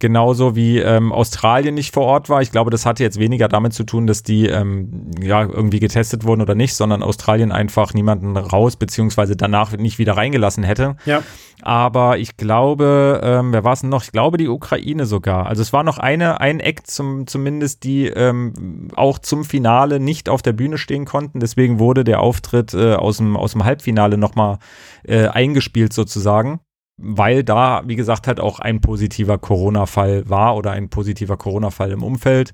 Genauso 0.01 0.55
wie 0.55 0.79
ähm, 0.79 1.11
Australien 1.11 1.75
nicht 1.75 1.93
vor 1.93 2.05
Ort 2.05 2.29
war. 2.29 2.41
Ich 2.41 2.53
glaube, 2.53 2.71
das 2.71 2.87
hatte 2.87 3.03
jetzt 3.03 3.19
weniger 3.19 3.49
damit 3.49 3.73
zu 3.73 3.83
tun, 3.83 4.07
dass 4.07 4.23
die 4.23 4.47
ähm, 4.47 5.11
ja 5.21 5.43
irgendwie 5.43 5.81
getestet 5.81 6.23
wurden 6.23 6.41
oder 6.41 6.55
nicht, 6.55 6.77
sondern 6.77 7.03
Australien 7.03 7.51
einfach 7.51 7.95
niemanden 7.95 8.37
raus 8.37 8.77
beziehungsweise 8.77 9.35
danach 9.35 9.77
nicht 9.77 9.99
wieder 9.99 10.17
reingelassen 10.17 10.63
hätte. 10.63 10.95
Ja. 11.05 11.25
Aber 11.63 12.19
ich 12.19 12.37
glaube, 12.37 13.21
ähm, 13.25 13.53
wer 13.53 13.65
war 13.65 13.73
es 13.73 13.81
denn 13.81 13.91
noch? 13.91 14.05
Ich 14.05 14.13
glaube 14.13 14.37
die 14.37 14.47
Ukraine 14.47 15.05
sogar. 15.05 15.47
Also 15.47 15.63
es 15.63 15.73
war 15.73 15.83
noch 15.83 15.99
eine, 15.99 16.41
ein 16.41 16.61
Act 16.61 16.89
zum, 16.89 17.27
zumindest, 17.27 17.83
die 17.83 18.07
ähm, 18.07 18.91
auch 18.95 19.19
zum 19.19 19.45
Finale 19.45 19.99
nicht 19.99 20.29
auf 20.29 20.43
der 20.43 20.53
Bühne 20.53 20.79
stehen 20.79 21.07
konnten. 21.07 21.41
Deswegen 21.41 21.81
wurde 21.81 22.05
der 22.05 22.21
Auftritt 22.21 22.73
äh, 22.73 22.95
aus, 22.95 23.17
dem, 23.17 23.37
aus 23.37 23.51
dem 23.51 23.65
Halbfinale 23.65 24.17
nochmal 24.17 24.59
äh, 25.03 25.27
eingespielt 25.27 25.93
sozusagen 25.93 26.61
weil 26.99 27.45
da, 27.45 27.83
wie 27.87 27.97
gesagt, 27.97 28.27
halt 28.27 28.41
auch 28.41 28.59
ein 28.59 28.81
positiver 28.81 29.39
Corona-Fall 29.39 30.29
war 30.29 30.57
oder 30.57 30.73
ein 30.73 30.91
positiver 30.91 31.37
Corona-Fall 31.37 31.93
im 31.93 32.03
Umfeld. 32.03 32.53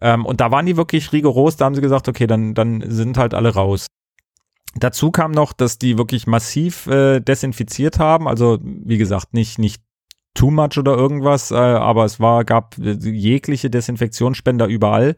Ähm, 0.00 0.26
und 0.26 0.40
da 0.40 0.50
waren 0.50 0.66
die 0.66 0.76
wirklich 0.76 1.12
rigoros, 1.12 1.56
da 1.56 1.64
haben 1.64 1.74
sie 1.74 1.80
gesagt, 1.80 2.08
okay, 2.08 2.26
dann, 2.26 2.54
dann 2.54 2.84
sind 2.86 3.16
halt 3.16 3.32
alle 3.34 3.54
raus. 3.54 3.86
Dazu 4.74 5.10
kam 5.10 5.30
noch, 5.30 5.54
dass 5.54 5.78
die 5.78 5.96
wirklich 5.96 6.26
massiv 6.26 6.86
äh, 6.86 7.20
desinfiziert 7.20 7.98
haben, 7.98 8.28
also 8.28 8.58
wie 8.62 8.98
gesagt, 8.98 9.32
nicht, 9.32 9.58
nicht 9.58 9.82
too 10.34 10.50
much 10.50 10.76
oder 10.78 10.94
irgendwas, 10.94 11.50
äh, 11.50 11.54
aber 11.54 12.04
es 12.04 12.20
war, 12.20 12.44
gab 12.44 12.76
jegliche 12.76 13.70
Desinfektionsspender 13.70 14.66
überall. 14.66 15.16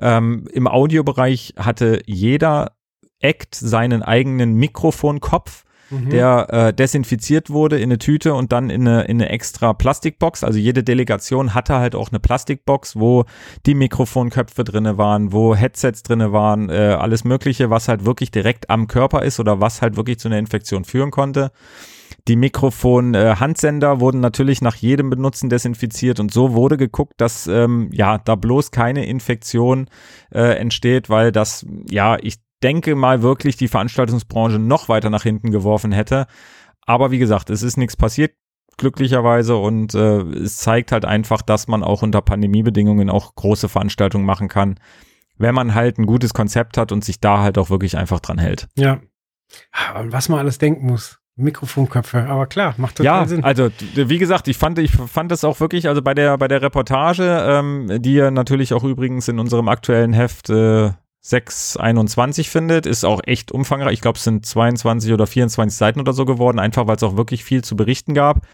Ähm, 0.00 0.48
Im 0.52 0.66
Audiobereich 0.66 1.54
hatte 1.58 2.00
jeder 2.06 2.72
Act 3.20 3.54
seinen 3.54 4.02
eigenen 4.02 4.54
Mikrofonkopf 4.54 5.63
mhm. 5.90 6.10
der 6.10 6.46
äh, 6.50 6.74
desinfiziert 6.74 7.50
wurde 7.50 7.78
in 7.78 7.84
eine 7.84 7.98
Tüte 7.98 8.34
und 8.34 8.52
dann 8.52 8.70
in 8.70 8.86
eine, 8.86 9.02
in 9.02 9.20
eine 9.20 9.30
extra 9.30 9.72
Plastikbox. 9.72 10.44
Also 10.44 10.58
jede 10.58 10.82
Delegation 10.82 11.54
hatte 11.54 11.74
halt 11.74 11.94
auch 11.94 12.10
eine 12.10 12.20
Plastikbox, 12.20 12.96
wo 12.96 13.24
die 13.66 13.74
Mikrofonköpfe 13.74 14.64
drinne 14.64 14.98
waren, 14.98 15.32
wo 15.32 15.54
Headsets 15.54 16.02
drinne 16.02 16.32
waren, 16.32 16.68
äh, 16.70 16.96
alles 16.98 17.24
Mögliche, 17.24 17.70
was 17.70 17.88
halt 17.88 18.04
wirklich 18.04 18.30
direkt 18.30 18.70
am 18.70 18.86
Körper 18.86 19.22
ist 19.22 19.40
oder 19.40 19.60
was 19.60 19.82
halt 19.82 19.96
wirklich 19.96 20.18
zu 20.18 20.28
einer 20.28 20.38
Infektion 20.38 20.84
führen 20.84 21.10
konnte. 21.10 21.50
die 22.28 22.36
Mikrofon-Handsender 22.36 23.92
äh, 23.92 24.00
wurden 24.00 24.20
natürlich 24.20 24.62
nach 24.62 24.76
jedem 24.76 25.10
Benutzen 25.10 25.50
desinfiziert 25.50 26.20
und 26.20 26.32
so 26.32 26.54
wurde 26.54 26.76
geguckt, 26.76 27.14
dass 27.18 27.46
ähm, 27.46 27.90
ja 27.92 28.18
da 28.18 28.34
bloß 28.34 28.70
keine 28.70 29.04
Infektion 29.06 29.88
äh, 30.32 30.56
entsteht, 30.56 31.10
weil 31.10 31.32
das 31.32 31.66
ja 31.90 32.16
ich 32.20 32.36
denke 32.64 32.96
mal 32.96 33.22
wirklich 33.22 33.56
die 33.56 33.68
Veranstaltungsbranche 33.68 34.58
noch 34.58 34.88
weiter 34.88 35.10
nach 35.10 35.22
hinten 35.22 35.50
geworfen 35.50 35.92
hätte. 35.92 36.26
Aber 36.86 37.10
wie 37.10 37.18
gesagt, 37.18 37.50
es 37.50 37.62
ist 37.62 37.76
nichts 37.76 37.96
passiert 37.96 38.32
glücklicherweise 38.76 39.56
und 39.56 39.94
äh, 39.94 40.20
es 40.20 40.56
zeigt 40.56 40.90
halt 40.90 41.04
einfach, 41.04 41.42
dass 41.42 41.68
man 41.68 41.84
auch 41.84 42.02
unter 42.02 42.22
Pandemiebedingungen 42.22 43.08
auch 43.08 43.34
große 43.36 43.68
Veranstaltungen 43.68 44.24
machen 44.24 44.48
kann, 44.48 44.80
wenn 45.36 45.54
man 45.54 45.74
halt 45.74 45.98
ein 45.98 46.06
gutes 46.06 46.34
Konzept 46.34 46.76
hat 46.76 46.90
und 46.90 47.04
sich 47.04 47.20
da 47.20 47.38
halt 47.40 47.58
auch 47.58 47.70
wirklich 47.70 47.96
einfach 47.96 48.18
dran 48.18 48.38
hält. 48.38 48.66
Ja. 48.74 49.00
Und 50.00 50.12
was 50.12 50.28
man 50.28 50.40
alles 50.40 50.58
denken 50.58 50.86
muss. 50.86 51.20
Mikrofonköpfe, 51.36 52.26
aber 52.28 52.46
klar, 52.46 52.74
macht 52.76 52.96
total 52.96 53.22
ja, 53.22 53.26
Sinn. 53.26 53.42
also 53.42 53.68
wie 53.94 54.18
gesagt, 54.18 54.46
ich 54.46 54.56
fand, 54.56 54.78
ich 54.78 54.92
fand 54.92 55.32
das 55.32 55.42
auch 55.42 55.58
wirklich, 55.58 55.88
also 55.88 56.00
bei 56.00 56.14
der 56.14 56.38
bei 56.38 56.46
der 56.46 56.62
Reportage, 56.62 57.44
ähm, 57.44 57.90
die 58.00 58.14
ihr 58.14 58.30
natürlich 58.30 58.72
auch 58.72 58.84
übrigens 58.84 59.26
in 59.26 59.40
unserem 59.40 59.68
aktuellen 59.68 60.12
Heft 60.12 60.48
äh, 60.50 60.92
621 61.26 62.50
findet, 62.50 62.84
ist 62.84 63.04
auch 63.04 63.22
echt 63.24 63.50
umfangreich. 63.50 63.94
Ich 63.94 64.00
glaube, 64.02 64.18
es 64.18 64.24
sind 64.24 64.44
22 64.44 65.10
oder 65.10 65.26
24 65.26 65.76
Seiten 65.76 66.00
oder 66.00 66.12
so 66.12 66.26
geworden, 66.26 66.58
einfach 66.58 66.86
weil 66.86 66.96
es 66.96 67.02
auch 67.02 67.16
wirklich 67.16 67.44
viel 67.44 67.64
zu 67.64 67.76
berichten 67.76 68.12
gab. 68.12 68.46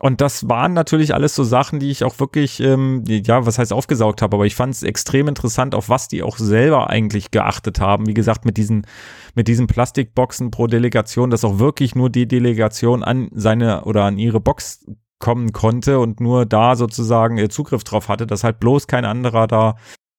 Und 0.00 0.20
das 0.20 0.46
waren 0.48 0.74
natürlich 0.74 1.14
alles 1.14 1.34
so 1.34 1.42
Sachen, 1.42 1.80
die 1.80 1.90
ich 1.90 2.04
auch 2.04 2.20
wirklich, 2.20 2.60
ähm, 2.60 3.02
ja, 3.06 3.46
was 3.46 3.58
heißt 3.58 3.72
aufgesaugt 3.72 4.20
habe, 4.20 4.36
aber 4.36 4.46
ich 4.46 4.54
fand 4.54 4.74
es 4.74 4.82
extrem 4.82 5.26
interessant, 5.26 5.74
auf 5.74 5.88
was 5.88 6.06
die 6.06 6.22
auch 6.22 6.36
selber 6.36 6.90
eigentlich 6.90 7.30
geachtet 7.30 7.80
haben. 7.80 8.06
Wie 8.06 8.14
gesagt, 8.14 8.44
mit 8.44 8.58
diesen, 8.58 8.86
mit 9.34 9.48
diesen 9.48 9.66
Plastikboxen 9.66 10.50
pro 10.50 10.66
Delegation, 10.66 11.30
dass 11.30 11.44
auch 11.44 11.58
wirklich 11.58 11.94
nur 11.94 12.10
die 12.10 12.28
Delegation 12.28 13.02
an 13.02 13.28
seine 13.32 13.84
oder 13.84 14.04
an 14.04 14.18
ihre 14.18 14.38
Box 14.38 14.86
kommen 15.18 15.52
konnte 15.52 15.98
und 15.98 16.20
nur 16.20 16.46
da 16.46 16.76
sozusagen 16.76 17.38
äh, 17.38 17.48
Zugriff 17.48 17.82
drauf 17.84 18.08
hatte, 18.08 18.26
dass 18.26 18.44
halt 18.44 18.60
bloß 18.60 18.86
kein 18.86 19.06
anderer 19.06 19.48
da 19.48 19.76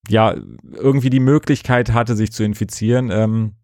ja 0.08 0.36
irgendwie 0.74 1.10
die 1.10 1.20
Möglichkeit 1.20 1.94
hatte, 1.94 2.16
sich 2.16 2.32
zu 2.32 2.44
infizieren. 2.44 3.12
Ähm, 3.12 3.56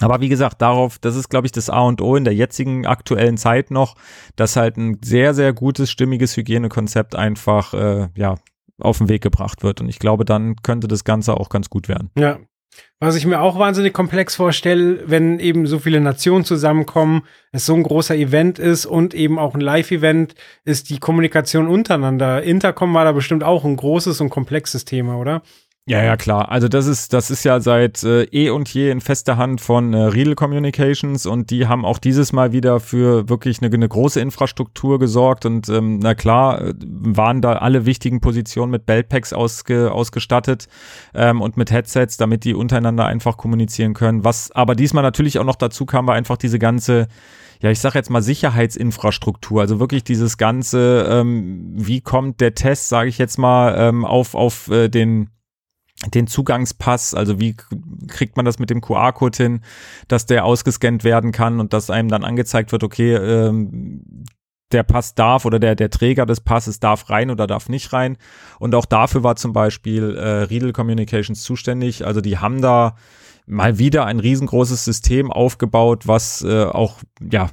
aber 0.00 0.20
wie 0.20 0.28
gesagt, 0.28 0.60
darauf, 0.60 0.98
das 0.98 1.16
ist, 1.16 1.30
glaube 1.30 1.46
ich, 1.46 1.52
das 1.52 1.70
A 1.70 1.80
und 1.80 2.02
O 2.02 2.16
in 2.16 2.24
der 2.24 2.34
jetzigen 2.34 2.86
aktuellen 2.86 3.38
Zeit 3.38 3.70
noch, 3.70 3.94
dass 4.36 4.56
halt 4.56 4.76
ein 4.76 4.98
sehr, 5.02 5.32
sehr 5.32 5.52
gutes, 5.52 5.90
stimmiges 5.90 6.36
Hygienekonzept 6.36 7.14
einfach 7.14 7.72
äh, 7.72 8.08
ja 8.14 8.36
auf 8.78 8.98
den 8.98 9.08
Weg 9.08 9.22
gebracht 9.22 9.62
wird. 9.62 9.80
Und 9.80 9.88
ich 9.88 9.98
glaube, 9.98 10.24
dann 10.24 10.56
könnte 10.56 10.86
das 10.86 11.04
Ganze 11.04 11.34
auch 11.34 11.48
ganz 11.48 11.70
gut 11.70 11.88
werden. 11.88 12.10
Ja. 12.18 12.38
Was 12.98 13.16
ich 13.16 13.24
mir 13.24 13.40
auch 13.40 13.58
wahnsinnig 13.58 13.94
komplex 13.94 14.34
vorstelle, 14.34 15.02
wenn 15.06 15.38
eben 15.38 15.66
so 15.66 15.78
viele 15.78 16.00
Nationen 16.00 16.44
zusammenkommen, 16.44 17.22
es 17.52 17.64
so 17.64 17.74
ein 17.74 17.82
großer 17.82 18.14
Event 18.14 18.58
ist 18.58 18.84
und 18.84 19.14
eben 19.14 19.38
auch 19.38 19.54
ein 19.54 19.62
Live-Event, 19.62 20.34
ist 20.64 20.90
die 20.90 20.98
Kommunikation 20.98 21.68
untereinander. 21.68 22.42
Intercom 22.42 22.92
war 22.92 23.04
da 23.04 23.12
bestimmt 23.12 23.44
auch 23.44 23.64
ein 23.64 23.76
großes 23.76 24.20
und 24.20 24.28
komplexes 24.28 24.84
Thema, 24.84 25.16
oder? 25.16 25.42
Ja, 25.88 26.02
ja, 26.02 26.16
klar. 26.16 26.50
Also 26.50 26.66
das 26.66 26.86
ist, 26.88 27.12
das 27.12 27.30
ist 27.30 27.44
ja 27.44 27.60
seit 27.60 28.02
äh, 28.02 28.24
eh 28.24 28.50
und 28.50 28.68
je 28.74 28.90
in 28.90 29.00
fester 29.00 29.36
Hand 29.36 29.60
von 29.60 29.94
äh, 29.94 29.98
Riedel 29.98 30.34
Communications 30.34 31.26
und 31.26 31.50
die 31.50 31.68
haben 31.68 31.84
auch 31.84 31.98
dieses 31.98 32.32
Mal 32.32 32.50
wieder 32.50 32.80
für 32.80 33.28
wirklich 33.28 33.62
eine, 33.62 33.72
eine 33.72 33.88
große 33.88 34.20
Infrastruktur 34.20 34.98
gesorgt 34.98 35.46
und 35.46 35.68
ähm, 35.68 36.00
na 36.00 36.16
klar, 36.16 36.60
äh, 36.60 36.74
waren 36.80 37.40
da 37.40 37.52
alle 37.52 37.86
wichtigen 37.86 38.20
Positionen 38.20 38.72
mit 38.72 38.84
Bellpacks 38.84 39.32
ausge, 39.32 39.92
ausgestattet 39.92 40.66
ähm, 41.14 41.40
und 41.40 41.56
mit 41.56 41.70
Headsets, 41.70 42.16
damit 42.16 42.42
die 42.42 42.54
untereinander 42.54 43.06
einfach 43.06 43.36
kommunizieren 43.36 43.94
können. 43.94 44.24
Was 44.24 44.50
aber 44.50 44.74
diesmal 44.74 45.04
natürlich 45.04 45.38
auch 45.38 45.44
noch 45.44 45.54
dazu 45.54 45.86
kam, 45.86 46.08
war 46.08 46.16
einfach 46.16 46.36
diese 46.36 46.58
ganze 46.58 47.06
ja, 47.62 47.70
ich 47.70 47.78
sag 47.78 47.94
jetzt 47.94 48.10
mal 48.10 48.22
Sicherheitsinfrastruktur, 48.22 49.62
also 49.62 49.80
wirklich 49.80 50.04
dieses 50.04 50.36
ganze, 50.36 51.06
ähm, 51.08 51.72
wie 51.74 52.02
kommt 52.02 52.42
der 52.42 52.54
Test, 52.54 52.90
sage 52.90 53.08
ich 53.08 53.16
jetzt 53.16 53.38
mal, 53.38 53.74
ähm, 53.78 54.04
auf, 54.04 54.34
auf 54.34 54.68
äh, 54.68 54.88
den 54.88 55.30
den 56.14 56.26
Zugangspass, 56.26 57.14
also 57.14 57.40
wie 57.40 57.56
kriegt 58.08 58.36
man 58.36 58.44
das 58.44 58.58
mit 58.58 58.70
dem 58.70 58.80
QR-Code 58.80 59.36
hin, 59.36 59.60
dass 60.08 60.26
der 60.26 60.44
ausgescannt 60.44 61.04
werden 61.04 61.32
kann 61.32 61.58
und 61.58 61.72
dass 61.72 61.90
einem 61.90 62.08
dann 62.08 62.24
angezeigt 62.24 62.72
wird, 62.72 62.84
okay, 62.84 63.14
ähm, 63.14 64.24
der 64.72 64.82
Pass 64.82 65.14
darf 65.14 65.44
oder 65.44 65.58
der, 65.58 65.74
der 65.74 65.90
Träger 65.90 66.26
des 66.26 66.40
Passes 66.40 66.80
darf 66.80 67.08
rein 67.08 67.30
oder 67.30 67.46
darf 67.46 67.68
nicht 67.68 67.92
rein. 67.92 68.16
Und 68.58 68.74
auch 68.74 68.84
dafür 68.84 69.22
war 69.22 69.36
zum 69.36 69.52
Beispiel 69.52 70.16
äh, 70.16 70.42
Riedel 70.42 70.72
Communications 70.72 71.42
zuständig. 71.42 72.04
Also 72.04 72.20
die 72.20 72.38
haben 72.38 72.60
da 72.60 72.96
mal 73.46 73.78
wieder 73.78 74.06
ein 74.06 74.18
riesengroßes 74.20 74.84
System 74.84 75.30
aufgebaut, 75.30 76.08
was 76.08 76.42
äh, 76.42 76.64
auch, 76.64 76.98
ja, 77.30 77.50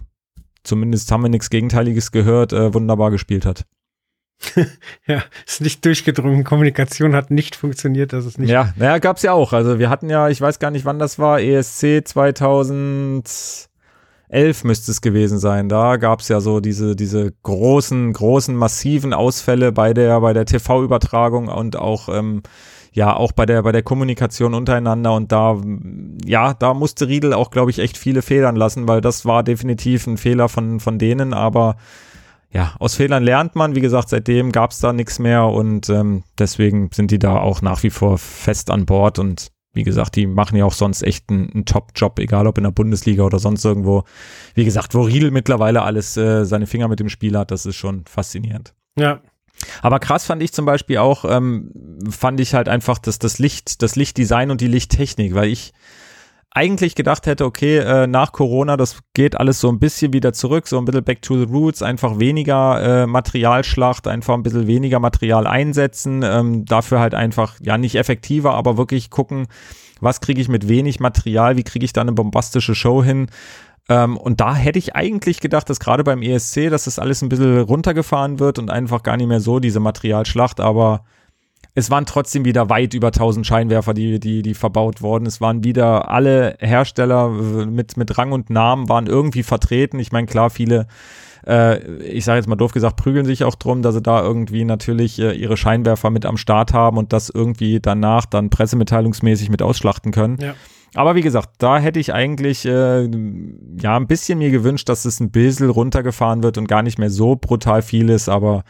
zumindest 0.63 1.11
haben 1.11 1.21
wir 1.21 1.29
nichts 1.29 1.49
Gegenteiliges 1.49 2.11
gehört, 2.11 2.51
äh, 2.51 2.73
wunderbar 2.73 3.11
gespielt 3.11 3.45
hat. 3.45 3.65
ja, 5.07 5.23
ist 5.45 5.61
nicht 5.61 5.83
durchgedrungen. 5.85 6.43
Kommunikation 6.43 7.15
hat 7.15 7.31
nicht 7.31 7.55
funktioniert, 7.55 8.13
das 8.13 8.25
ist 8.25 8.39
nicht. 8.39 8.49
Ja, 8.49 8.73
naja, 8.75 8.97
gab's 8.99 9.21
ja 9.23 9.33
auch. 9.33 9.53
Also 9.53 9.79
wir 9.79 9.89
hatten 9.89 10.09
ja, 10.09 10.29
ich 10.29 10.41
weiß 10.41 10.59
gar 10.59 10.71
nicht, 10.71 10.85
wann 10.85 10.99
das 10.99 11.19
war, 11.19 11.39
ESC 11.39 12.01
2011 12.05 13.69
müsste 14.63 14.91
es 14.91 15.01
gewesen 15.01 15.39
sein. 15.39 15.69
Da 15.69 15.97
gab's 15.97 16.27
ja 16.27 16.39
so 16.41 16.59
diese, 16.59 16.95
diese 16.95 17.31
großen, 17.43 18.13
großen, 18.13 18.55
massiven 18.55 19.13
Ausfälle 19.13 19.71
bei 19.71 19.93
der, 19.93 20.19
bei 20.21 20.33
der 20.33 20.45
TV-Übertragung 20.45 21.47
und 21.47 21.77
auch, 21.77 22.09
ähm, 22.09 22.43
ja, 22.91 23.15
auch 23.15 23.31
bei 23.31 23.47
der, 23.47 23.63
bei 23.63 23.71
der 23.71 23.81
Kommunikation 23.81 24.53
untereinander 24.53 25.13
und 25.15 25.31
da, 25.31 25.59
ja, 26.25 26.53
da 26.53 26.75
musste 26.75 27.07
Riedel 27.07 27.33
auch, 27.33 27.49
glaube 27.49 27.71
ich, 27.71 27.79
echt 27.79 27.97
viele 27.97 28.21
Federn 28.21 28.55
lassen, 28.55 28.87
weil 28.87 29.01
das 29.01 29.25
war 29.25 29.41
definitiv 29.41 30.05
ein 30.05 30.17
Fehler 30.17 30.47
von, 30.47 30.79
von 30.79 30.99
denen, 30.99 31.33
aber 31.33 31.75
ja, 32.53 32.75
aus 32.79 32.95
Fehlern 32.95 33.23
lernt 33.23 33.55
man. 33.55 33.75
Wie 33.75 33.81
gesagt, 33.81 34.09
seitdem 34.09 34.51
gab 34.51 34.71
es 34.71 34.79
da 34.79 34.93
nichts 34.93 35.17
mehr 35.19 35.45
und 35.45 35.89
ähm, 35.89 36.23
deswegen 36.37 36.89
sind 36.93 37.09
die 37.09 37.19
da 37.19 37.37
auch 37.37 37.61
nach 37.61 37.81
wie 37.83 37.89
vor 37.89 38.17
fest 38.17 38.69
an 38.69 38.85
Bord 38.85 39.17
und 39.19 39.51
wie 39.73 39.83
gesagt, 39.83 40.15
die 40.15 40.27
machen 40.27 40.55
ja 40.55 40.65
auch 40.65 40.73
sonst 40.73 41.01
echt 41.01 41.31
einen, 41.31 41.51
einen 41.51 41.65
Top-Job, 41.65 42.19
egal 42.19 42.45
ob 42.45 42.59
in 42.59 42.63
der 42.63 42.71
Bundesliga 42.71 43.23
oder 43.23 43.39
sonst 43.39 43.65
irgendwo. 43.65 44.03
Wie 44.53 44.65
gesagt, 44.65 44.93
wo 44.93 45.01
Riedel 45.01 45.31
mittlerweile 45.31 45.81
alles 45.81 46.15
äh, 46.15 46.45
seine 46.45 46.67
Finger 46.67 46.87
mit 46.87 46.99
dem 46.99 47.09
Spiel 47.09 47.35
hat, 47.35 47.49
das 47.49 47.65
ist 47.65 47.75
schon 47.75 48.05
faszinierend. 48.05 48.75
Ja. 48.97 49.21
Aber 49.81 49.99
krass 49.99 50.25
fand 50.25 50.43
ich 50.43 50.53
zum 50.53 50.65
Beispiel 50.65 50.99
auch, 50.99 51.25
ähm, 51.25 51.71
fand 52.07 52.39
ich 52.39 52.53
halt 52.53 52.69
einfach 52.69 52.99
dass 52.99 53.17
das 53.17 53.39
Licht, 53.39 53.81
das 53.81 53.95
Lichtdesign 53.95 54.51
und 54.51 54.61
die 54.61 54.67
Lichttechnik, 54.67 55.33
weil 55.33 55.49
ich 55.49 55.73
eigentlich 56.55 56.93
gedacht 56.93 57.25
hätte, 57.25 57.45
okay, 57.45 57.77
äh, 57.77 58.05
nach 58.05 58.31
Corona, 58.31 58.77
das 58.77 58.99
geht 59.13 59.39
alles 59.39 59.59
so 59.59 59.69
ein 59.69 59.79
bisschen 59.79 60.13
wieder 60.13 60.33
zurück, 60.33 60.67
so 60.67 60.77
ein 60.77 60.85
bisschen 60.85 61.03
back 61.03 61.21
to 61.23 61.37
the 61.37 61.51
roots, 61.51 61.81
einfach 61.81 62.19
weniger 62.19 63.03
äh, 63.03 63.07
Materialschlacht, 63.07 64.07
einfach 64.07 64.35
ein 64.35 64.43
bisschen 64.43 64.67
weniger 64.67 64.99
Material 64.99 65.47
einsetzen, 65.47 66.21
ähm, 66.23 66.65
dafür 66.65 66.99
halt 66.99 67.15
einfach, 67.15 67.55
ja, 67.61 67.77
nicht 67.77 67.95
effektiver, 67.95 68.53
aber 68.53 68.77
wirklich 68.77 69.09
gucken, 69.09 69.47
was 69.99 70.21
kriege 70.21 70.41
ich 70.41 70.47
mit 70.47 70.67
wenig 70.67 70.99
Material, 70.99 71.57
wie 71.57 71.63
kriege 71.63 71.85
ich 71.85 71.93
da 71.93 72.01
eine 72.01 72.11
bombastische 72.11 72.75
Show 72.75 73.03
hin. 73.03 73.27
Ähm, 73.89 74.15
und 74.15 74.39
da 74.39 74.53
hätte 74.53 74.77
ich 74.77 74.95
eigentlich 74.95 75.39
gedacht, 75.39 75.69
dass 75.69 75.79
gerade 75.79 76.03
beim 76.03 76.21
ESC, 76.21 76.69
dass 76.69 76.85
das 76.85 76.99
alles 76.99 77.21
ein 77.23 77.29
bisschen 77.29 77.61
runtergefahren 77.61 78.39
wird 78.39 78.59
und 78.59 78.69
einfach 78.69 79.01
gar 79.01 79.17
nicht 79.17 79.27
mehr 79.27 79.39
so 79.39 79.59
diese 79.59 79.79
Materialschlacht, 79.79 80.59
aber 80.59 81.03
es 81.75 81.89
waren 81.89 82.05
trotzdem 82.05 82.45
wieder 82.45 82.69
weit 82.69 82.93
über 82.93 83.07
1000 83.07 83.47
Scheinwerfer, 83.47 83.93
die, 83.93 84.19
die, 84.19 84.43
die 84.43 84.53
verbaut 84.53 85.01
wurden. 85.01 85.25
Es 85.25 85.41
waren 85.41 85.63
wieder 85.63 86.09
alle 86.09 86.55
Hersteller 86.59 87.29
mit, 87.29 87.97
mit 87.97 88.17
Rang 88.17 88.31
und 88.31 88.49
Namen 88.51 88.89
waren 88.89 89.07
irgendwie 89.07 89.43
vertreten. 89.43 89.97
Ich 89.97 90.11
meine, 90.11 90.27
klar, 90.27 90.51
viele, 90.51 90.85
äh, 91.47 91.83
ich 92.03 92.25
sage 92.25 92.37
jetzt 92.37 92.47
mal 92.47 92.55
doof 92.55 92.73
gesagt, 92.73 92.97
prügeln 92.97 93.25
sich 93.25 93.43
auch 93.43 93.55
drum, 93.55 93.81
dass 93.81 93.95
sie 93.95 94.03
da 94.03 94.21
irgendwie 94.21 94.65
natürlich 94.65 95.17
äh, 95.19 95.33
ihre 95.33 95.57
Scheinwerfer 95.57 96.11
mit 96.11 96.27
am 96.27 96.37
Start 96.37 96.73
haben 96.73 96.97
und 96.97 97.11
das 97.11 97.29
irgendwie 97.29 97.79
danach 97.79 98.27
dann 98.27 98.51
pressemitteilungsmäßig 98.51 99.49
mit 99.49 99.63
ausschlachten 99.63 100.11
können. 100.11 100.37
Ja. 100.39 100.53
Aber 100.95 101.15
wie 101.15 101.21
gesagt, 101.21 101.55
da 101.57 101.79
hätte 101.79 101.99
ich 101.99 102.13
eigentlich 102.13 102.65
äh, 102.65 103.09
ja 103.81 103.97
ein 103.97 104.05
bisschen 104.05 104.37
mir 104.37 104.51
gewünscht, 104.51 104.89
dass 104.89 105.05
es 105.05 105.19
ein 105.19 105.31
bisschen 105.31 105.71
runtergefahren 105.71 106.43
wird 106.43 106.59
und 106.59 106.67
gar 106.67 106.83
nicht 106.83 106.99
mehr 106.99 107.09
so 107.09 107.35
brutal 107.35 107.81
viel 107.81 108.11
ist, 108.11 108.29
aber 108.29 108.63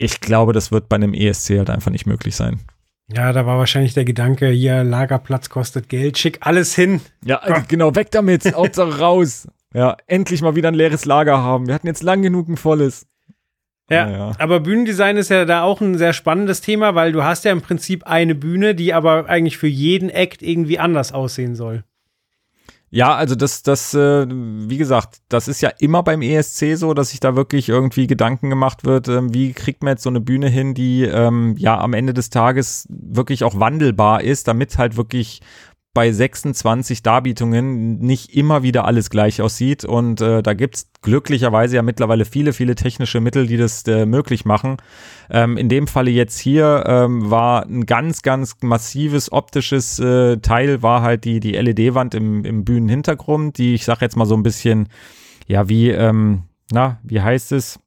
ich 0.00 0.20
glaube, 0.20 0.52
das 0.54 0.72
wird 0.72 0.88
bei 0.88 0.96
einem 0.96 1.12
ESC 1.12 1.58
halt 1.58 1.68
einfach 1.68 1.90
nicht 1.90 2.06
möglich 2.06 2.34
sein. 2.34 2.60
Ja, 3.12 3.32
da 3.32 3.44
war 3.44 3.58
wahrscheinlich 3.58 3.92
der 3.92 4.04
Gedanke, 4.04 4.48
hier 4.48 4.82
Lagerplatz 4.82 5.50
kostet 5.50 5.88
Geld, 5.88 6.16
schick 6.16 6.38
alles 6.40 6.74
hin. 6.74 7.00
Ja, 7.24 7.40
Komm. 7.44 7.64
genau, 7.68 7.94
weg 7.94 8.10
damit, 8.10 8.44
Hauptsache 8.54 8.98
raus. 8.98 9.46
Ja, 9.74 9.96
endlich 10.06 10.40
mal 10.42 10.56
wieder 10.56 10.68
ein 10.68 10.74
leeres 10.74 11.04
Lager 11.04 11.38
haben. 11.38 11.66
Wir 11.66 11.74
hatten 11.74 11.86
jetzt 11.86 12.02
lang 12.02 12.22
genug 12.22 12.48
ein 12.48 12.56
volles. 12.56 13.06
Ja, 13.90 14.08
ja, 14.08 14.32
aber 14.38 14.60
Bühnendesign 14.60 15.16
ist 15.16 15.30
ja 15.30 15.44
da 15.44 15.64
auch 15.64 15.80
ein 15.80 15.98
sehr 15.98 16.12
spannendes 16.12 16.60
Thema, 16.60 16.94
weil 16.94 17.10
du 17.10 17.24
hast 17.24 17.44
ja 17.44 17.50
im 17.50 17.60
Prinzip 17.60 18.06
eine 18.06 18.36
Bühne, 18.36 18.74
die 18.76 18.94
aber 18.94 19.28
eigentlich 19.28 19.58
für 19.58 19.66
jeden 19.66 20.08
Act 20.08 20.42
irgendwie 20.42 20.78
anders 20.78 21.12
aussehen 21.12 21.56
soll. 21.56 21.82
Ja, 22.92 23.14
also 23.14 23.36
das, 23.36 23.62
das, 23.62 23.94
äh, 23.94 24.26
wie 24.28 24.76
gesagt, 24.76 25.20
das 25.28 25.46
ist 25.46 25.60
ja 25.60 25.68
immer 25.78 26.02
beim 26.02 26.22
ESC 26.22 26.74
so, 26.76 26.92
dass 26.92 27.10
sich 27.10 27.20
da 27.20 27.36
wirklich 27.36 27.68
irgendwie 27.68 28.08
Gedanken 28.08 28.50
gemacht 28.50 28.84
wird, 28.84 29.06
ähm, 29.06 29.32
wie 29.32 29.52
kriegt 29.52 29.84
man 29.84 29.92
jetzt 29.92 30.02
so 30.02 30.10
eine 30.10 30.20
Bühne 30.20 30.48
hin, 30.48 30.74
die 30.74 31.04
ähm, 31.04 31.54
ja 31.56 31.78
am 31.78 31.92
Ende 31.92 32.14
des 32.14 32.30
Tages 32.30 32.88
wirklich 32.90 33.44
auch 33.44 33.60
wandelbar 33.60 34.22
ist, 34.22 34.48
damit 34.48 34.76
halt 34.76 34.96
wirklich 34.96 35.40
bei 35.92 36.12
26 36.12 37.02
Darbietungen 37.02 37.98
nicht 37.98 38.36
immer 38.36 38.62
wieder 38.62 38.84
alles 38.84 39.10
gleich 39.10 39.42
aussieht. 39.42 39.84
Und 39.84 40.20
äh, 40.20 40.42
da 40.42 40.54
gibt's 40.54 40.90
glücklicherweise 41.02 41.76
ja 41.76 41.82
mittlerweile 41.82 42.24
viele, 42.24 42.52
viele 42.52 42.76
technische 42.76 43.20
Mittel, 43.20 43.46
die 43.46 43.56
das 43.56 43.82
äh, 43.88 44.06
möglich 44.06 44.44
machen. 44.44 44.76
Ähm, 45.30 45.56
in 45.56 45.68
dem 45.68 45.88
Falle 45.88 46.10
jetzt 46.12 46.38
hier 46.38 46.84
ähm, 46.86 47.30
war 47.30 47.66
ein 47.66 47.86
ganz, 47.86 48.22
ganz 48.22 48.56
massives 48.62 49.32
optisches 49.32 49.98
äh, 49.98 50.36
Teil, 50.38 50.82
war 50.82 51.02
halt 51.02 51.24
die, 51.24 51.40
die 51.40 51.52
LED-Wand 51.52 52.14
im, 52.14 52.44
im 52.44 52.64
Bühnenhintergrund, 52.64 53.58
die 53.58 53.74
ich 53.74 53.84
sag 53.84 54.00
jetzt 54.00 54.16
mal 54.16 54.26
so 54.26 54.36
ein 54.36 54.44
bisschen, 54.44 54.88
ja, 55.48 55.68
wie, 55.68 55.90
ähm, 55.90 56.44
na, 56.70 57.00
wie 57.02 57.20
heißt 57.20 57.50
es? 57.50 57.80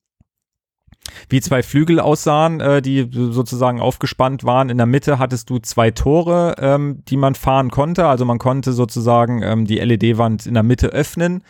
Wie 1.29 1.41
zwei 1.41 1.63
Flügel 1.63 1.99
aussahen, 1.99 2.59
äh, 2.59 2.81
die 2.81 3.09
sozusagen 3.11 3.79
aufgespannt 3.79 4.43
waren. 4.43 4.69
In 4.69 4.77
der 4.77 4.85
Mitte 4.85 5.19
hattest 5.19 5.49
du 5.49 5.59
zwei 5.59 5.91
Tore, 5.91 6.55
ähm, 6.59 7.03
die 7.07 7.17
man 7.17 7.35
fahren 7.35 7.71
konnte. 7.71 8.07
Also 8.07 8.25
man 8.25 8.39
konnte 8.39 8.73
sozusagen 8.73 9.41
ähm, 9.41 9.65
die 9.65 9.79
LED-Wand 9.79 10.45
in 10.45 10.53
der 10.53 10.63
Mitte 10.63 10.87
öffnen. 10.87 11.43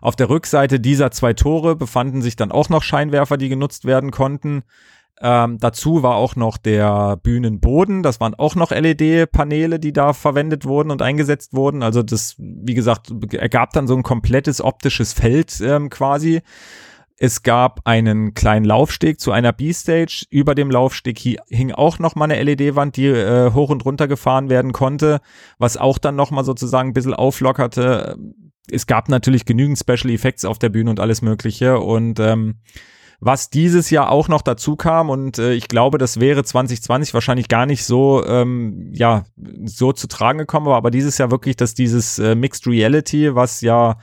Auf 0.00 0.16
der 0.16 0.28
Rückseite 0.28 0.78
dieser 0.78 1.10
zwei 1.10 1.32
Tore 1.32 1.74
befanden 1.74 2.22
sich 2.22 2.36
dann 2.36 2.52
auch 2.52 2.68
noch 2.68 2.82
Scheinwerfer, 2.82 3.36
die 3.36 3.48
genutzt 3.48 3.84
werden 3.86 4.10
konnten. 4.10 4.62
Ähm, 5.18 5.58
dazu 5.58 6.02
war 6.02 6.16
auch 6.16 6.36
noch 6.36 6.58
der 6.58 7.16
Bühnenboden. 7.16 8.02
Das 8.02 8.20
waren 8.20 8.34
auch 8.34 8.54
noch 8.54 8.70
LED-Paneele, 8.70 9.78
die 9.78 9.92
da 9.92 10.12
verwendet 10.12 10.66
wurden 10.66 10.90
und 10.90 11.00
eingesetzt 11.00 11.54
wurden. 11.54 11.82
Also 11.82 12.02
das, 12.02 12.34
wie 12.38 12.74
gesagt, 12.74 13.10
ergab 13.32 13.72
dann 13.72 13.86
so 13.86 13.96
ein 13.96 14.02
komplettes 14.02 14.60
optisches 14.60 15.14
Feld 15.14 15.58
ähm, 15.62 15.88
quasi. 15.88 16.42
Es 17.18 17.42
gab 17.42 17.80
einen 17.84 18.34
kleinen 18.34 18.66
Laufsteg 18.66 19.20
zu 19.20 19.32
einer 19.32 19.52
B-Stage. 19.52 20.26
Über 20.28 20.54
dem 20.54 20.70
Laufsteg 20.70 21.18
hing 21.18 21.72
auch 21.72 21.98
noch 21.98 22.14
mal 22.14 22.30
eine 22.30 22.42
LED-Wand, 22.42 22.96
die 22.96 23.06
äh, 23.06 23.52
hoch 23.52 23.70
und 23.70 23.84
runter 23.84 24.06
gefahren 24.06 24.50
werden 24.50 24.72
konnte, 24.72 25.20
was 25.58 25.78
auch 25.78 25.96
dann 25.96 26.16
noch 26.16 26.30
mal 26.30 26.44
sozusagen 26.44 26.90
ein 26.90 26.94
bisschen 26.94 27.14
auflockerte. 27.14 28.18
Es 28.70 28.86
gab 28.86 29.08
natürlich 29.08 29.46
genügend 29.46 29.78
Special 29.78 30.10
Effects 30.10 30.44
auf 30.44 30.58
der 30.58 30.68
Bühne 30.68 30.90
und 30.90 31.00
alles 31.00 31.22
Mögliche. 31.22 31.78
Und 31.78 32.20
ähm, 32.20 32.56
was 33.20 33.48
dieses 33.48 33.88
Jahr 33.88 34.10
auch 34.10 34.28
noch 34.28 34.42
dazu 34.42 34.76
kam 34.76 35.08
und 35.08 35.38
äh, 35.38 35.54
ich 35.54 35.68
glaube, 35.68 35.96
das 35.98 36.20
wäre 36.20 36.44
2020 36.44 37.14
wahrscheinlich 37.14 37.48
gar 37.48 37.64
nicht 37.64 37.84
so 37.84 38.24
ähm, 38.26 38.90
ja 38.92 39.24
so 39.64 39.92
zu 39.92 40.06
tragen 40.06 40.38
gekommen, 40.38 40.68
aber 40.68 40.90
dieses 40.90 41.16
Jahr 41.16 41.30
wirklich, 41.30 41.56
dass 41.56 41.74
dieses 41.74 42.18
äh, 42.18 42.34
Mixed 42.34 42.66
Reality, 42.66 43.34
was 43.34 43.62
ja 43.62 43.96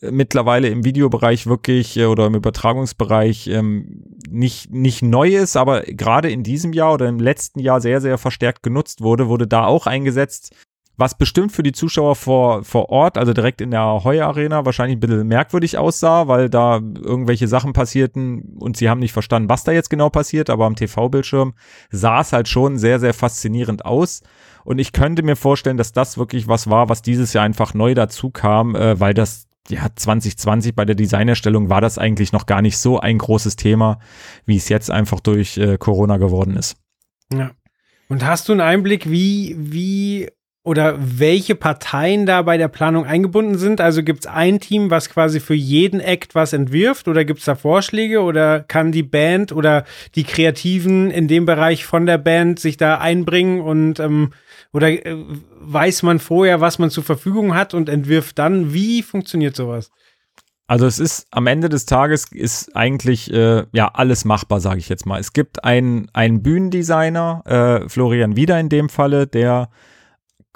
mittlerweile 0.00 0.68
im 0.68 0.84
Videobereich 0.84 1.46
wirklich 1.46 1.96
äh, 1.96 2.06
oder 2.06 2.26
im 2.26 2.34
Übertragungsbereich 2.34 3.48
ähm, 3.48 4.04
nicht, 4.28 4.72
nicht 4.72 5.02
neu 5.02 5.28
ist, 5.36 5.56
aber 5.56 5.82
gerade 5.82 6.30
in 6.30 6.42
diesem 6.42 6.72
Jahr 6.72 6.94
oder 6.94 7.08
im 7.08 7.18
letzten 7.18 7.60
Jahr 7.60 7.80
sehr, 7.80 8.00
sehr 8.00 8.18
verstärkt 8.18 8.62
genutzt 8.62 9.00
wurde, 9.00 9.28
wurde 9.28 9.46
da 9.46 9.64
auch 9.64 9.86
eingesetzt. 9.86 10.54
Was 10.98 11.18
bestimmt 11.18 11.52
für 11.52 11.62
die 11.62 11.72
Zuschauer 11.72 12.16
vor, 12.16 12.64
vor 12.64 12.88
Ort, 12.88 13.18
also 13.18 13.34
direkt 13.34 13.60
in 13.60 13.70
der 13.70 14.02
Heu 14.02 14.22
Arena, 14.22 14.64
wahrscheinlich 14.64 14.96
ein 14.96 15.00
bisschen 15.00 15.26
merkwürdig 15.26 15.76
aussah, 15.76 16.26
weil 16.26 16.48
da 16.48 16.76
irgendwelche 16.76 17.48
Sachen 17.48 17.74
passierten 17.74 18.56
und 18.58 18.78
sie 18.78 18.88
haben 18.88 19.00
nicht 19.00 19.12
verstanden, 19.12 19.50
was 19.50 19.62
da 19.62 19.72
jetzt 19.72 19.90
genau 19.90 20.08
passiert, 20.08 20.48
aber 20.48 20.64
am 20.64 20.74
TV-Bildschirm 20.74 21.52
sah 21.90 22.22
es 22.22 22.32
halt 22.32 22.48
schon 22.48 22.78
sehr, 22.78 22.98
sehr 22.98 23.12
faszinierend 23.12 23.84
aus. 23.84 24.22
Und 24.64 24.78
ich 24.78 24.92
könnte 24.92 25.22
mir 25.22 25.36
vorstellen, 25.36 25.76
dass 25.76 25.92
das 25.92 26.16
wirklich 26.16 26.48
was 26.48 26.70
war, 26.70 26.88
was 26.88 27.02
dieses 27.02 27.34
Jahr 27.34 27.44
einfach 27.44 27.74
neu 27.74 27.92
dazu 27.92 28.30
kam, 28.30 28.74
äh, 28.74 28.98
weil 28.98 29.12
das 29.12 29.45
ja, 29.68 29.88
2020 29.94 30.74
bei 30.74 30.84
der 30.84 30.94
Designerstellung 30.94 31.68
war 31.68 31.80
das 31.80 31.98
eigentlich 31.98 32.32
noch 32.32 32.46
gar 32.46 32.62
nicht 32.62 32.78
so 32.78 33.00
ein 33.00 33.18
großes 33.18 33.56
Thema, 33.56 33.98
wie 34.44 34.56
es 34.56 34.68
jetzt 34.68 34.90
einfach 34.90 35.20
durch 35.20 35.58
äh, 35.58 35.78
Corona 35.78 36.16
geworden 36.16 36.56
ist. 36.56 36.76
Ja. 37.32 37.50
Und 38.08 38.24
hast 38.24 38.48
du 38.48 38.52
einen 38.52 38.60
Einblick, 38.60 39.10
wie, 39.10 39.56
wie 39.58 40.28
oder 40.66 40.96
welche 40.98 41.54
Parteien 41.54 42.26
da 42.26 42.42
bei 42.42 42.56
der 42.56 42.66
Planung 42.66 43.06
eingebunden 43.06 43.56
sind? 43.56 43.80
Also 43.80 44.02
gibt 44.02 44.20
es 44.20 44.26
ein 44.26 44.58
Team, 44.58 44.90
was 44.90 45.10
quasi 45.10 45.38
für 45.38 45.54
jeden 45.54 46.00
Act 46.00 46.34
was 46.34 46.52
entwirft 46.52 47.06
oder 47.06 47.24
gibt 47.24 47.38
es 47.38 47.44
da 47.44 47.54
Vorschläge 47.54 48.20
oder 48.20 48.60
kann 48.60 48.90
die 48.90 49.04
Band 49.04 49.52
oder 49.52 49.84
die 50.16 50.24
Kreativen 50.24 51.12
in 51.12 51.28
dem 51.28 51.46
Bereich 51.46 51.84
von 51.84 52.04
der 52.04 52.18
Band 52.18 52.58
sich 52.58 52.76
da 52.76 52.98
einbringen 52.98 53.60
und 53.60 54.00
ähm, 54.00 54.32
oder 54.76 54.90
äh, 54.90 55.16
weiß 55.58 56.02
man 56.02 56.18
vorher, 56.18 56.60
was 56.60 56.78
man 56.78 56.90
zur 56.90 57.02
Verfügung 57.02 57.54
hat 57.54 57.72
und 57.72 57.88
entwirft 57.88 58.38
dann? 58.38 58.74
Wie 58.74 59.02
funktioniert 59.02 59.56
sowas? 59.56 59.90
Also 60.66 60.86
es 60.86 60.98
ist 60.98 61.28
am 61.30 61.46
Ende 61.46 61.70
des 61.70 61.86
Tages 61.86 62.26
ist 62.30 62.76
eigentlich 62.76 63.32
äh, 63.32 63.64
ja 63.72 63.88
alles 63.94 64.26
machbar, 64.26 64.60
sage 64.60 64.78
ich 64.78 64.90
jetzt 64.90 65.06
mal. 65.06 65.18
Es 65.18 65.32
gibt 65.32 65.64
einen, 65.64 66.10
einen 66.12 66.42
Bühnendesigner, 66.42 67.42
äh, 67.46 67.88
Florian 67.88 68.36
Wieder 68.36 68.60
in 68.60 68.68
dem 68.68 68.90
Falle, 68.90 69.26
der 69.26 69.70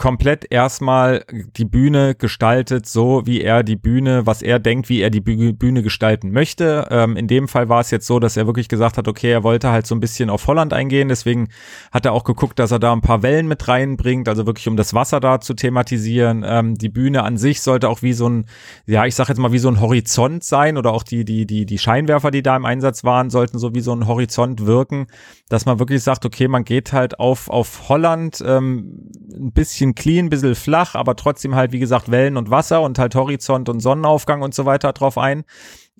komplett 0.00 0.50
erstmal 0.50 1.26
die 1.30 1.66
Bühne 1.66 2.14
gestaltet, 2.14 2.86
so 2.86 3.26
wie 3.26 3.42
er 3.42 3.62
die 3.62 3.76
Bühne, 3.76 4.24
was 4.24 4.40
er 4.40 4.58
denkt, 4.58 4.88
wie 4.88 5.02
er 5.02 5.10
die 5.10 5.20
Bühne 5.20 5.82
gestalten 5.82 6.30
möchte. 6.30 6.88
Ähm, 6.90 7.18
in 7.18 7.28
dem 7.28 7.48
Fall 7.48 7.68
war 7.68 7.80
es 7.80 7.90
jetzt 7.90 8.06
so, 8.06 8.18
dass 8.18 8.38
er 8.38 8.46
wirklich 8.46 8.70
gesagt 8.70 8.96
hat, 8.96 9.08
okay, 9.08 9.30
er 9.30 9.42
wollte 9.42 9.70
halt 9.70 9.86
so 9.86 9.94
ein 9.94 10.00
bisschen 10.00 10.30
auf 10.30 10.46
Holland 10.46 10.72
eingehen, 10.72 11.08
deswegen 11.08 11.50
hat 11.92 12.06
er 12.06 12.14
auch 12.14 12.24
geguckt, 12.24 12.58
dass 12.58 12.70
er 12.70 12.78
da 12.78 12.94
ein 12.94 13.02
paar 13.02 13.22
Wellen 13.22 13.46
mit 13.46 13.68
reinbringt, 13.68 14.26
also 14.26 14.46
wirklich 14.46 14.68
um 14.68 14.76
das 14.78 14.94
Wasser 14.94 15.20
da 15.20 15.38
zu 15.38 15.52
thematisieren. 15.52 16.46
Ähm, 16.46 16.76
die 16.76 16.88
Bühne 16.88 17.22
an 17.22 17.36
sich 17.36 17.60
sollte 17.60 17.90
auch 17.90 18.00
wie 18.00 18.14
so 18.14 18.26
ein, 18.26 18.46
ja, 18.86 19.04
ich 19.04 19.14
sag 19.14 19.28
jetzt 19.28 19.36
mal 19.36 19.52
wie 19.52 19.58
so 19.58 19.68
ein 19.68 19.82
Horizont 19.82 20.44
sein 20.44 20.78
oder 20.78 20.94
auch 20.94 21.02
die, 21.02 21.26
die, 21.26 21.44
die, 21.44 21.66
die 21.66 21.78
Scheinwerfer, 21.78 22.30
die 22.30 22.42
da 22.42 22.56
im 22.56 22.64
Einsatz 22.64 23.04
waren, 23.04 23.28
sollten 23.28 23.58
so 23.58 23.74
wie 23.74 23.82
so 23.82 23.92
ein 23.92 24.06
Horizont 24.06 24.64
wirken, 24.64 25.08
dass 25.50 25.66
man 25.66 25.78
wirklich 25.78 26.02
sagt, 26.02 26.24
okay, 26.24 26.48
man 26.48 26.64
geht 26.64 26.94
halt 26.94 27.20
auf, 27.20 27.50
auf 27.50 27.90
Holland 27.90 28.42
ähm, 28.46 29.10
ein 29.30 29.52
bisschen 29.52 29.89
bisschen 29.90 29.94
clean, 29.94 30.31
bisschen 30.31 30.55
flach, 30.55 30.94
aber 30.94 31.16
trotzdem 31.16 31.55
halt, 31.55 31.72
wie 31.72 31.79
gesagt, 31.79 32.11
Wellen 32.11 32.37
und 32.37 32.50
Wasser 32.50 32.83
und 32.83 32.98
halt 32.98 33.14
Horizont 33.14 33.68
und 33.68 33.81
Sonnenaufgang 33.81 34.42
und 34.42 34.55
so 34.55 34.64
weiter 34.64 34.92
drauf 34.92 35.18
ein. 35.18 35.44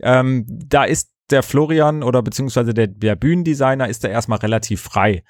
Ähm, 0.01 0.45
da 0.49 0.85
ist 0.85 1.11
der 1.31 1.43
Florian 1.43 2.03
oder 2.03 2.23
beziehungsweise 2.23 2.75
der, 2.75 2.87
der 2.87 3.17
Bühnendesigner 3.17 3.89
ist 3.89 4.05
da 4.05 4.09
erstmal 4.09 4.39
relativ 4.39 4.81
frei. 4.81 5.23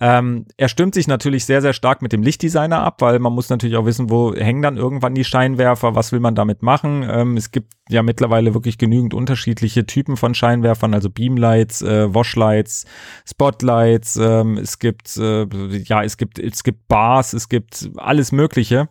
Ähm, 0.00 0.46
er 0.56 0.68
stimmt 0.68 0.94
sich 0.94 1.06
natürlich 1.06 1.44
sehr, 1.44 1.62
sehr 1.62 1.72
stark 1.72 2.02
mit 2.02 2.12
dem 2.12 2.22
Lichtdesigner 2.22 2.82
ab, 2.82 3.00
weil 3.00 3.20
man 3.20 3.32
muss 3.32 3.48
natürlich 3.48 3.76
auch 3.76 3.86
wissen, 3.86 4.10
wo 4.10 4.34
hängen 4.34 4.60
dann 4.60 4.76
irgendwann 4.76 5.14
die 5.14 5.24
Scheinwerfer, 5.24 5.94
was 5.94 6.10
will 6.10 6.18
man 6.18 6.34
damit 6.34 6.62
machen. 6.62 7.08
Ähm, 7.08 7.36
es 7.36 7.52
gibt 7.52 7.72
ja 7.88 8.02
mittlerweile 8.02 8.54
wirklich 8.54 8.76
genügend 8.76 9.14
unterschiedliche 9.14 9.86
Typen 9.86 10.16
von 10.16 10.34
Scheinwerfern, 10.34 10.94
also 10.94 11.10
Beamlights, 11.10 11.82
äh, 11.82 12.12
Washlights, 12.12 12.86
Spotlights, 13.24 14.16
ähm, 14.16 14.58
es 14.58 14.80
gibt, 14.80 15.16
äh, 15.16 15.46
ja, 15.84 16.02
es 16.02 16.16
gibt, 16.16 16.40
es 16.40 16.64
gibt 16.64 16.88
Bars, 16.88 17.32
es 17.32 17.48
gibt 17.48 17.88
alles 17.96 18.32
Mögliche. 18.32 18.88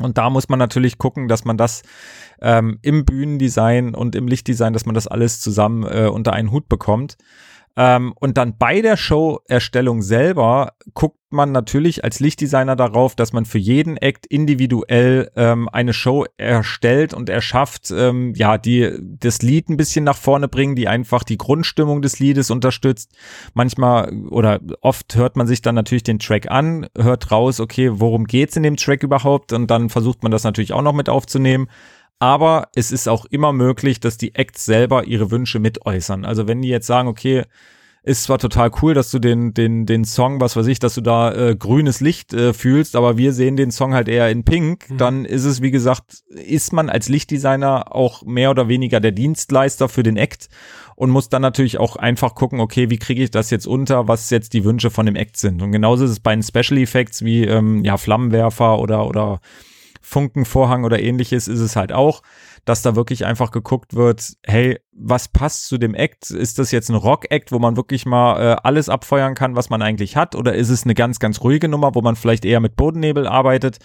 Und 0.00 0.18
da 0.18 0.28
muss 0.28 0.48
man 0.48 0.58
natürlich 0.58 0.98
gucken, 0.98 1.28
dass 1.28 1.44
man 1.44 1.56
das 1.56 1.82
ähm, 2.40 2.78
im 2.82 3.04
Bühnendesign 3.04 3.94
und 3.94 4.14
im 4.14 4.28
Lichtdesign, 4.28 4.72
dass 4.72 4.84
man 4.84 4.94
das 4.94 5.06
alles 5.06 5.40
zusammen 5.40 5.84
äh, 5.84 6.08
unter 6.08 6.32
einen 6.32 6.50
Hut 6.50 6.68
bekommt. 6.68 7.16
Ähm, 7.76 8.14
und 8.18 8.38
dann 8.38 8.56
bei 8.56 8.80
der 8.80 8.96
Show-Erstellung 8.96 10.00
selber 10.00 10.72
guckt 10.94 11.18
man 11.28 11.52
natürlich 11.52 12.04
als 12.04 12.20
Lichtdesigner 12.20 12.74
darauf, 12.76 13.14
dass 13.14 13.32
man 13.32 13.44
für 13.44 13.58
jeden 13.58 13.96
Act 13.96 14.26
individuell 14.26 15.30
ähm, 15.36 15.68
eine 15.68 15.92
Show 15.92 16.24
erstellt 16.38 17.12
und 17.12 17.28
erschafft, 17.28 17.90
ähm, 17.90 18.32
ja, 18.34 18.56
die 18.58 18.96
das 19.00 19.42
Lied 19.42 19.68
ein 19.68 19.76
bisschen 19.76 20.04
nach 20.04 20.16
vorne 20.16 20.48
bringen, 20.48 20.76
die 20.76 20.88
einfach 20.88 21.22
die 21.24 21.36
Grundstimmung 21.36 22.00
des 22.00 22.18
Liedes 22.18 22.50
unterstützt. 22.50 23.12
Manchmal 23.54 24.10
oder 24.28 24.60
oft 24.80 25.14
hört 25.16 25.36
man 25.36 25.46
sich 25.46 25.60
dann 25.60 25.74
natürlich 25.74 26.04
den 26.04 26.18
Track 26.18 26.50
an, 26.50 26.86
hört 26.96 27.30
raus, 27.30 27.60
okay, 27.60 27.90
worum 27.92 28.24
geht's 28.24 28.56
in 28.56 28.62
dem 28.62 28.76
Track 28.76 29.02
überhaupt? 29.02 29.52
Und 29.52 29.70
dann 29.70 29.90
versucht 29.90 30.22
man 30.22 30.32
das 30.32 30.44
natürlich 30.44 30.72
auch 30.72 30.82
noch 30.82 30.94
mit 30.94 31.08
aufzunehmen. 31.08 31.68
Aber 32.18 32.68
es 32.74 32.92
ist 32.92 33.08
auch 33.08 33.26
immer 33.26 33.52
möglich, 33.52 34.00
dass 34.00 34.16
die 34.16 34.34
Acts 34.34 34.64
selber 34.64 35.04
ihre 35.04 35.30
Wünsche 35.30 35.58
mit 35.58 35.84
äußern. 35.84 36.24
Also 36.24 36.48
wenn 36.48 36.62
die 36.62 36.68
jetzt 36.68 36.86
sagen, 36.86 37.08
okay, 37.08 37.44
ist 38.06 38.22
zwar 38.22 38.38
total 38.38 38.70
cool, 38.80 38.94
dass 38.94 39.10
du 39.10 39.18
den, 39.18 39.52
den, 39.52 39.84
den 39.84 40.04
Song, 40.04 40.40
was 40.40 40.54
weiß 40.54 40.68
ich, 40.68 40.78
dass 40.78 40.94
du 40.94 41.00
da 41.00 41.32
äh, 41.34 41.56
grünes 41.56 42.00
Licht 42.00 42.32
äh, 42.32 42.52
fühlst, 42.52 42.94
aber 42.94 43.18
wir 43.18 43.32
sehen 43.32 43.56
den 43.56 43.72
Song 43.72 43.94
halt 43.94 44.06
eher 44.06 44.30
in 44.30 44.44
Pink, 44.44 44.88
mhm. 44.88 44.96
dann 44.96 45.24
ist 45.24 45.44
es, 45.44 45.60
wie 45.60 45.72
gesagt, 45.72 46.22
ist 46.30 46.72
man 46.72 46.88
als 46.88 47.08
Lichtdesigner 47.08 47.92
auch 47.92 48.22
mehr 48.22 48.52
oder 48.52 48.68
weniger 48.68 49.00
der 49.00 49.10
Dienstleister 49.10 49.88
für 49.88 50.04
den 50.04 50.16
Act 50.16 50.48
und 50.94 51.10
muss 51.10 51.30
dann 51.30 51.42
natürlich 51.42 51.78
auch 51.78 51.96
einfach 51.96 52.36
gucken, 52.36 52.60
okay, 52.60 52.90
wie 52.90 52.98
kriege 52.98 53.24
ich 53.24 53.32
das 53.32 53.50
jetzt 53.50 53.66
unter, 53.66 54.06
was 54.06 54.30
jetzt 54.30 54.52
die 54.52 54.64
Wünsche 54.64 54.90
von 54.90 55.06
dem 55.06 55.16
Act 55.16 55.36
sind. 55.36 55.60
Und 55.60 55.72
genauso 55.72 56.04
ist 56.04 56.12
es 56.12 56.20
bei 56.20 56.32
den 56.32 56.44
Special 56.44 56.78
Effects 56.78 57.24
wie 57.24 57.44
ähm, 57.44 57.84
ja, 57.84 57.96
Flammenwerfer 57.96 58.78
oder, 58.78 59.08
oder 59.08 59.40
Funkenvorhang 60.08 60.84
oder 60.84 61.00
ähnliches 61.00 61.48
ist 61.48 61.58
es 61.58 61.74
halt 61.74 61.92
auch, 61.92 62.22
dass 62.66 62.82
da 62.82 62.96
wirklich 62.96 63.24
einfach 63.24 63.52
geguckt 63.52 63.94
wird, 63.94 64.36
hey, 64.44 64.78
was 64.98 65.28
passt 65.28 65.68
zu 65.68 65.78
dem 65.78 65.94
Act? 65.94 66.30
Ist 66.30 66.58
das 66.58 66.72
jetzt 66.72 66.88
ein 66.88 66.96
Rock-Act, 66.96 67.52
wo 67.52 67.58
man 67.58 67.76
wirklich 67.76 68.06
mal 68.06 68.40
äh, 68.40 68.56
alles 68.62 68.88
abfeuern 68.88 69.34
kann, 69.34 69.54
was 69.54 69.70
man 69.70 69.82
eigentlich 69.82 70.16
hat? 70.16 70.34
Oder 70.34 70.54
ist 70.54 70.70
es 70.70 70.84
eine 70.84 70.94
ganz, 70.94 71.20
ganz 71.20 71.42
ruhige 71.42 71.68
Nummer, 71.68 71.94
wo 71.94 72.00
man 72.00 72.16
vielleicht 72.16 72.44
eher 72.44 72.60
mit 72.60 72.76
Bodennebel 72.76 73.26
arbeitet? 73.26 73.78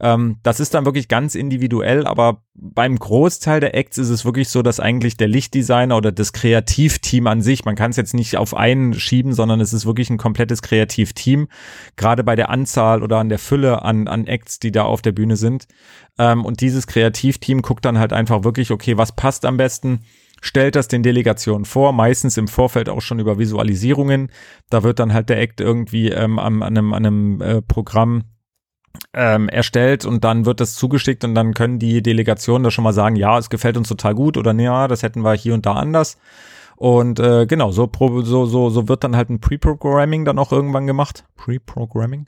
Ähm, 0.00 0.38
das 0.42 0.60
ist 0.60 0.74
dann 0.74 0.84
wirklich 0.84 1.08
ganz 1.08 1.34
individuell, 1.34 2.06
aber 2.06 2.42
beim 2.54 2.98
Großteil 2.98 3.60
der 3.60 3.74
Acts 3.74 3.96
ist 3.96 4.10
es 4.10 4.24
wirklich 4.24 4.48
so, 4.48 4.62
dass 4.62 4.80
eigentlich 4.80 5.16
der 5.16 5.28
Lichtdesigner 5.28 5.96
oder 5.96 6.12
das 6.12 6.32
Kreativteam 6.32 7.26
an 7.26 7.42
sich, 7.42 7.64
man 7.64 7.76
kann 7.76 7.90
es 7.90 7.96
jetzt 7.96 8.14
nicht 8.14 8.36
auf 8.36 8.54
einen 8.54 8.92
schieben, 8.94 9.32
sondern 9.34 9.60
es 9.60 9.72
ist 9.72 9.86
wirklich 9.86 10.10
ein 10.10 10.18
komplettes 10.18 10.62
Kreativteam, 10.62 11.48
gerade 11.96 12.24
bei 12.24 12.34
der 12.34 12.50
Anzahl 12.50 13.02
oder 13.02 13.18
an 13.18 13.28
der 13.28 13.38
Fülle 13.38 13.82
an, 13.82 14.08
an 14.08 14.26
Acts, 14.26 14.58
die 14.58 14.72
da 14.72 14.82
auf 14.82 15.00
der 15.00 15.12
Bühne 15.12 15.36
sind. 15.36 15.68
Ähm, 16.18 16.44
und 16.44 16.60
dieses 16.60 16.86
Kreativteam 16.86 17.62
guckt 17.62 17.84
dann 17.84 17.98
halt 17.98 18.12
einfach 18.12 18.25
wirklich, 18.28 18.70
okay, 18.70 18.96
was 18.96 19.12
passt 19.12 19.44
am 19.44 19.56
besten? 19.56 20.00
stellt 20.42 20.76
das 20.76 20.88
den 20.88 21.02
Delegationen 21.02 21.64
vor, 21.64 21.92
meistens 21.92 22.36
im 22.36 22.48
Vorfeld 22.48 22.88
auch 22.88 23.00
schon 23.00 23.18
über 23.18 23.38
Visualisierungen. 23.38 24.30
Da 24.70 24.82
wird 24.82 24.98
dann 24.98 25.12
halt 25.12 25.28
der 25.28 25.40
Act 25.40 25.60
irgendwie 25.60 26.10
ähm, 26.10 26.38
an, 26.38 26.62
an 26.62 26.76
einem, 26.76 26.92
an 26.92 27.06
einem 27.06 27.40
äh, 27.40 27.62
Programm 27.62 28.24
ähm, 29.12 29.48
erstellt 29.48 30.04
und 30.04 30.24
dann 30.24 30.46
wird 30.46 30.60
das 30.60 30.74
zugeschickt 30.74 31.24
und 31.24 31.34
dann 31.34 31.54
können 31.54 31.78
die 31.78 32.02
Delegationen 32.02 32.64
da 32.64 32.70
schon 32.70 32.84
mal 32.84 32.92
sagen, 32.92 33.16
ja, 33.16 33.38
es 33.38 33.50
gefällt 33.50 33.76
uns 33.76 33.88
total 33.88 34.14
gut 34.14 34.36
oder 34.36 34.54
ja, 34.54 34.88
das 34.88 35.02
hätten 35.02 35.22
wir 35.22 35.34
hier 35.34 35.54
und 35.54 35.66
da 35.66 35.72
anders. 35.72 36.18
Und 36.76 37.18
äh, 37.20 37.46
genau, 37.46 37.70
so, 37.70 37.90
so, 38.22 38.46
so, 38.46 38.68
so 38.68 38.88
wird 38.88 39.02
dann 39.02 39.16
halt 39.16 39.30
ein 39.30 39.40
Pre-Programming 39.40 40.26
dann 40.26 40.38
auch 40.38 40.52
irgendwann 40.52 40.86
gemacht. 40.86 41.24
Pre-Programming. 41.36 42.26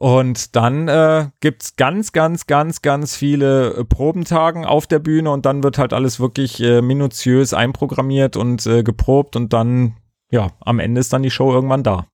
Und 0.00 0.56
dann 0.56 0.88
äh, 0.88 1.26
gibt's 1.40 1.76
ganz, 1.76 2.12
ganz, 2.12 2.46
ganz, 2.46 2.80
ganz 2.80 3.14
viele 3.14 3.74
äh, 3.74 3.84
Probentagen 3.84 4.64
auf 4.64 4.86
der 4.86 4.98
Bühne 4.98 5.30
und 5.30 5.44
dann 5.44 5.62
wird 5.62 5.76
halt 5.76 5.92
alles 5.92 6.18
wirklich 6.18 6.58
äh, 6.62 6.80
minutiös 6.80 7.52
einprogrammiert 7.52 8.34
und 8.34 8.64
äh, 8.64 8.82
geprobt 8.82 9.36
und 9.36 9.52
dann, 9.52 9.98
ja, 10.30 10.52
am 10.60 10.78
Ende 10.78 11.02
ist 11.02 11.12
dann 11.12 11.22
die 11.22 11.30
Show 11.30 11.52
irgendwann 11.52 11.82
da. 11.82 12.06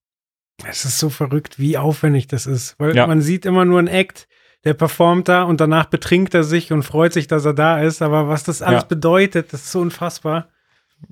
Es 0.68 0.84
ist 0.84 0.98
so 0.98 1.10
verrückt, 1.10 1.60
wie 1.60 1.78
aufwendig 1.78 2.26
das 2.26 2.46
ist. 2.46 2.74
Weil 2.78 2.96
ja. 2.96 3.06
man 3.06 3.20
sieht 3.20 3.46
immer 3.46 3.64
nur 3.64 3.78
einen 3.78 3.86
Act, 3.86 4.26
der 4.64 4.74
performt 4.74 5.28
da 5.28 5.44
und 5.44 5.60
danach 5.60 5.86
betrinkt 5.86 6.34
er 6.34 6.42
sich 6.42 6.72
und 6.72 6.82
freut 6.82 7.12
sich, 7.12 7.28
dass 7.28 7.44
er 7.44 7.54
da 7.54 7.80
ist. 7.80 8.02
Aber 8.02 8.26
was 8.26 8.42
das 8.42 8.62
alles 8.62 8.82
ja. 8.82 8.88
bedeutet, 8.88 9.52
das 9.52 9.62
ist 9.62 9.70
so 9.70 9.78
unfassbar. 9.78 10.48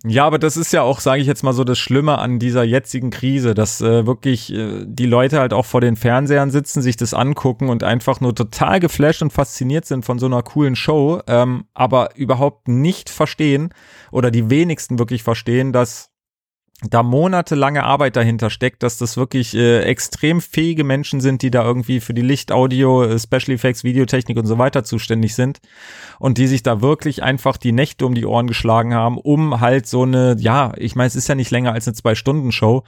Ja, 0.07 0.27
aber 0.27 0.39
das 0.39 0.57
ist 0.57 0.73
ja 0.73 0.83
auch, 0.83 1.01
sage 1.01 1.21
ich 1.21 1.27
jetzt 1.27 1.43
mal 1.43 1.53
so, 1.53 1.65
das 1.65 1.79
Schlimme 1.79 2.19
an 2.19 2.39
dieser 2.39 2.63
jetzigen 2.63 3.11
Krise, 3.11 3.55
dass 3.55 3.81
äh, 3.81 4.07
wirklich 4.07 4.53
äh, 4.53 4.85
die 4.87 5.07
Leute 5.07 5.39
halt 5.41 5.53
auch 5.53 5.67
vor 5.67 5.81
den 5.81 5.97
Fernsehern 5.97 6.51
sitzen, 6.51 6.83
sich 6.83 6.97
das 6.97 7.15
angucken 7.15 7.69
und 7.69 7.83
einfach 7.83 8.21
nur 8.21 8.35
total 8.35 8.81
geflasht 8.81 9.23
und 9.23 9.33
fasziniert 9.33 9.87
sind 9.87 10.05
von 10.05 10.19
so 10.19 10.27
einer 10.27 10.43
coolen 10.43 10.77
Show, 10.77 11.21
ähm, 11.27 11.65
aber 11.75 12.17
überhaupt 12.17 12.69
nicht 12.69 13.11
verstehen 13.11 13.71
oder 14.11 14.31
die 14.31 14.51
wenigsten 14.51 14.99
wirklich 14.99 15.23
verstehen, 15.23 15.73
dass 15.73 16.14
da 16.83 17.03
monatelange 17.03 17.85
Arbeit 17.85 18.17
dahinter 18.17 18.51
steckt, 18.51 18.83
dass 18.83 18.99
das 18.99 19.17
wirklich 19.17 19.55
äh, 19.55 19.83
extrem 19.83 20.41
fähige 20.41 20.85
Menschen 20.85 21.21
sind, 21.21 21.43
die 21.43 21.51
da 21.51 21.65
irgendwie 21.65 22.01
für 22.01 22.15
die 22.15 22.23
Licht, 22.23 22.53
Audio, 22.53 23.05
äh, 23.05 23.19
Special 23.19 23.55
Effects, 23.55 23.85
Videotechnik 23.85 24.37
und 24.37 24.47
so 24.47 24.59
weiter 24.59 24.85
zuständig 24.85 25.35
sind 25.35 25.61
und 26.19 26.37
die 26.37 26.47
sich 26.47 26.63
da 26.63 26.83
wirklich 26.83 27.23
einfach 27.23 27.57
die 27.57 27.73
Nächte 27.73 28.05
um 28.05 28.15
die 28.15 28.27
Ohren 28.27 28.49
geschlagen 28.49 28.93
haben, 28.93 29.19
um 29.19 29.61
halt 29.61 29.87
so 29.87 30.03
eine, 30.03 30.37
ja, 30.39 30.73
ich 30.77 30.97
meine, 30.97 31.07
es 31.07 31.17
ist 31.17 31.29
ja 31.29 31.35
nicht 31.35 31.51
länger 31.51 31.73
als 31.73 31.87
eine 31.87 31.95
Zwei-Stunden-Show, 31.95 32.83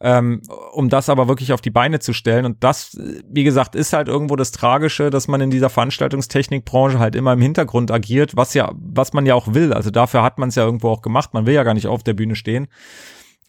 ähm, 0.00 0.42
um 0.72 0.88
das 0.88 1.08
aber 1.08 1.28
wirklich 1.28 1.52
auf 1.52 1.60
die 1.60 1.70
Beine 1.70 1.98
zu 1.98 2.12
stellen. 2.12 2.44
Und 2.44 2.62
das, 2.62 2.96
wie 3.28 3.44
gesagt, 3.44 3.74
ist 3.74 3.92
halt 3.92 4.08
irgendwo 4.08 4.36
das 4.36 4.52
Tragische, 4.52 5.10
dass 5.10 5.28
man 5.28 5.40
in 5.40 5.50
dieser 5.50 5.70
Veranstaltungstechnikbranche 5.70 6.98
halt 6.98 7.16
immer 7.16 7.32
im 7.32 7.40
Hintergrund 7.40 7.90
agiert, 7.90 8.36
was 8.36 8.54
ja, 8.54 8.72
was 8.74 9.12
man 9.12 9.26
ja 9.26 9.34
auch 9.34 9.54
will. 9.54 9.72
Also 9.72 9.90
dafür 9.90 10.22
hat 10.22 10.38
man 10.38 10.50
es 10.50 10.54
ja 10.54 10.64
irgendwo 10.64 10.90
auch 10.90 11.02
gemacht. 11.02 11.34
Man 11.34 11.46
will 11.46 11.54
ja 11.54 11.64
gar 11.64 11.74
nicht 11.74 11.88
auf 11.88 12.02
der 12.02 12.14
Bühne 12.14 12.36
stehen. 12.36 12.68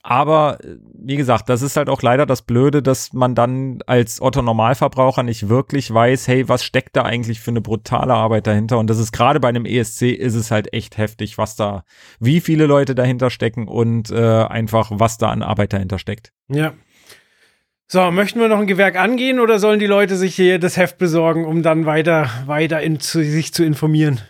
Aber 0.10 0.58
wie 0.64 1.18
gesagt, 1.18 1.50
das 1.50 1.62
ist 1.62 1.78
halt 1.78 1.88
auch 1.88 2.02
leider 2.02 2.26
das 2.26 2.42
Blöde, 2.42 2.82
dass 2.82 3.14
man 3.14 3.36
dann 3.36 3.84
als 3.86 4.20
Otto 4.20 4.42
Normalverbraucher 4.42 5.22
nicht 5.22 5.50
wirklich 5.50 5.94
weiß, 5.94 6.28
hey, 6.28 6.50
was 6.50 6.64
steckt 6.64 6.96
da 6.96 7.04
eigentlich 7.04 7.40
für 7.40 7.52
eine 7.52 7.62
brutale 7.62 8.16
Arbeit 8.16 8.48
dahinter? 8.48 8.80
Und 8.80 8.90
das 8.90 8.98
ist 8.98 9.12
gerade 9.12 9.40
bei 9.40 9.50
einem 9.50 9.66
ESC 9.66 10.12
ist 10.14 10.34
es 10.34 10.50
halt 10.50 10.74
echt 10.74 10.98
heftig, 10.98 11.38
was 11.38 11.56
da, 11.56 11.84
wie 12.20 12.40
viele 12.40 12.66
Leute 12.66 12.96
dahinter 12.96 13.30
stecken 13.30 13.68
und 13.68 14.10
äh, 14.10 14.46
einfach 14.46 14.90
was 14.92 15.20
da 15.20 15.30
an 15.30 15.44
Arbeit 15.44 15.74
dahinter 15.74 16.00
steckt. 16.00 16.34
Ja. 16.48 16.74
So, 17.86 18.10
möchten 18.10 18.40
wir 18.40 18.48
noch 18.48 18.58
ein 18.58 18.66
Gewerk 18.66 18.98
angehen 18.98 19.40
oder 19.40 19.60
sollen 19.60 19.80
die 19.80 19.86
Leute 19.86 20.16
sich 20.16 20.36
hier 20.36 20.58
das 20.58 20.76
Heft 20.76 20.98
besorgen, 20.98 21.46
um 21.46 21.62
dann 21.62 21.86
weiter, 21.86 22.32
weiter 22.48 22.82
in, 22.82 23.00
zu, 23.00 23.24
sich 23.24 23.54
zu 23.54 23.64
informieren? 23.64 24.22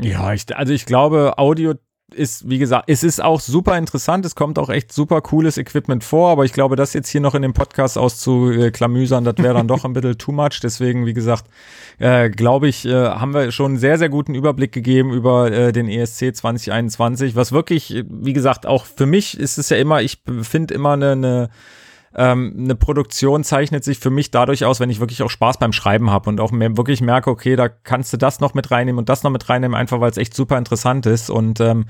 Ja, 0.00 0.32
ich, 0.32 0.56
also 0.56 0.72
ich 0.72 0.86
glaube, 0.86 1.34
Audio 1.36 1.74
ist, 2.14 2.48
wie 2.48 2.58
gesagt, 2.58 2.84
es 2.88 3.02
ist 3.02 3.22
auch 3.22 3.40
super 3.40 3.76
interessant. 3.76 4.24
Es 4.24 4.34
kommt 4.34 4.58
auch 4.58 4.70
echt 4.70 4.92
super 4.92 5.20
cooles 5.20 5.58
Equipment 5.58 6.04
vor, 6.04 6.30
aber 6.30 6.44
ich 6.44 6.52
glaube, 6.52 6.76
das 6.76 6.92
jetzt 6.92 7.08
hier 7.08 7.20
noch 7.20 7.34
in 7.34 7.42
dem 7.42 7.52
Podcast 7.52 7.98
auszuklamüsern, 7.98 9.24
das 9.24 9.36
wäre 9.38 9.54
dann 9.54 9.66
doch 9.66 9.84
ein 9.84 9.92
bisschen 9.92 10.16
too 10.16 10.32
much. 10.32 10.60
Deswegen, 10.62 11.04
wie 11.04 11.14
gesagt, 11.14 11.46
äh, 11.98 12.30
glaube 12.30 12.68
ich, 12.68 12.86
äh, 12.86 12.92
haben 12.92 13.34
wir 13.34 13.50
schon 13.50 13.72
einen 13.72 13.78
sehr, 13.78 13.98
sehr 13.98 14.08
guten 14.08 14.34
Überblick 14.34 14.72
gegeben 14.72 15.12
über 15.12 15.50
äh, 15.50 15.72
den 15.72 15.88
ESC 15.88 16.36
2021, 16.36 17.34
was 17.34 17.50
wirklich, 17.50 18.04
wie 18.08 18.32
gesagt, 18.32 18.66
auch 18.66 18.86
für 18.86 19.06
mich 19.06 19.38
ist 19.38 19.58
es 19.58 19.68
ja 19.70 19.76
immer, 19.76 20.00
ich 20.00 20.22
finde 20.42 20.74
immer 20.74 20.92
eine, 20.92 21.12
eine 21.12 21.50
ähm, 22.16 22.54
eine 22.58 22.74
Produktion 22.74 23.44
zeichnet 23.44 23.84
sich 23.84 23.98
für 23.98 24.08
mich 24.08 24.30
dadurch 24.30 24.64
aus, 24.64 24.80
wenn 24.80 24.88
ich 24.88 25.00
wirklich 25.00 25.22
auch 25.22 25.28
Spaß 25.28 25.58
beim 25.58 25.72
Schreiben 25.72 26.10
habe 26.10 26.30
und 26.30 26.40
auch 26.40 26.50
mehr, 26.50 26.76
wirklich 26.76 27.02
merke, 27.02 27.30
okay, 27.30 27.56
da 27.56 27.68
kannst 27.68 28.12
du 28.12 28.16
das 28.16 28.40
noch 28.40 28.54
mit 28.54 28.70
reinnehmen 28.70 28.98
und 28.98 29.10
das 29.10 29.22
noch 29.22 29.30
mit 29.30 29.46
reinnehmen, 29.48 29.76
einfach 29.76 30.00
weil 30.00 30.10
es 30.10 30.16
echt 30.16 30.34
super 30.34 30.56
interessant 30.56 31.04
ist. 31.04 31.28
Und 31.28 31.60
ähm, 31.60 31.84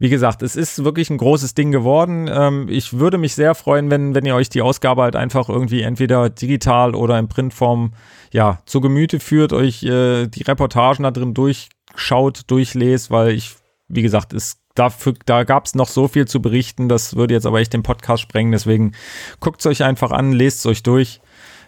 wie 0.00 0.08
gesagt, 0.08 0.42
es 0.42 0.56
ist 0.56 0.82
wirklich 0.84 1.10
ein 1.10 1.18
großes 1.18 1.54
Ding 1.54 1.70
geworden. 1.70 2.28
Ähm, 2.28 2.66
ich 2.68 2.98
würde 2.98 3.18
mich 3.18 3.36
sehr 3.36 3.54
freuen, 3.54 3.88
wenn, 3.88 4.16
wenn 4.16 4.26
ihr 4.26 4.34
euch 4.34 4.48
die 4.48 4.62
Ausgabe 4.62 5.02
halt 5.02 5.14
einfach 5.14 5.48
irgendwie 5.48 5.82
entweder 5.82 6.28
digital 6.28 6.96
oder 6.96 7.16
in 7.16 7.28
Printform 7.28 7.92
ja 8.32 8.58
zu 8.66 8.80
Gemüte 8.80 9.20
führt, 9.20 9.52
euch 9.52 9.84
äh, 9.84 10.26
die 10.26 10.42
Reportagen 10.42 11.04
da 11.04 11.12
drin 11.12 11.34
durchschaut, 11.34 12.50
durchlest, 12.50 13.12
weil 13.12 13.30
ich, 13.30 13.54
wie 13.86 14.02
gesagt, 14.02 14.32
es 14.32 14.58
dafür, 14.78 15.14
da 15.26 15.44
gab 15.44 15.66
es 15.66 15.74
noch 15.74 15.88
so 15.88 16.08
viel 16.08 16.26
zu 16.26 16.40
berichten, 16.40 16.88
das 16.88 17.16
würde 17.16 17.34
jetzt 17.34 17.46
aber 17.46 17.60
echt 17.60 17.72
den 17.72 17.82
Podcast 17.82 18.22
sprengen. 18.22 18.52
Deswegen 18.52 18.92
guckt 19.40 19.60
es 19.60 19.66
euch 19.66 19.82
einfach 19.84 20.10
an, 20.10 20.32
lest 20.32 20.60
es 20.60 20.66
euch 20.66 20.82
durch. 20.82 21.20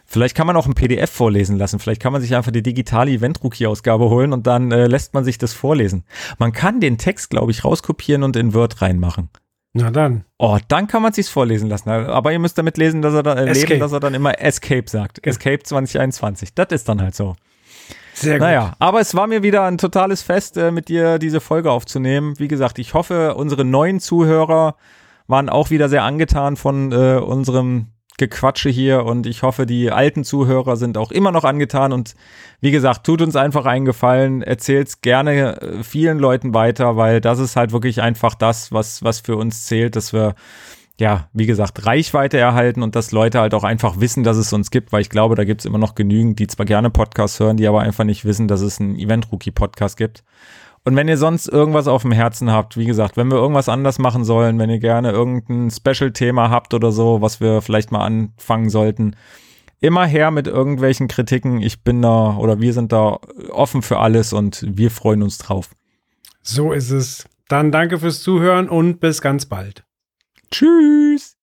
Vielleicht 0.07 0.37
kann 0.37 0.47
man 0.49 0.57
auch 0.57 0.67
ein 0.67 0.75
PDF 0.75 1.09
vorlesen 1.09 1.57
lassen. 1.57 1.79
Vielleicht 1.79 2.03
kann 2.03 2.13
man 2.13 2.21
sich 2.21 2.35
einfach 2.35 2.51
die 2.51 2.65
digitale 2.65 3.13
Event-Rookie-Ausgabe 3.13 4.11
holen 4.11 4.33
und 4.33 4.47
dann 4.47 4.73
äh, 4.73 4.89
lässt 4.89 5.15
man 5.15 5.23
sich 5.23 5.39
das 5.39 5.53
vorlesen. 5.53 6.03
Man 6.37 6.51
kann 6.51 6.81
den 6.81 6.99
Text, 6.99 7.31
glaube 7.31 7.53
ich, 7.53 7.65
rauskopieren 7.65 8.25
und 8.25 8.35
in 8.35 8.53
Word 8.53 8.83
reinmachen. 8.83 9.31
Na 9.73 9.93
dann. 9.93 10.25
Oh, 10.37 10.59
dann 10.67 10.89
kann 10.89 11.03
man 11.03 11.13
sich's 11.13 11.29
vorlesen 11.29 11.69
lassen. 11.69 11.91
Aber 11.91 12.33
ihr 12.33 12.41
müsst 12.41 12.59
damit 12.59 12.77
lesen, 12.77 13.03
dass 13.03 13.15
er 13.15 13.23
dann, 13.23 13.39
äh, 13.39 13.53
leben, 13.53 13.79
dass 13.79 13.93
er 13.93 14.01
dann 14.01 14.15
immer 14.15 14.41
Escape 14.41 14.91
sagt. 14.91 15.25
Escape 15.25 15.63
2021. 15.63 16.55
Das 16.55 16.71
ist 16.71 16.89
dann 16.89 17.01
halt 17.01 17.15
so. 17.15 17.37
Sehr 18.15 18.35
gut. 18.35 18.43
Naja, 18.43 18.75
aber 18.79 19.01
es 19.01 19.15
war 19.15 19.27
mir 19.27 19.43
wieder 19.43 19.65
ein 19.65 19.79
totales 19.79 20.23
Fest, 20.23 20.57
äh, 20.57 20.71
mit 20.71 20.89
dir 20.89 21.19
diese 21.19 21.41
Folge 21.41 21.71
aufzunehmen. 21.71 22.39
Wie 22.39 22.49
gesagt, 22.49 22.79
ich 22.79 22.95
hoffe, 22.95 23.35
unsere 23.35 23.65
neuen 23.65 24.01
Zuhörer 24.01 24.77
waren 25.27 25.49
auch 25.49 25.71
wieder 25.71 25.89
sehr 25.89 26.03
angetan 26.03 26.57
von 26.57 26.93
äh, 26.93 27.19
unserem 27.19 27.87
Gequatsche 28.21 28.69
hier 28.69 29.07
und 29.07 29.27
ich 29.27 29.43
hoffe, 29.43 29.65
die 29.65 29.91
alten 29.91 30.25
Zuhörer 30.25 30.77
sind 30.77 30.99
auch 30.99 31.11
immer 31.11 31.33
noch 31.33 31.45
angetan 31.45 31.93
und 31.93 32.15
wie 32.61 32.71
gesagt, 32.71 33.05
tut 33.05 33.23
uns 33.23 33.35
einfach 33.35 33.65
einen 33.65 33.87
Gefallen, 33.87 34.43
erzählt's 34.43 35.01
gerne 35.01 35.59
äh, 35.61 35.83
vielen 35.83 36.19
Leuten 36.19 36.53
weiter, 36.53 36.99
weil 36.99 37.23
das 37.23 37.39
ist 37.39 37.57
halt 37.57 37.73
wirklich 37.73 38.03
einfach 38.03 38.35
das, 38.35 38.73
was, 38.73 39.03
was 39.03 39.21
für 39.21 39.37
uns 39.37 39.65
zählt, 39.65 39.97
dass 39.97 40.13
wir 40.13 40.35
ja, 41.01 41.29
wie 41.33 41.47
gesagt, 41.47 41.85
Reichweite 41.85 42.39
erhalten 42.39 42.83
und 42.83 42.95
dass 42.95 43.11
Leute 43.11 43.41
halt 43.41 43.55
auch 43.55 43.65
einfach 43.65 43.99
wissen, 43.99 44.23
dass 44.23 44.37
es 44.37 44.53
uns 44.53 44.71
gibt, 44.71 44.93
weil 44.93 45.01
ich 45.01 45.11
glaube, 45.11 45.35
da 45.35 45.45
gibt 45.45 45.63
es 45.63 45.65
immer 45.65 45.79
noch 45.79 45.95
genügend, 45.95 46.39
die 46.39 46.47
zwar 46.47 46.67
gerne 46.67 46.91
Podcasts 46.91 47.41
hören, 47.41 47.57
die 47.57 47.67
aber 47.67 47.81
einfach 47.81 48.05
nicht 48.05 48.25
wissen, 48.25 48.47
dass 48.47 48.61
es 48.61 48.81
einen 48.81 48.97
Event-Rookie-Podcast 48.97 49.97
gibt. 49.97 50.23
Und 50.85 50.97
wenn 50.97 51.09
ihr 51.09 51.19
sonst 51.19 51.49
irgendwas 51.49 51.89
auf 51.89 52.03
dem 52.03 52.13
Herzen 52.13 52.51
habt, 52.51 52.77
wie 52.77 52.87
gesagt, 52.87 53.17
wenn 53.17 53.29
wir 53.29 53.37
irgendwas 53.37 53.69
anders 53.69 53.99
machen 53.99 54.25
sollen, 54.25 54.59
wenn 54.59 54.71
ihr 54.71 54.79
gerne 54.79 55.11
irgendein 55.11 55.71
Special-Thema 55.71 56.49
habt 56.51 56.73
oder 56.73 56.93
so, 56.93 57.21
was 57.21 57.41
wir 57.41 57.61
vielleicht 57.61 57.93
mal 57.93 58.05
anfangen 58.05 58.71
sollten, 58.71 59.17
immer 59.81 60.07
her 60.07 60.31
mit 60.31 60.47
irgendwelchen 60.47 61.09
Kritiken. 61.09 61.61
Ich 61.61 61.83
bin 61.83 62.01
da 62.01 62.37
oder 62.37 62.61
wir 62.61 62.73
sind 62.73 62.93
da 62.93 63.19
offen 63.51 63.83
für 63.83 63.99
alles 63.99 64.33
und 64.33 64.65
wir 64.69 64.91
freuen 64.91 65.23
uns 65.23 65.39
drauf. 65.39 65.71
So 66.43 66.73
ist 66.73 66.91
es. 66.91 67.27
Dann 67.49 67.73
danke 67.73 67.99
fürs 67.99 68.23
Zuhören 68.23 68.69
und 68.69 69.01
bis 69.01 69.21
ganz 69.21 69.47
bald. 69.47 69.85
Tschüss. 70.53 71.37